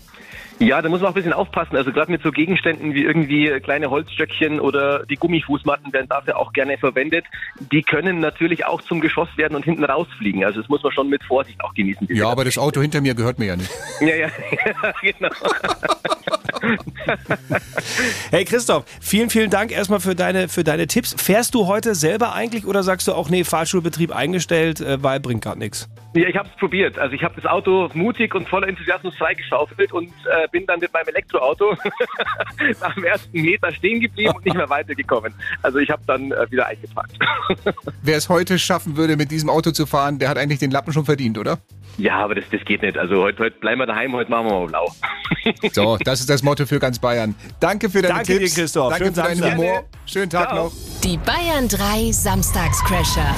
Ja, 0.61 0.81
da 0.81 0.89
muss 0.89 1.01
man 1.01 1.07
auch 1.07 1.11
ein 1.11 1.15
bisschen 1.15 1.33
aufpassen. 1.33 1.75
Also 1.75 1.91
gerade 1.91 2.11
mit 2.11 2.21
so 2.21 2.31
Gegenständen 2.31 2.93
wie 2.93 3.03
irgendwie 3.03 3.47
kleine 3.61 3.89
Holzstöckchen 3.89 4.59
oder 4.59 5.05
die 5.05 5.15
Gummifußmatten 5.15 5.91
werden 5.91 6.07
dafür 6.07 6.37
auch 6.37 6.53
gerne 6.53 6.77
verwendet. 6.77 7.25
Die 7.71 7.81
können 7.81 8.19
natürlich 8.19 8.65
auch 8.65 8.81
zum 8.83 9.01
Geschoss 9.01 9.29
werden 9.37 9.55
und 9.55 9.65
hinten 9.65 9.83
rausfliegen. 9.83 10.45
Also 10.45 10.61
das 10.61 10.69
muss 10.69 10.83
man 10.83 10.91
schon 10.91 11.09
mit 11.09 11.23
Vorsicht 11.23 11.59
auch 11.63 11.73
genießen. 11.73 12.07
Ja, 12.11 12.29
aber 12.29 12.45
das 12.45 12.57
Auto 12.57 12.79
hinter 12.79 13.01
mir 13.01 13.15
gehört 13.15 13.39
mir 13.39 13.45
ja 13.47 13.55
nicht. 13.55 13.71
Ja, 14.01 14.15
ja, 14.15 14.29
genau. 15.01 15.29
hey 18.31 18.45
Christoph, 18.45 18.85
vielen, 18.99 19.29
vielen 19.29 19.49
Dank 19.49 19.71
erstmal 19.71 19.99
für 19.99 20.15
deine, 20.15 20.47
für 20.47 20.63
deine 20.63 20.87
Tipps. 20.87 21.15
Fährst 21.17 21.55
du 21.55 21.67
heute 21.67 21.95
selber 21.95 22.33
eigentlich 22.33 22.65
oder 22.65 22.83
sagst 22.83 23.07
du 23.07 23.13
auch, 23.13 23.29
nee, 23.29 23.43
Fahrschulbetrieb 23.43 24.15
eingestellt, 24.15 24.81
äh, 24.81 25.01
weil 25.01 25.19
bringt 25.19 25.43
gerade 25.43 25.59
nichts? 25.59 25.89
Ja, 26.13 26.27
ich 26.27 26.35
habe 26.35 26.49
es 26.49 26.55
probiert. 26.57 26.99
Also 26.99 27.15
ich 27.15 27.23
habe 27.23 27.35
das 27.35 27.45
Auto 27.45 27.89
mutig 27.93 28.35
und 28.35 28.47
voller 28.49 28.67
Enthusiasmus 28.67 29.15
freigeschaufelt 29.15 29.93
und 29.93 30.09
äh, 30.09 30.47
bin 30.51 30.65
dann 30.65 30.79
mit 30.79 30.91
meinem 30.91 31.07
Elektroauto 31.07 31.73
nach 32.81 32.93
dem 32.95 33.03
ersten 33.05 33.41
Meter 33.41 33.71
stehen 33.71 34.01
geblieben 34.01 34.33
und 34.35 34.43
nicht 34.43 34.55
mehr 34.55 34.69
weitergekommen. 34.69 35.33
Also 35.61 35.79
ich 35.79 35.89
habe 35.89 36.01
dann 36.07 36.31
äh, 36.31 36.51
wieder 36.51 36.67
eingepackt. 36.67 37.17
Wer 38.01 38.17
es 38.17 38.27
heute 38.27 38.59
schaffen 38.59 38.97
würde, 38.97 39.15
mit 39.15 39.31
diesem 39.31 39.49
Auto 39.49 39.71
zu 39.71 39.85
fahren, 39.85 40.19
der 40.19 40.29
hat 40.29 40.37
eigentlich 40.37 40.59
den 40.59 40.71
Lappen 40.71 40.91
schon 40.91 41.05
verdient, 41.05 41.37
oder? 41.37 41.59
Ja, 41.97 42.17
aber 42.17 42.35
das, 42.35 42.45
das 42.51 42.63
geht 42.65 42.81
nicht. 42.81 42.97
Also 42.97 43.21
heute, 43.21 43.43
heute 43.43 43.59
bleiben 43.59 43.79
wir 43.79 43.85
daheim, 43.85 44.13
heute 44.13 44.29
machen 44.31 44.47
wir 44.47 44.53
mal 44.53 44.67
blau. 44.67 44.91
so, 45.73 45.97
das 45.97 46.19
ist 46.19 46.29
das 46.29 46.43
Motto 46.43 46.65
für 46.65 46.79
ganz 46.79 46.99
Bayern. 46.99 47.35
Danke 47.59 47.89
für 47.89 48.01
deine 48.01 48.15
Danke 48.15 48.37
Tipps. 48.37 48.53
Dir, 48.53 48.61
Christoph. 48.61 48.89
Danke 48.89 49.05
Schönen 49.05 49.15
für 49.15 49.21
deinen 49.21 49.39
Samstag. 49.39 49.57
Humor. 49.57 49.83
Schönen 50.05 50.29
Tag 50.29 50.49
Ciao. 50.49 50.63
noch. 50.65 50.71
Die 51.03 51.17
Bayern 51.17 51.67
3 51.67 52.11
Samstagscrasher. 52.11 53.35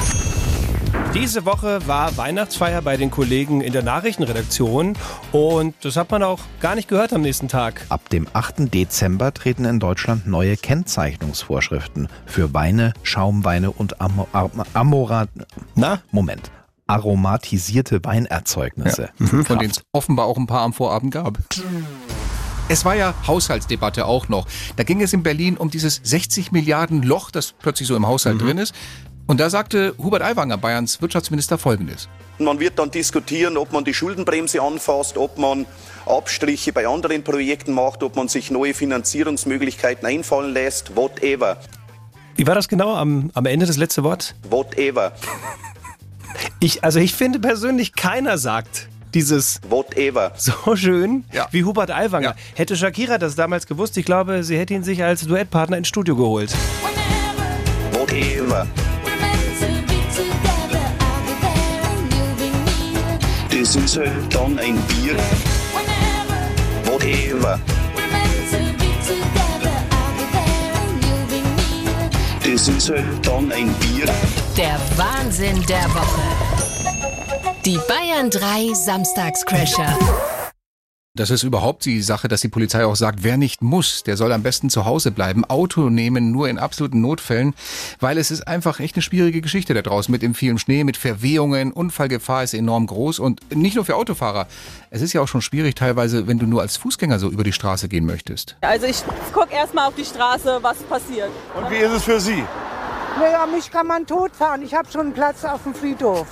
Diese 1.13 1.45
Woche 1.45 1.87
war 1.87 2.17
Weihnachtsfeier 2.17 2.81
bei 2.81 2.97
den 2.97 3.11
Kollegen 3.11 3.61
in 3.61 3.71
der 3.71 3.83
Nachrichtenredaktion 3.83 4.95
und 5.31 5.75
das 5.83 5.95
hat 5.95 6.09
man 6.09 6.23
auch 6.23 6.39
gar 6.59 6.73
nicht 6.75 6.87
gehört 6.87 7.13
am 7.13 7.21
nächsten 7.21 7.47
Tag. 7.47 7.85
Ab 7.89 8.09
dem 8.09 8.27
8. 8.33 8.73
Dezember 8.73 9.31
treten 9.31 9.65
in 9.65 9.79
Deutschland 9.79 10.25
neue 10.25 10.57
Kennzeichnungsvorschriften 10.57 12.07
für 12.25 12.53
Weine, 12.55 12.93
Schaumweine 13.03 13.69
und 13.71 14.01
Amo 14.01 14.27
Am 14.33 14.51
Amora 14.73 15.27
Na? 15.75 16.01
Moment. 16.11 16.51
Aromatisierte 16.87 18.03
Weinerzeugnisse. 18.03 19.09
Ja. 19.19 19.25
Mhm. 19.25 19.45
Von 19.45 19.59
denen 19.59 19.71
es 19.71 19.81
offenbar 19.91 20.25
auch 20.25 20.37
ein 20.37 20.47
paar 20.47 20.61
am 20.61 20.73
Vorabend 20.73 21.13
gab. 21.13 21.37
Es 22.69 22.85
war 22.85 22.95
ja 22.95 23.13
Haushaltsdebatte 23.27 24.05
auch 24.05 24.29
noch. 24.29 24.47
Da 24.75 24.83
ging 24.83 25.01
es 25.01 25.13
in 25.13 25.23
Berlin 25.23 25.57
um 25.57 25.69
dieses 25.69 26.01
60 26.03 26.51
Milliarden 26.51 27.03
Loch, 27.03 27.31
das 27.31 27.51
plötzlich 27.51 27.87
so 27.87 27.95
im 27.95 28.07
Haushalt 28.07 28.35
mhm. 28.35 28.45
drin 28.45 28.57
ist. 28.57 28.73
Und 29.25 29.39
da 29.39 29.49
sagte 29.49 29.95
Hubert 29.97 30.21
Aiwanger, 30.21 30.57
Bayerns 30.57 31.01
Wirtschaftsminister, 31.01 31.57
Folgendes. 31.57 32.09
Man 32.39 32.59
wird 32.59 32.79
dann 32.79 32.91
diskutieren, 32.91 33.57
ob 33.57 33.71
man 33.71 33.85
die 33.85 33.93
Schuldenbremse 33.93 34.61
anfasst, 34.61 35.17
ob 35.17 35.37
man 35.37 35.65
Abstriche 36.05 36.73
bei 36.73 36.87
anderen 36.87 37.23
Projekten 37.23 37.73
macht, 37.73 38.03
ob 38.03 38.15
man 38.15 38.27
sich 38.27 38.51
neue 38.51 38.73
Finanzierungsmöglichkeiten 38.73 40.05
einfallen 40.05 40.53
lässt, 40.53 40.95
whatever. 40.95 41.57
Wie 42.35 42.47
war 42.47 42.55
das 42.55 42.67
genau 42.67 42.95
am, 42.95 43.29
am 43.33 43.45
Ende 43.45 43.65
das 43.65 43.77
letzte 43.77 44.03
Wort? 44.03 44.35
Whatever. 44.49 45.13
Ich, 46.59 46.83
also 46.83 46.99
ich 46.99 47.13
finde 47.13 47.39
persönlich, 47.39 47.93
keiner 47.93 48.37
sagt 48.37 48.87
dieses 49.13 49.59
Whatever. 49.69 50.31
so 50.37 50.75
schön 50.75 51.23
Ja. 51.31 51.47
wie 51.51 51.63
Hubert 51.63 51.91
Aiwanger. 51.91 52.29
Ja. 52.29 52.35
Hätte 52.55 52.75
Shakira 52.75 53.17
das 53.17 53.35
damals 53.35 53.67
gewusst, 53.67 53.97
ich 53.97 54.05
glaube, 54.05 54.43
sie 54.43 54.57
hätte 54.57 54.73
ihn 54.73 54.83
sich 54.83 55.03
als 55.03 55.21
Duettpartner 55.27 55.77
ins 55.77 55.87
Studio 55.87 56.15
geholt. 56.15 56.53
Whatever. 57.93 58.67
Das 63.49 63.75
ist 63.75 63.97
halt 63.97 64.11
dann 64.33 64.57
ein 64.59 64.75
Bier. 64.87 65.15
Whatever. 66.85 67.59
Das 72.65 72.69
ist 72.69 72.89
halt 72.91 73.03
dann 73.27 73.51
ein 73.51 73.73
Bier. 73.73 74.05
Der 74.55 74.79
Wahnsinn 74.95 75.61
der 75.65 75.83
Woche. 75.93 76.21
Die 77.65 77.77
Bayern 77.89 78.29
3 78.29 78.73
Samstagscrasher. 78.73 79.99
Das 81.15 81.29
ist 81.29 81.43
überhaupt 81.43 81.85
die 81.85 82.01
Sache, 82.01 82.27
dass 82.27 82.41
die 82.41 82.47
Polizei 82.47 82.83
auch 82.87 82.95
sagt, 82.95 83.19
wer 83.21 83.37
nicht 83.37 83.61
muss, 83.61 84.01
der 84.01 84.17
soll 84.17 84.31
am 84.31 84.41
besten 84.41 84.71
zu 84.71 84.85
Hause 84.85 85.11
bleiben. 85.11 85.45
Auto 85.45 85.91
nehmen 85.91 86.31
nur 86.31 86.49
in 86.49 86.57
absoluten 86.57 87.01
Notfällen, 87.01 87.53
weil 87.99 88.17
es 88.17 88.31
ist 88.31 88.47
einfach 88.47 88.79
echt 88.79 88.95
eine 88.95 89.03
schwierige 89.03 89.41
Geschichte 89.41 89.75
da 89.75 89.83
draußen 89.83 90.11
mit 90.11 90.23
dem 90.23 90.33
vielen 90.33 90.57
Schnee, 90.57 90.83
mit 90.83 90.97
Verwehungen. 90.97 91.71
Unfallgefahr 91.71 92.43
ist 92.43 92.55
enorm 92.55 92.87
groß 92.87 93.19
und 93.19 93.55
nicht 93.55 93.75
nur 93.75 93.85
für 93.85 93.95
Autofahrer. 93.95 94.47
Es 94.89 95.03
ist 95.03 95.13
ja 95.13 95.21
auch 95.21 95.27
schon 95.27 95.43
schwierig 95.43 95.75
teilweise, 95.75 96.25
wenn 96.25 96.39
du 96.39 96.47
nur 96.47 96.61
als 96.61 96.77
Fußgänger 96.77 97.19
so 97.19 97.29
über 97.29 97.43
die 97.43 97.53
Straße 97.53 97.89
gehen 97.89 98.07
möchtest. 98.07 98.57
Also 98.61 98.87
ich 98.87 99.03
gucke 99.33 99.53
erstmal 99.53 99.89
auf 99.89 99.93
die 99.93 100.05
Straße, 100.05 100.57
was 100.63 100.81
passiert. 100.81 101.29
Und 101.55 101.69
wie 101.69 101.75
ist 101.75 101.91
es 101.91 102.03
für 102.05 102.19
Sie? 102.19 102.43
Naja, 103.19 103.45
mich 103.45 103.69
kann 103.69 103.85
man 103.85 104.07
totfahren. 104.07 104.63
Ich 104.63 104.73
habe 104.73 104.89
schon 104.91 105.01
einen 105.01 105.13
Platz 105.13 105.45
auf 105.45 105.61
dem 105.61 105.75
Friedhof. 105.75 106.25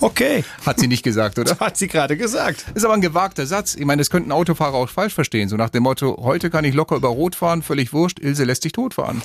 Okay. 0.00 0.44
Hat 0.64 0.78
sie 0.78 0.86
nicht 0.86 1.02
gesagt, 1.02 1.38
oder? 1.38 1.56
Hat 1.60 1.76
sie 1.76 1.88
gerade 1.88 2.16
gesagt. 2.16 2.66
Ist 2.74 2.84
aber 2.84 2.94
ein 2.94 3.00
gewagter 3.00 3.46
Satz. 3.46 3.74
Ich 3.74 3.84
meine, 3.84 4.00
das 4.00 4.10
könnten 4.10 4.32
Autofahrer 4.32 4.74
auch 4.74 4.88
falsch 4.88 5.14
verstehen. 5.14 5.48
So 5.48 5.56
nach 5.56 5.70
dem 5.70 5.82
Motto, 5.82 6.18
heute 6.22 6.50
kann 6.50 6.64
ich 6.64 6.74
locker 6.74 6.96
über 6.96 7.08
Rot 7.08 7.34
fahren, 7.34 7.62
völlig 7.62 7.92
wurscht, 7.92 8.18
Ilse 8.18 8.44
lässt 8.44 8.62
sich 8.62 8.72
totfahren. 8.72 9.22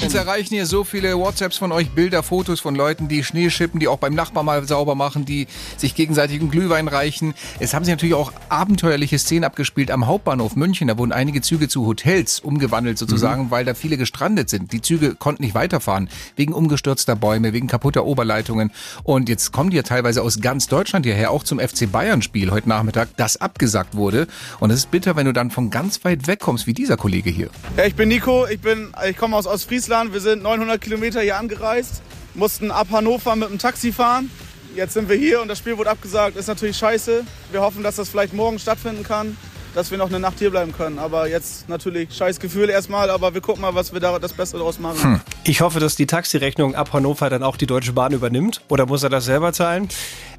Jetzt 0.00 0.14
erreichen 0.14 0.54
hier 0.54 0.66
so 0.66 0.84
viele 0.84 1.16
WhatsApps 1.16 1.56
von 1.56 1.72
euch, 1.72 1.90
Bilder, 1.90 2.22
Fotos 2.22 2.60
von 2.60 2.74
Leuten, 2.74 3.08
die 3.08 3.24
Schnee 3.24 3.48
schippen, 3.48 3.80
die 3.80 3.88
auch 3.88 3.96
beim 3.96 4.14
Nachbarn 4.14 4.44
mal 4.44 4.66
sauber 4.66 4.94
machen, 4.94 5.24
die 5.24 5.46
sich 5.78 5.94
gegenseitig 5.94 6.40
einen 6.40 6.50
Glühwein 6.50 6.88
reichen. 6.88 7.32
Es 7.58 7.72
haben 7.72 7.84
sich 7.84 7.92
natürlich 7.92 8.14
auch 8.14 8.32
abenteuerliche 8.48 9.18
Szenen 9.18 9.44
abgespielt 9.44 9.90
am 9.90 10.06
Hauptbahnhof 10.06 10.56
München. 10.56 10.88
Da 10.88 10.98
wurden 10.98 11.12
einige 11.12 11.40
Züge 11.40 11.68
zu 11.68 11.86
Hotels 11.86 12.40
umgewandelt 12.40 12.98
sozusagen, 12.98 13.50
weil 13.50 13.64
da 13.64 13.74
viele 13.74 13.96
gestrandet 13.96 14.50
sind. 14.50 14.72
Die 14.72 14.82
Züge 14.82 15.14
konnten 15.14 15.42
nicht 15.42 15.54
weiterfahren, 15.54 16.10
wegen 16.36 16.52
umgestürzter 16.52 17.16
Bäume, 17.16 17.52
wegen 17.52 17.68
kaputter 17.68 18.04
Oberleitungen. 18.04 18.72
Und 19.04 19.28
jetzt 19.28 19.52
kommen 19.52 19.70
die 19.70 19.76
ja 19.76 19.82
teilweise 19.82 20.22
aus 20.22 20.40
ganz 20.40 20.66
Deutschland 20.66 21.06
hierher, 21.06 21.30
auch 21.30 21.44
zum 21.44 21.60
FC 21.60 21.90
Bayern 21.90 22.20
Spiel 22.20 22.50
heute 22.50 22.68
Nachmittag, 22.68 23.08
das 23.16 23.38
abgesagt 23.38 23.94
wurde. 23.94 24.26
Und 24.60 24.70
es 24.70 24.80
ist 24.80 24.90
bitter, 24.90 25.16
wenn 25.16 25.26
du 25.26 25.32
dann 25.32 25.50
von 25.50 25.70
ganz 25.70 26.04
weit 26.04 26.26
weg 26.26 26.40
kommst, 26.40 26.66
wie 26.66 26.74
dieser 26.74 26.96
Kollege 26.96 27.30
hier. 27.30 27.48
Ja, 27.76 27.84
ich 27.84 27.94
bin 27.94 28.08
Nico, 28.08 28.46
ich, 28.46 28.60
bin, 28.60 28.92
ich 29.08 29.16
komme 29.16 29.36
aus 29.36 29.46
Ostfriesland. 29.46 29.83
Wir 29.86 30.20
sind 30.20 30.42
900 30.42 30.80
Kilometer 30.80 31.20
hier 31.20 31.36
angereist, 31.36 32.00
mussten 32.32 32.70
ab 32.70 32.86
Hannover 32.90 33.36
mit 33.36 33.50
dem 33.50 33.58
Taxi 33.58 33.92
fahren. 33.92 34.30
Jetzt 34.74 34.94
sind 34.94 35.10
wir 35.10 35.16
hier 35.16 35.42
und 35.42 35.48
das 35.48 35.58
Spiel 35.58 35.76
wurde 35.76 35.90
abgesagt. 35.90 36.38
Ist 36.38 36.46
natürlich 36.46 36.78
scheiße. 36.78 37.22
Wir 37.52 37.60
hoffen, 37.60 37.82
dass 37.82 37.96
das 37.96 38.08
vielleicht 38.08 38.32
morgen 38.32 38.58
stattfinden 38.58 39.02
kann, 39.02 39.36
dass 39.74 39.90
wir 39.90 39.98
noch 39.98 40.08
eine 40.08 40.20
Nacht 40.20 40.38
hier 40.38 40.50
bleiben 40.50 40.72
können. 40.72 40.98
Aber 40.98 41.28
jetzt 41.28 41.68
natürlich 41.68 42.12
scheiß 42.14 42.40
Gefühl 42.40 42.70
erstmal, 42.70 43.10
aber 43.10 43.34
wir 43.34 43.40
gucken 43.40 43.62
mal, 43.62 43.74
was 43.74 43.92
wir 43.92 44.00
da 44.00 44.18
das 44.18 44.32
Beste 44.32 44.58
draus 44.58 44.78
machen. 44.78 45.02
Hm. 45.02 45.20
Ich 45.44 45.60
hoffe, 45.60 45.80
dass 45.80 45.96
die 45.96 46.06
Taxirechnung 46.06 46.74
ab 46.74 46.92
Hannover 46.92 47.28
dann 47.30 47.42
auch 47.42 47.56
die 47.56 47.66
Deutsche 47.66 47.92
Bahn 47.92 48.12
übernimmt. 48.12 48.62
Oder 48.68 48.86
muss 48.86 49.02
er 49.02 49.10
das 49.10 49.24
selber 49.24 49.52
zahlen? 49.52 49.88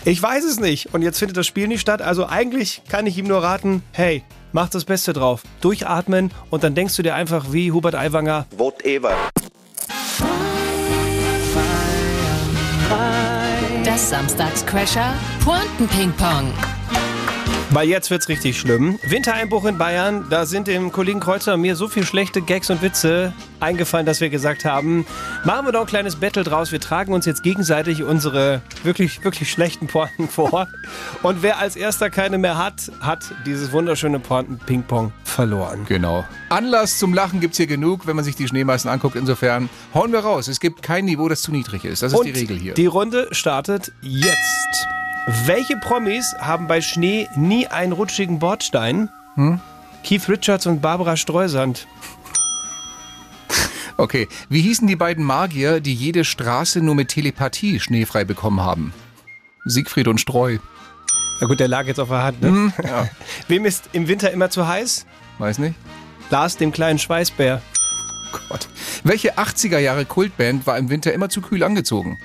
Ich 0.04 0.21
weiß 0.21 0.43
es 0.45 0.60
nicht. 0.60 0.93
Und 0.93 1.02
jetzt 1.02 1.19
findet 1.19 1.38
das 1.38 1.48
Spiel 1.48 1.67
nicht 1.67 1.82
statt. 1.82 2.02
Also 2.02 2.28
eigentlich 2.28 2.82
kann 2.89 3.06
ich 3.06 3.17
ihm 3.17 3.28
nur 3.28 3.43
raten, 3.43 3.84
hey, 3.91 4.24
mach 4.52 4.69
das 4.69 4.86
Beste 4.86 5.13
drauf. 5.13 5.43
Durchatmen 5.62 6.32
und 6.50 6.63
dann 6.63 6.76
denkst 6.76 6.95
du 6.95 7.04
dir 7.04 7.15
einfach 7.15 7.52
wie 7.52 7.71
Hubert 7.71 7.95
Aiwanger. 7.95 8.45
Whatever. 8.58 9.15
Das 13.84 14.10
Samstagscrasher 14.10 15.13
Pointen-Ping-Pong. 15.43 16.52
Weil 17.75 17.89
jetzt 17.89 18.09
wird's 18.09 18.29
richtig 18.29 18.57
schlimm. 18.57 18.97
Wintereinbruch 19.05 19.65
in 19.65 19.77
Bayern, 19.77 20.27
da 20.29 20.45
sind 20.45 20.67
dem 20.67 20.93
Kollegen 20.93 21.19
Kreuzer 21.19 21.55
und 21.55 21.59
mir 21.59 21.75
so 21.75 21.89
viel 21.89 22.05
schlechte 22.05 22.41
Gags 22.41 22.69
und 22.69 22.81
Witze 22.81 23.33
eingefallen, 23.59 24.05
dass 24.05 24.21
wir 24.21 24.29
gesagt 24.29 24.63
haben, 24.63 25.05
machen 25.43 25.65
wir 25.65 25.73
doch 25.73 25.81
ein 25.81 25.85
kleines 25.85 26.15
Battle 26.15 26.45
draus. 26.45 26.71
Wir 26.71 26.79
tragen 26.79 27.11
uns 27.11 27.25
jetzt 27.25 27.43
gegenseitig 27.43 28.01
unsere 28.01 28.61
wirklich, 28.83 29.25
wirklich 29.25 29.51
schlechten 29.51 29.88
Pointen 29.88 30.29
vor. 30.29 30.69
Und 31.21 31.43
wer 31.43 31.59
als 31.59 31.75
erster 31.75 32.09
keine 32.09 32.38
mehr 32.38 32.57
hat, 32.57 32.89
hat 33.01 33.25
dieses 33.45 33.73
wunderschöne 33.73 34.21
Pointen-Ping-Pong 34.21 35.11
verloren. 35.25 35.85
Genau. 35.85 36.23
Anlass 36.47 36.97
zum 36.97 37.13
Lachen 37.13 37.41
gibt's 37.41 37.57
hier 37.57 37.67
genug, 37.67 38.07
wenn 38.07 38.15
man 38.15 38.23
sich 38.23 38.38
die 38.38 38.47
Schneemassen 38.47 38.89
anguckt. 38.89 39.17
Insofern 39.17 39.67
hauen 39.93 40.13
wir 40.13 40.19
raus. 40.19 40.47
Es 40.47 40.61
gibt 40.61 40.81
kein 40.81 41.03
Niveau, 41.03 41.27
das 41.27 41.41
zu 41.41 41.51
niedrig 41.51 41.83
ist. 41.83 42.03
Das 42.03 42.13
ist 42.13 42.19
Und 42.19 42.25
die 42.25 42.31
Regel 42.31 42.57
hier. 42.57 42.73
Die 42.73 42.85
Runde 42.85 43.27
startet 43.31 43.91
jetzt. 44.01 44.88
Welche 45.27 45.75
Promis 45.77 46.35
haben 46.39 46.67
bei 46.67 46.81
Schnee 46.81 47.27
nie 47.35 47.65
einen 47.65 47.93
rutschigen 47.93 48.38
Bordstein? 48.38 49.09
Hm? 49.35 49.59
Keith 50.03 50.29
Richards 50.29 50.67
und 50.67 50.81
Barbara 50.81 51.17
Streusand. 51.17 51.88
Okay, 53.97 54.27
wie 54.49 54.61
hießen 54.61 54.88
die 54.88 54.95
beiden 54.95 55.23
Magier, 55.23 55.79
die 55.79 55.95
jede 55.95 56.25
Straße 56.25 56.81
nur 56.81 56.93
mit 56.95 57.09
Telepathie 57.09 57.79
schneefrei 57.79 58.23
bekommen 58.23 58.61
haben? 58.61 58.93
Siegfried 59.65 60.07
und 60.07 60.21
Streu. 60.21 60.59
Na 61.41 61.47
gut, 61.47 61.59
der 61.59 61.69
lag 61.69 61.88
jetzt 61.88 61.99
auf 61.99 62.09
der 62.09 62.21
Hand, 62.21 62.41
ne? 62.41 62.49
Hm, 62.49 62.73
ja. 62.83 63.09
Wem 63.47 63.65
ist 63.65 63.89
im 63.93 64.07
Winter 64.07 64.31
immer 64.31 64.51
zu 64.51 64.67
heiß? 64.67 65.07
Weiß 65.39 65.57
nicht. 65.57 65.75
Lars, 66.29 66.57
dem 66.57 66.71
kleinen 66.71 66.99
Schweißbär. 66.99 67.61
Gott. 68.49 68.67
Welche 69.03 69.38
80er 69.38 69.79
Jahre 69.79 70.05
Kultband 70.05 70.67
war 70.67 70.77
im 70.77 70.89
Winter 70.89 71.13
immer 71.13 71.29
zu 71.29 71.41
kühl 71.41 71.63
angezogen? 71.63 72.19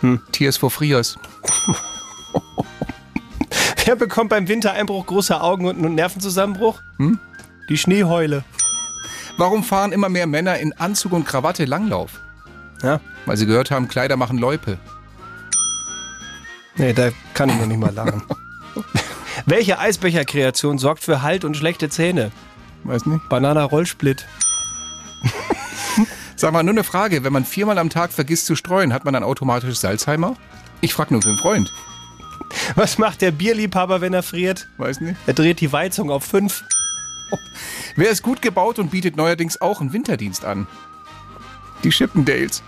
Hm. 0.00 0.22
Tears 0.32 0.56
for 0.56 0.70
Frias. 0.70 1.18
Wer 3.84 3.96
bekommt 3.96 4.30
beim 4.30 4.48
Wintereinbruch 4.48 5.06
große 5.06 5.40
Augen 5.40 5.66
und 5.66 5.78
einen 5.78 5.94
Nervenzusammenbruch? 5.94 6.80
Hm? 6.98 7.18
Die 7.68 7.78
Schneeheule. 7.78 8.44
Warum 9.38 9.62
fahren 9.62 9.92
immer 9.92 10.08
mehr 10.08 10.26
Männer 10.26 10.58
in 10.58 10.72
Anzug 10.72 11.12
und 11.12 11.24
Krawatte 11.24 11.64
Langlauf? 11.66 12.20
Ja. 12.82 13.00
Weil 13.26 13.36
sie 13.36 13.46
gehört 13.46 13.70
haben, 13.70 13.88
Kleider 13.88 14.16
machen 14.16 14.38
Loipe. 14.38 14.78
Nee, 16.76 16.92
da 16.92 17.10
kann 17.34 17.48
ich 17.48 17.56
noch 17.56 17.66
nicht 17.66 17.78
mal 17.78 17.92
lachen. 17.92 18.22
Welche 19.46 19.78
Eisbecherkreation 19.78 20.78
sorgt 20.78 21.02
für 21.02 21.22
Halt 21.22 21.44
und 21.44 21.56
schlechte 21.56 21.88
Zähne? 21.88 22.32
Weiß 22.84 23.06
nicht. 23.06 23.28
Banana 23.28 23.64
Rollsplit. 23.64 24.26
Sag 26.36 26.52
mal, 26.52 26.62
nur 26.62 26.74
eine 26.74 26.84
Frage. 26.84 27.24
Wenn 27.24 27.32
man 27.32 27.44
viermal 27.44 27.78
am 27.78 27.90
Tag 27.90 28.12
vergisst 28.12 28.46
zu 28.46 28.56
streuen, 28.56 28.92
hat 28.92 29.04
man 29.04 29.14
dann 29.14 29.24
automatisch 29.24 29.76
Salzheimer? 29.76 30.36
Ich 30.80 30.94
frag 30.94 31.10
nur 31.10 31.22
für 31.22 31.30
einen 31.30 31.38
Freund. 31.38 31.72
Was 32.74 32.98
macht 32.98 33.22
der 33.22 33.30
Bierliebhaber, 33.30 34.00
wenn 34.00 34.12
er 34.12 34.22
friert? 34.22 34.68
Weiß 34.78 35.00
nicht. 35.00 35.16
Er 35.26 35.34
dreht 35.34 35.60
die 35.60 35.72
Weizung 35.72 36.10
auf 36.10 36.24
fünf. 36.24 36.64
Wer 37.96 38.10
ist 38.10 38.22
gut 38.22 38.42
gebaut 38.42 38.78
und 38.78 38.90
bietet 38.90 39.16
neuerdings 39.16 39.60
auch 39.60 39.80
einen 39.80 39.92
Winterdienst 39.92 40.44
an? 40.44 40.66
Die 41.84 41.90
Chippendales. 41.90 42.62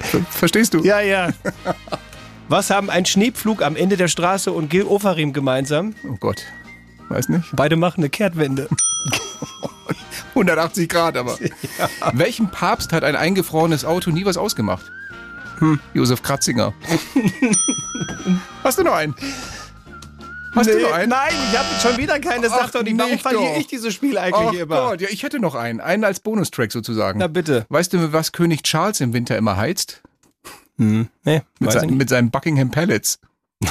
Ver 0.00 0.20
Verstehst 0.30 0.74
du? 0.74 0.82
Ja, 0.82 1.00
ja. 1.00 1.32
Was 2.48 2.70
haben 2.70 2.90
ein 2.90 3.06
Schneepflug 3.06 3.62
am 3.62 3.76
Ende 3.76 3.96
der 3.96 4.08
Straße 4.08 4.52
und 4.52 4.68
Gil 4.68 4.84
Ofarim 4.84 5.32
gemeinsam? 5.32 5.94
Oh 6.08 6.16
Gott. 6.18 6.42
Weiß 7.08 7.28
nicht. 7.28 7.44
Beide 7.52 7.76
machen 7.76 8.00
eine 8.00 8.10
Kehrtwende. 8.10 8.68
180 10.30 10.88
Grad 10.88 11.16
aber. 11.16 11.38
Welchem 12.12 12.50
Papst 12.50 12.92
hat 12.92 13.04
ein 13.04 13.16
eingefrorenes 13.16 13.84
Auto 13.84 14.10
nie 14.10 14.24
was 14.24 14.36
ausgemacht? 14.36 14.90
Hm. 15.58 15.80
Josef 15.94 16.22
Kratzinger. 16.22 16.72
Hast 18.62 18.78
du 18.78 18.82
noch 18.82 18.94
einen? 18.94 19.14
Hast 20.54 20.66
Nee, 20.68 20.74
du 20.74 20.82
noch 20.82 20.92
einen? 20.92 21.10
Nein, 21.10 21.32
ich 21.50 21.58
habe 21.58 21.66
schon 21.80 21.96
wieder 21.98 22.20
keinen. 22.20 22.42
Das 22.42 22.52
sagt 22.52 22.74
doch 22.74 22.82
nicht. 22.82 22.96
Warum 22.98 23.18
verliere 23.18 23.56
ich 23.58 23.66
dieses 23.66 23.92
Spiel 23.92 24.16
eigentlich 24.18 24.60
Ach 24.60 24.64
immer? 24.64 24.76
Gott, 24.90 25.00
ja, 25.00 25.08
ich 25.10 25.22
hätte 25.22 25.40
noch 25.40 25.54
einen. 25.54 25.80
Einen 25.80 26.04
als 26.04 26.20
Bonustrack 26.20 26.70
sozusagen. 26.70 27.18
Na 27.18 27.26
bitte. 27.26 27.66
Weißt 27.68 27.92
du, 27.92 28.12
was 28.12 28.32
König 28.32 28.62
Charles 28.62 29.00
im 29.00 29.12
Winter 29.12 29.36
immer 29.36 29.56
heizt? 29.56 30.02
Hm. 30.78 31.08
Nee, 31.24 31.42
Mit, 31.58 31.74
ich 31.74 31.80
sein, 31.80 31.96
mit 31.96 32.08
seinen 32.08 32.30
Buckingham 32.30 32.70
Pellets. 32.70 33.18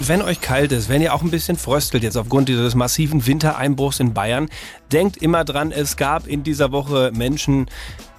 Wenn 0.00 0.22
euch 0.22 0.40
kalt 0.40 0.72
ist, 0.72 0.88
wenn 0.90 1.00
ihr 1.00 1.14
auch 1.14 1.22
ein 1.22 1.30
bisschen 1.30 1.56
fröstelt 1.56 2.02
jetzt 2.02 2.16
aufgrund 2.16 2.48
dieses 2.50 2.74
massiven 2.74 3.26
Wintereinbruchs 3.26 4.00
in 4.00 4.12
Bayern, 4.12 4.50
denkt 4.92 5.16
immer 5.18 5.44
dran, 5.44 5.72
es 5.72 5.96
gab 5.96 6.26
in 6.26 6.42
dieser 6.42 6.72
Woche 6.72 7.10
Menschen, 7.14 7.66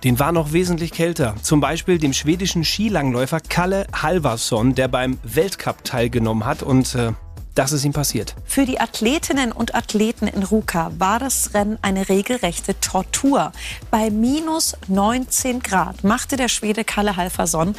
denen 0.03 0.19
war 0.19 0.31
noch 0.31 0.53
wesentlich 0.53 0.91
kälter. 0.91 1.35
Zum 1.41 1.59
Beispiel 1.59 1.97
dem 1.97 2.13
schwedischen 2.13 2.63
Skilangläufer 2.63 3.39
Kalle 3.39 3.87
Halvarsson, 3.93 4.75
der 4.75 4.87
beim 4.87 5.19
Weltcup 5.23 5.83
teilgenommen 5.83 6.45
hat 6.45 6.63
und 6.63 6.95
äh, 6.95 7.11
das 7.55 7.73
ist 7.73 7.83
ihm 7.83 7.91
passiert. 7.91 8.35
Für 8.45 8.65
die 8.65 8.79
Athletinnen 8.79 9.51
und 9.51 9.75
Athleten 9.75 10.27
in 10.27 10.43
Ruka 10.43 10.91
war 10.97 11.19
das 11.19 11.53
Rennen 11.53 11.77
eine 11.81 12.07
regelrechte 12.07 12.79
Tortur. 12.79 13.51
Bei 13.89 14.09
minus 14.09 14.77
19 14.87 15.59
Grad 15.59 16.05
machte 16.05 16.37
der 16.37 16.47
Schwede 16.47 16.85
Kalle 16.85 17.17
Halfason 17.17 17.75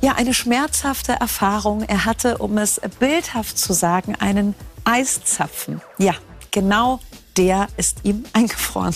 ja 0.00 0.12
eine 0.12 0.32
schmerzhafte 0.32 1.12
Erfahrung. 1.12 1.82
Er 1.82 2.06
hatte, 2.06 2.38
um 2.38 2.56
es 2.56 2.80
bildhaft 2.98 3.58
zu 3.58 3.74
sagen, 3.74 4.14
einen 4.14 4.54
Eiszapfen. 4.84 5.82
Ja, 5.98 6.14
genau 6.50 7.00
der 7.36 7.68
ist 7.76 7.98
ihm 8.04 8.24
eingefroren. 8.32 8.94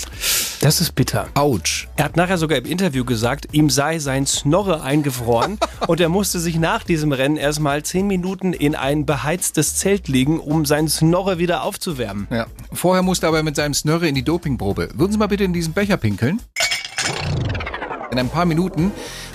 Das 0.60 0.80
ist 0.80 0.94
bitter. 0.94 1.28
Autsch. 1.34 1.88
Er 1.96 2.04
hat 2.04 2.16
nachher 2.16 2.38
sogar 2.38 2.58
im 2.58 2.64
Interview 2.64 3.04
gesagt, 3.04 3.48
ihm 3.52 3.70
sei 3.70 3.98
sein 3.98 4.26
Snorre 4.26 4.82
eingefroren 4.82 5.58
und 5.86 6.00
er 6.00 6.08
musste 6.08 6.40
sich 6.40 6.58
nach 6.58 6.82
diesem 6.82 7.12
Rennen 7.12 7.36
erstmal 7.36 7.82
zehn 7.82 8.06
Minuten 8.06 8.52
in 8.52 8.74
ein 8.74 9.06
beheiztes 9.06 9.76
Zelt 9.76 10.08
legen, 10.08 10.40
um 10.40 10.66
seinen 10.66 10.88
Snorre 10.88 11.38
wieder 11.38 11.62
aufzuwärmen. 11.62 12.26
Ja. 12.30 12.46
Vorher 12.72 13.02
musste 13.02 13.26
er 13.26 13.30
aber 13.30 13.42
mit 13.42 13.56
seinem 13.56 13.74
Snörre 13.74 14.08
in 14.08 14.14
die 14.14 14.24
Dopingprobe. 14.24 14.90
Würden 14.94 15.12
Sie 15.12 15.18
mal 15.18 15.28
bitte 15.28 15.44
in 15.44 15.52
diesen 15.52 15.72
Becher 15.72 15.96
pinkeln? 15.96 16.40
In 18.10 18.18
ein 18.18 18.28
paar 18.28 18.46
Minuten 18.46 18.92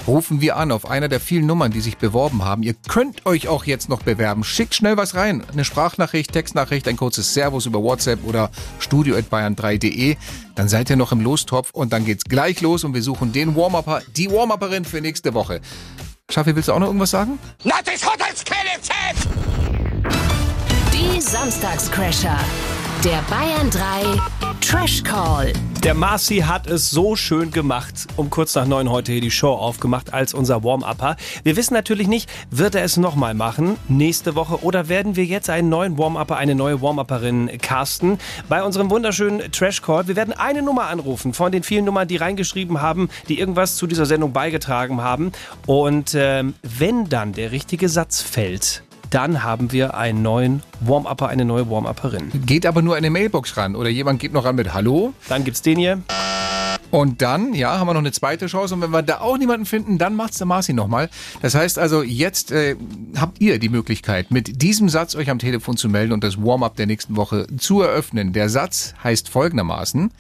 rufen 0.08 0.42
wir 0.42 0.58
an 0.58 0.72
auf 0.72 0.90
einer 0.90 1.08
der 1.08 1.20
vielen 1.20 1.46
Nummern, 1.46 1.72
die 1.72 1.82
sich 1.82 1.98
beworben 1.98 2.44
haben. 2.44 2.64
Ihr 2.64 2.76
könnt 2.88 3.26
euch 3.26 3.48
auch 3.48 3.66
jetzt 3.66 3.90
noch 3.90 4.02
bewerben. 4.02 4.44
Schickt 4.44 4.76
schnell 4.76 4.98
was 4.98 5.16
rein. 5.16 5.44
Eine 5.52 5.66
Sprachnachricht, 5.66 6.32
Textnachricht, 6.32 6.88
ein 6.88 6.98
kurzes 6.98 7.34
Servus 7.34 7.66
über 7.66 7.82
WhatsApp 7.82 8.26
oder 8.26 8.52
studio.bayern3.de. 8.80 10.18
Dann 10.56 10.68
seid 10.68 10.90
ihr 10.90 10.96
noch 10.96 11.12
im 11.12 11.22
Lostopf 11.22 11.72
und 11.72 11.94
dann 11.94 12.06
geht's 12.06 12.26
gleich 12.26 12.62
los 12.62 12.84
und 12.84 12.94
wir 12.94 13.02
suchen 13.02 13.32
den 13.32 13.56
Warm-Upper, 13.56 14.02
die 14.16 14.32
Warm-Upperin 14.32 14.86
für 14.86 15.02
nächste 15.02 15.34
Woche. 15.34 15.62
Schaffi, 16.30 16.56
willst 16.56 16.70
du 16.70 16.74
auch 16.74 16.80
noch 16.80 16.88
irgendwas 16.88 17.12
sagen? 17.12 17.40
Das 17.64 18.04
hat 18.06 18.22
als 18.22 18.44
keine 18.44 18.82
Zeit! 18.82 19.16
Die 20.94 21.20
Samstagscrasher. 21.20 22.40
Der 23.04 23.22
Bayern 23.30 23.70
3 23.70 24.53
Trash 24.74 25.04
Call. 25.04 25.54
Der 25.84 25.94
Marci 25.94 26.38
hat 26.38 26.66
es 26.66 26.90
so 26.90 27.16
schön 27.16 27.52
gemacht, 27.52 28.08
um 28.16 28.32
kurz 28.32 28.56
nach 28.56 28.66
neun 28.66 28.90
heute 28.90 29.12
hier 29.12 29.22
die 29.22 29.30
Show 29.30 29.54
aufgemacht 29.54 30.12
als 30.16 30.34
unser 30.34 30.64
Warm-Upper. 30.64 31.16
Wir 31.44 31.56
wissen 31.56 31.76
natürlich 31.76 32.08
nicht, 32.08 32.28
wird 32.50 32.74
er 32.74 32.84
es 32.84 32.98
nochmal 32.98 33.36
machen, 33.36 33.78
nächste 33.88 34.34
Woche, 34.34 34.64
oder 34.64 34.90
werden 34.90 35.16
wir 35.16 35.26
jetzt 35.26 35.52
einen 35.52 35.70
neuen 35.70 36.00
Warm-Upper, 36.00 36.38
eine 36.38 36.56
neue 36.56 36.82
Warm-Upperin 36.82 37.52
casten 37.62 38.18
bei 38.50 38.64
unserem 38.64 38.90
wunderschönen 38.90 39.52
Trash 39.52 39.84
Call. 39.84 40.08
Wir 40.08 40.16
werden 40.16 40.34
eine 40.34 40.64
Nummer 40.64 40.86
anrufen 40.86 41.36
von 41.36 41.52
den 41.52 41.62
vielen 41.62 41.86
Nummern, 41.86 42.08
die 42.08 42.18
reingeschrieben 42.18 42.82
haben, 42.82 43.10
die 43.30 43.40
irgendwas 43.40 43.76
zu 43.76 43.86
dieser 43.86 44.08
Sendung 44.08 44.34
beigetragen 44.34 45.02
haben. 45.02 45.34
Und 45.68 46.16
ähm, 46.16 46.56
wenn 46.64 47.08
dann 47.10 47.34
der 47.34 47.52
richtige 47.52 47.90
Satz 47.90 48.24
fällt, 48.24 48.82
dann 49.14 49.44
haben 49.44 49.72
wir 49.72 49.96
einen 49.96 50.24
neuen 50.24 50.64
Warm-Upper, 50.80 51.30
eine 51.30 51.46
neue 51.46 51.70
Warm-Upperin. 51.70 52.32
Geht 52.46 52.66
aber 52.66 52.82
nur 52.82 52.96
eine 52.96 53.12
Mailbox 53.12 53.58
ran 53.58 53.76
oder 53.76 53.90
jemand 53.90 54.20
geht 54.20 54.34
noch 54.34 54.46
ran 54.46 54.56
mit 54.56 54.74
Hallo. 54.74 55.14
Dann 55.30 55.44
gibt's 55.44 55.62
den 55.62 55.78
hier. 55.78 56.02
Und 56.90 57.22
dann, 57.22 57.54
ja, 57.54 57.80
haben 57.80 57.88
wir 57.88 57.94
noch 57.94 58.02
eine 58.02 58.12
zweite 58.12 58.48
Chance. 58.48 58.74
Und 58.74 58.82
wenn 58.82 58.92
wir 58.92 59.02
da 59.02 59.20
auch 59.20 59.38
niemanden 59.38 59.66
finden, 59.66 59.98
dann 59.98 60.16
macht's 60.16 60.38
der 60.38 60.48
Marci 60.48 60.74
nochmal. 60.74 61.10
Das 61.42 61.54
heißt 61.56 61.78
also, 61.80 62.02
jetzt 62.02 62.52
äh, 62.52 62.76
habt 63.16 63.40
ihr 63.40 63.60
die 63.60 63.70
Möglichkeit, 63.70 64.32
mit 64.32 64.62
diesem 64.62 64.90
Satz 64.90 65.16
euch 65.16 65.30
am 65.30 65.40
Telefon 65.40 65.78
zu 65.78 65.90
melden 65.90 66.14
und 66.14 66.24
das 66.24 66.38
Warm-up 66.38 66.76
der 66.76 66.88
nächsten 66.88 67.16
Woche 67.16 67.48
zu 67.58 67.82
eröffnen. 67.82 68.34
Der 68.34 68.50
Satz 68.50 68.94
heißt 69.04 69.30
folgendermaßen. 69.30 70.12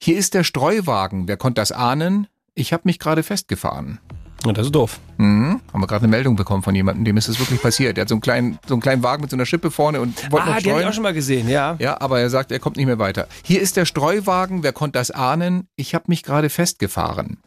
Hier 0.00 0.16
ist 0.16 0.34
der 0.34 0.44
Streuwagen. 0.44 1.28
Wer 1.28 1.36
konnte 1.36 1.60
das 1.60 1.70
ahnen? 1.70 2.26
Ich 2.54 2.72
habe 2.72 2.82
mich 2.86 2.98
gerade 2.98 3.22
festgefahren. 3.22 3.98
Und 4.44 4.58
das 4.58 4.66
ist 4.66 4.74
doof. 4.74 4.98
Mhm. 5.18 5.60
Haben 5.72 5.80
wir 5.80 5.86
gerade 5.86 6.02
eine 6.04 6.10
Meldung 6.10 6.34
bekommen 6.36 6.62
von 6.62 6.74
jemandem, 6.74 7.04
dem 7.04 7.16
ist 7.16 7.28
das 7.28 7.38
wirklich 7.38 7.60
passiert. 7.62 7.96
Der 7.96 8.02
hat 8.02 8.08
so 8.08 8.14
einen 8.14 8.20
kleinen, 8.22 8.58
so 8.66 8.74
einen 8.74 8.80
kleinen 8.80 9.02
Wagen 9.02 9.22
mit 9.22 9.30
so 9.30 9.36
einer 9.36 9.46
Schippe 9.46 9.70
vorne 9.70 10.00
und 10.00 10.30
wollte 10.32 10.46
Ah, 10.46 10.54
noch 10.54 10.58
die 10.58 10.58
habe 10.58 10.58
ich 10.60 10.64
streuen. 10.72 10.88
auch 10.88 10.92
schon 10.92 11.02
mal 11.04 11.12
gesehen, 11.14 11.48
ja. 11.48 11.76
Ja, 11.78 12.00
aber 12.00 12.20
er 12.20 12.28
sagt, 12.30 12.50
er 12.52 12.58
kommt 12.58 12.76
nicht 12.76 12.86
mehr 12.86 12.98
weiter. 12.98 13.28
Hier 13.44 13.60
ist 13.60 13.76
der 13.76 13.84
Streuwagen. 13.84 14.62
Wer 14.62 14.72
konnte 14.72 14.98
das 14.98 15.10
ahnen? 15.10 15.68
Ich 15.76 15.94
habe 15.94 16.04
mich 16.08 16.22
gerade 16.22 16.48
festgefahren. 16.50 17.38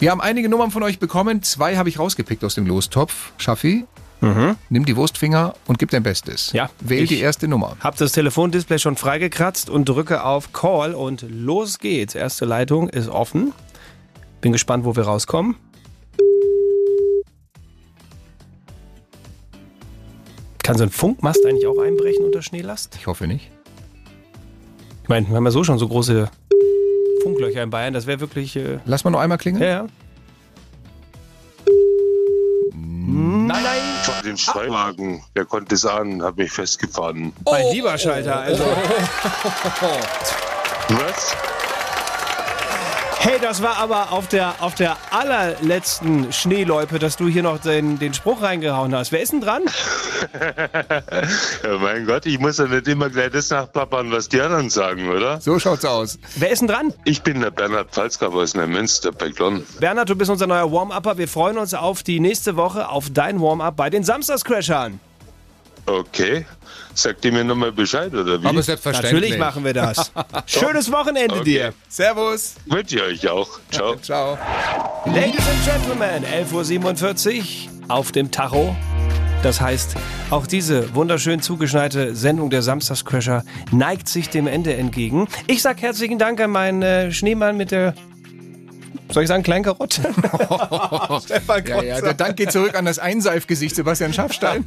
Wir 0.00 0.10
haben 0.10 0.20
einige 0.20 0.48
Nummern 0.48 0.70
von 0.72 0.82
euch 0.82 0.98
bekommen. 0.98 1.42
Zwei 1.42 1.76
habe 1.76 1.88
ich 1.88 1.98
rausgepickt 1.98 2.42
aus 2.44 2.54
dem 2.56 2.66
Lostopf. 2.66 3.32
Schaffi, 3.38 3.84
nimm 4.68 4.84
die 4.84 4.96
Wurstfinger 4.96 5.54
und 5.66 5.78
gib 5.78 5.90
dein 5.90 6.02
Bestes. 6.02 6.52
Ja, 6.52 6.70
Wähl 6.80 7.06
die 7.06 7.20
erste 7.20 7.46
Nummer. 7.48 7.76
Hab 7.80 7.96
das 7.96 8.12
Telefondisplay 8.12 8.78
schon 8.78 8.96
freigekratzt 8.96 9.68
und 9.70 9.88
drücke 9.88 10.24
auf 10.24 10.52
Call 10.52 10.94
und 10.94 11.24
los 11.28 11.78
geht's. 11.78 12.14
Erste 12.14 12.44
Leitung 12.44 12.88
ist 12.88 13.08
offen. 13.08 13.52
Bin 14.40 14.52
gespannt, 14.52 14.84
wo 14.84 14.94
wir 14.96 15.04
rauskommen. 15.04 15.56
Kann 20.72 20.78
so 20.78 20.84
ein 20.84 20.90
Funkmast 20.90 21.44
eigentlich 21.44 21.66
auch 21.66 21.78
einbrechen 21.82 22.24
unter 22.24 22.40
Schneelast? 22.40 22.96
Ich 22.98 23.06
hoffe 23.06 23.26
nicht. 23.26 23.50
Ich 25.02 25.08
meine, 25.10 25.28
wir 25.28 25.36
haben 25.36 25.44
ja 25.44 25.50
so 25.50 25.64
schon 25.64 25.78
so 25.78 25.86
große 25.86 26.30
Funklöcher 27.22 27.62
in 27.62 27.68
Bayern, 27.68 27.92
das 27.92 28.06
wäre 28.06 28.20
wirklich. 28.20 28.56
Äh 28.56 28.78
Lass 28.86 29.04
mal 29.04 29.10
noch 29.10 29.20
einmal 29.20 29.36
klingeln. 29.36 29.62
Ja, 29.62 29.68
ja. 29.68 29.86
Nein, 32.74 33.48
nein. 33.48 33.82
Fahr 34.00 34.22
den 34.22 34.38
Streitwagen, 34.38 35.22
der 35.36 35.44
konnte 35.44 35.74
es 35.74 35.84
an, 35.84 36.22
hat 36.22 36.38
mich 36.38 36.50
festgefahren. 36.50 37.34
Mein 37.44 37.70
lieber 37.70 37.98
Schalter, 37.98 38.40
also. 38.40 38.64
Was? 40.88 41.36
Hey, 43.24 43.38
das 43.40 43.62
war 43.62 43.76
aber 43.76 44.10
auf 44.10 44.26
der, 44.26 44.56
auf 44.58 44.74
der 44.74 44.96
allerletzten 45.12 46.32
Schneeloipe, 46.32 46.98
dass 46.98 47.16
du 47.16 47.28
hier 47.28 47.44
noch 47.44 47.60
den, 47.60 47.96
den 48.00 48.14
Spruch 48.14 48.42
reingehauen 48.42 48.92
hast. 48.92 49.12
Wer 49.12 49.22
ist 49.22 49.30
denn 49.30 49.40
dran? 49.40 49.62
Ja, 51.62 51.78
mein 51.80 52.04
Gott, 52.04 52.26
ich 52.26 52.40
muss 52.40 52.58
ja 52.58 52.66
nicht 52.66 52.88
immer 52.88 53.10
gleich 53.10 53.30
das 53.30 53.48
nachplappern, 53.50 54.10
was 54.10 54.28
die 54.28 54.40
anderen 54.40 54.70
sagen, 54.70 55.08
oder? 55.08 55.40
So 55.40 55.60
schaut's 55.60 55.84
aus. 55.84 56.18
Wer 56.34 56.50
ist 56.50 56.62
denn 56.62 56.68
dran? 56.68 56.92
Ich 57.04 57.22
bin 57.22 57.40
der 57.40 57.52
Bernhard 57.52 57.92
Pfalzgraf 57.92 58.34
aus 58.34 58.56
Neumünster 58.56 59.12
bei 59.12 59.28
Glonn. 59.28 59.64
Bernhard, 59.78 60.10
du 60.10 60.16
bist 60.16 60.28
unser 60.28 60.48
neuer 60.48 60.72
Warm-Upper. 60.72 61.16
Wir 61.16 61.28
freuen 61.28 61.58
uns 61.58 61.74
auf 61.74 62.02
die 62.02 62.18
nächste 62.18 62.56
Woche, 62.56 62.88
auf 62.88 63.10
dein 63.10 63.40
Warm-Up 63.40 63.76
bei 63.76 63.88
den 63.88 64.02
Samstagscrashern. 64.02 64.98
Okay. 65.86 66.44
Sagt 66.94 67.24
ihr 67.24 67.32
mir 67.32 67.44
nochmal 67.44 67.72
Bescheid, 67.72 68.12
oder 68.12 68.42
wie? 68.42 68.46
Aber 68.46 68.62
selbstverständlich. 68.62 69.12
Natürlich 69.14 69.38
machen 69.38 69.64
wir 69.64 69.72
das. 69.74 70.12
Schönes 70.46 70.90
Wochenende 70.92 71.36
Okay. 71.36 71.44
dir. 71.44 71.74
Servus. 71.88 72.54
Wünsche 72.66 72.96
ich 72.96 73.02
euch 73.02 73.28
auch. 73.28 73.48
Ciao. 73.70 73.96
Ciao. 73.96 74.38
Ladies 75.06 75.40
and 75.48 75.64
Gentlemen, 75.64 76.24
11.47 76.24 77.38
Uhr 77.38 77.44
auf 77.88 78.12
dem 78.12 78.30
Tacho. 78.30 78.76
Das 79.42 79.60
heißt, 79.60 79.96
auch 80.30 80.46
diese 80.46 80.94
wunderschön 80.94 81.42
zugeschneite 81.42 82.14
Sendung 82.14 82.48
der 82.50 82.62
Samstagscrasher 82.62 83.42
neigt 83.72 84.08
sich 84.08 84.28
dem 84.28 84.46
Ende 84.46 84.74
entgegen. 84.74 85.26
Ich 85.48 85.62
sag 85.62 85.82
herzlichen 85.82 86.18
Dank 86.18 86.40
an 86.40 86.50
meinen 86.52 86.82
äh, 86.82 87.10
Schneemann 87.10 87.56
mit 87.56 87.72
der, 87.72 87.94
soll 89.12 89.22
ich 89.22 89.28
sagen, 89.28 89.42
kleinen 89.42 89.64
Karotte? 89.64 90.02
Stefan 91.24 91.66
Ja, 91.66 91.82
ja, 91.82 92.00
der 92.00 92.14
Dank 92.14 92.36
geht 92.36 92.52
zurück 92.52 92.76
an 92.76 92.84
das 92.84 92.98
Einseifgesicht 92.98 93.76
Sebastian 93.76 94.12
Schaffstein. 94.12 94.64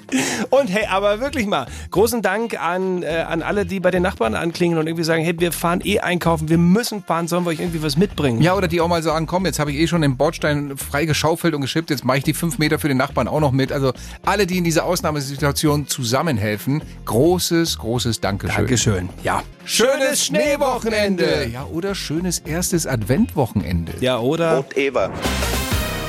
Und 0.50 0.68
hey, 0.68 0.86
aber 0.86 1.20
wirklich 1.20 1.46
mal, 1.46 1.66
großen 1.90 2.22
Dank 2.22 2.60
an, 2.60 3.02
äh, 3.02 3.24
an 3.28 3.42
alle, 3.42 3.66
die 3.66 3.80
bei 3.80 3.90
den 3.90 4.02
Nachbarn 4.02 4.34
anklingen 4.34 4.78
und 4.78 4.86
irgendwie 4.86 5.04
sagen, 5.04 5.22
hey, 5.22 5.38
wir 5.38 5.52
fahren 5.52 5.80
eh 5.84 6.00
einkaufen, 6.00 6.48
wir 6.48 6.58
müssen 6.58 7.02
fahren, 7.02 7.28
sollen 7.28 7.44
wir 7.44 7.50
euch 7.50 7.60
irgendwie 7.60 7.82
was 7.82 7.96
mitbringen? 7.96 8.40
Ja, 8.42 8.54
oder 8.54 8.68
die 8.68 8.80
auch 8.80 8.88
mal 8.88 9.02
sagen, 9.02 9.26
komm, 9.26 9.46
jetzt 9.46 9.58
habe 9.58 9.72
ich 9.72 9.78
eh 9.78 9.86
schon 9.86 10.02
den 10.02 10.16
Bordstein 10.16 10.76
frei 10.76 11.04
geschaufelt 11.04 11.54
und 11.54 11.60
geschippt, 11.60 11.90
jetzt 11.90 12.04
mache 12.04 12.18
ich 12.18 12.24
die 12.24 12.34
fünf 12.34 12.58
Meter 12.58 12.78
für 12.78 12.88
den 12.88 12.96
Nachbarn 12.96 13.28
auch 13.28 13.40
noch 13.40 13.52
mit. 13.52 13.72
Also 13.72 13.92
alle, 14.24 14.46
die 14.46 14.58
in 14.58 14.64
dieser 14.64 14.84
Ausnahmesituation 14.84 15.86
zusammenhelfen, 15.86 16.82
großes, 17.04 17.78
großes 17.78 18.20
Dankeschön. 18.20 18.56
Dankeschön, 18.56 19.08
ja. 19.22 19.42
Schönes 19.70 20.24
Schneewochenende. 20.24 21.50
Ja, 21.52 21.66
oder 21.66 21.94
schönes 21.94 22.38
erstes 22.38 22.86
Adventwochenende. 22.86 23.92
Ja, 24.00 24.18
oder? 24.18 24.64
Whatever. 24.64 25.10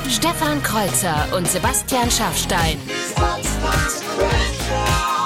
Stefan 0.08 0.62
Kreuzer 0.62 1.26
und 1.36 1.46
Sebastian 1.46 2.10
Schaffstein. 2.10 2.78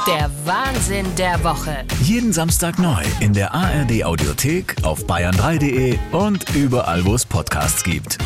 Der 0.08 0.28
Wahnsinn 0.44 1.06
der 1.16 1.44
Woche. 1.44 1.84
Jeden 2.02 2.32
Samstag 2.32 2.80
neu 2.80 3.04
in 3.20 3.34
der 3.34 3.54
ARD 3.54 4.02
Audiothek, 4.02 4.74
auf 4.82 5.06
bayern3.de 5.06 5.96
und 6.10 6.56
überall, 6.56 7.04
wo 7.04 7.14
es 7.14 7.24
Podcasts 7.24 7.84
gibt. 7.84 8.18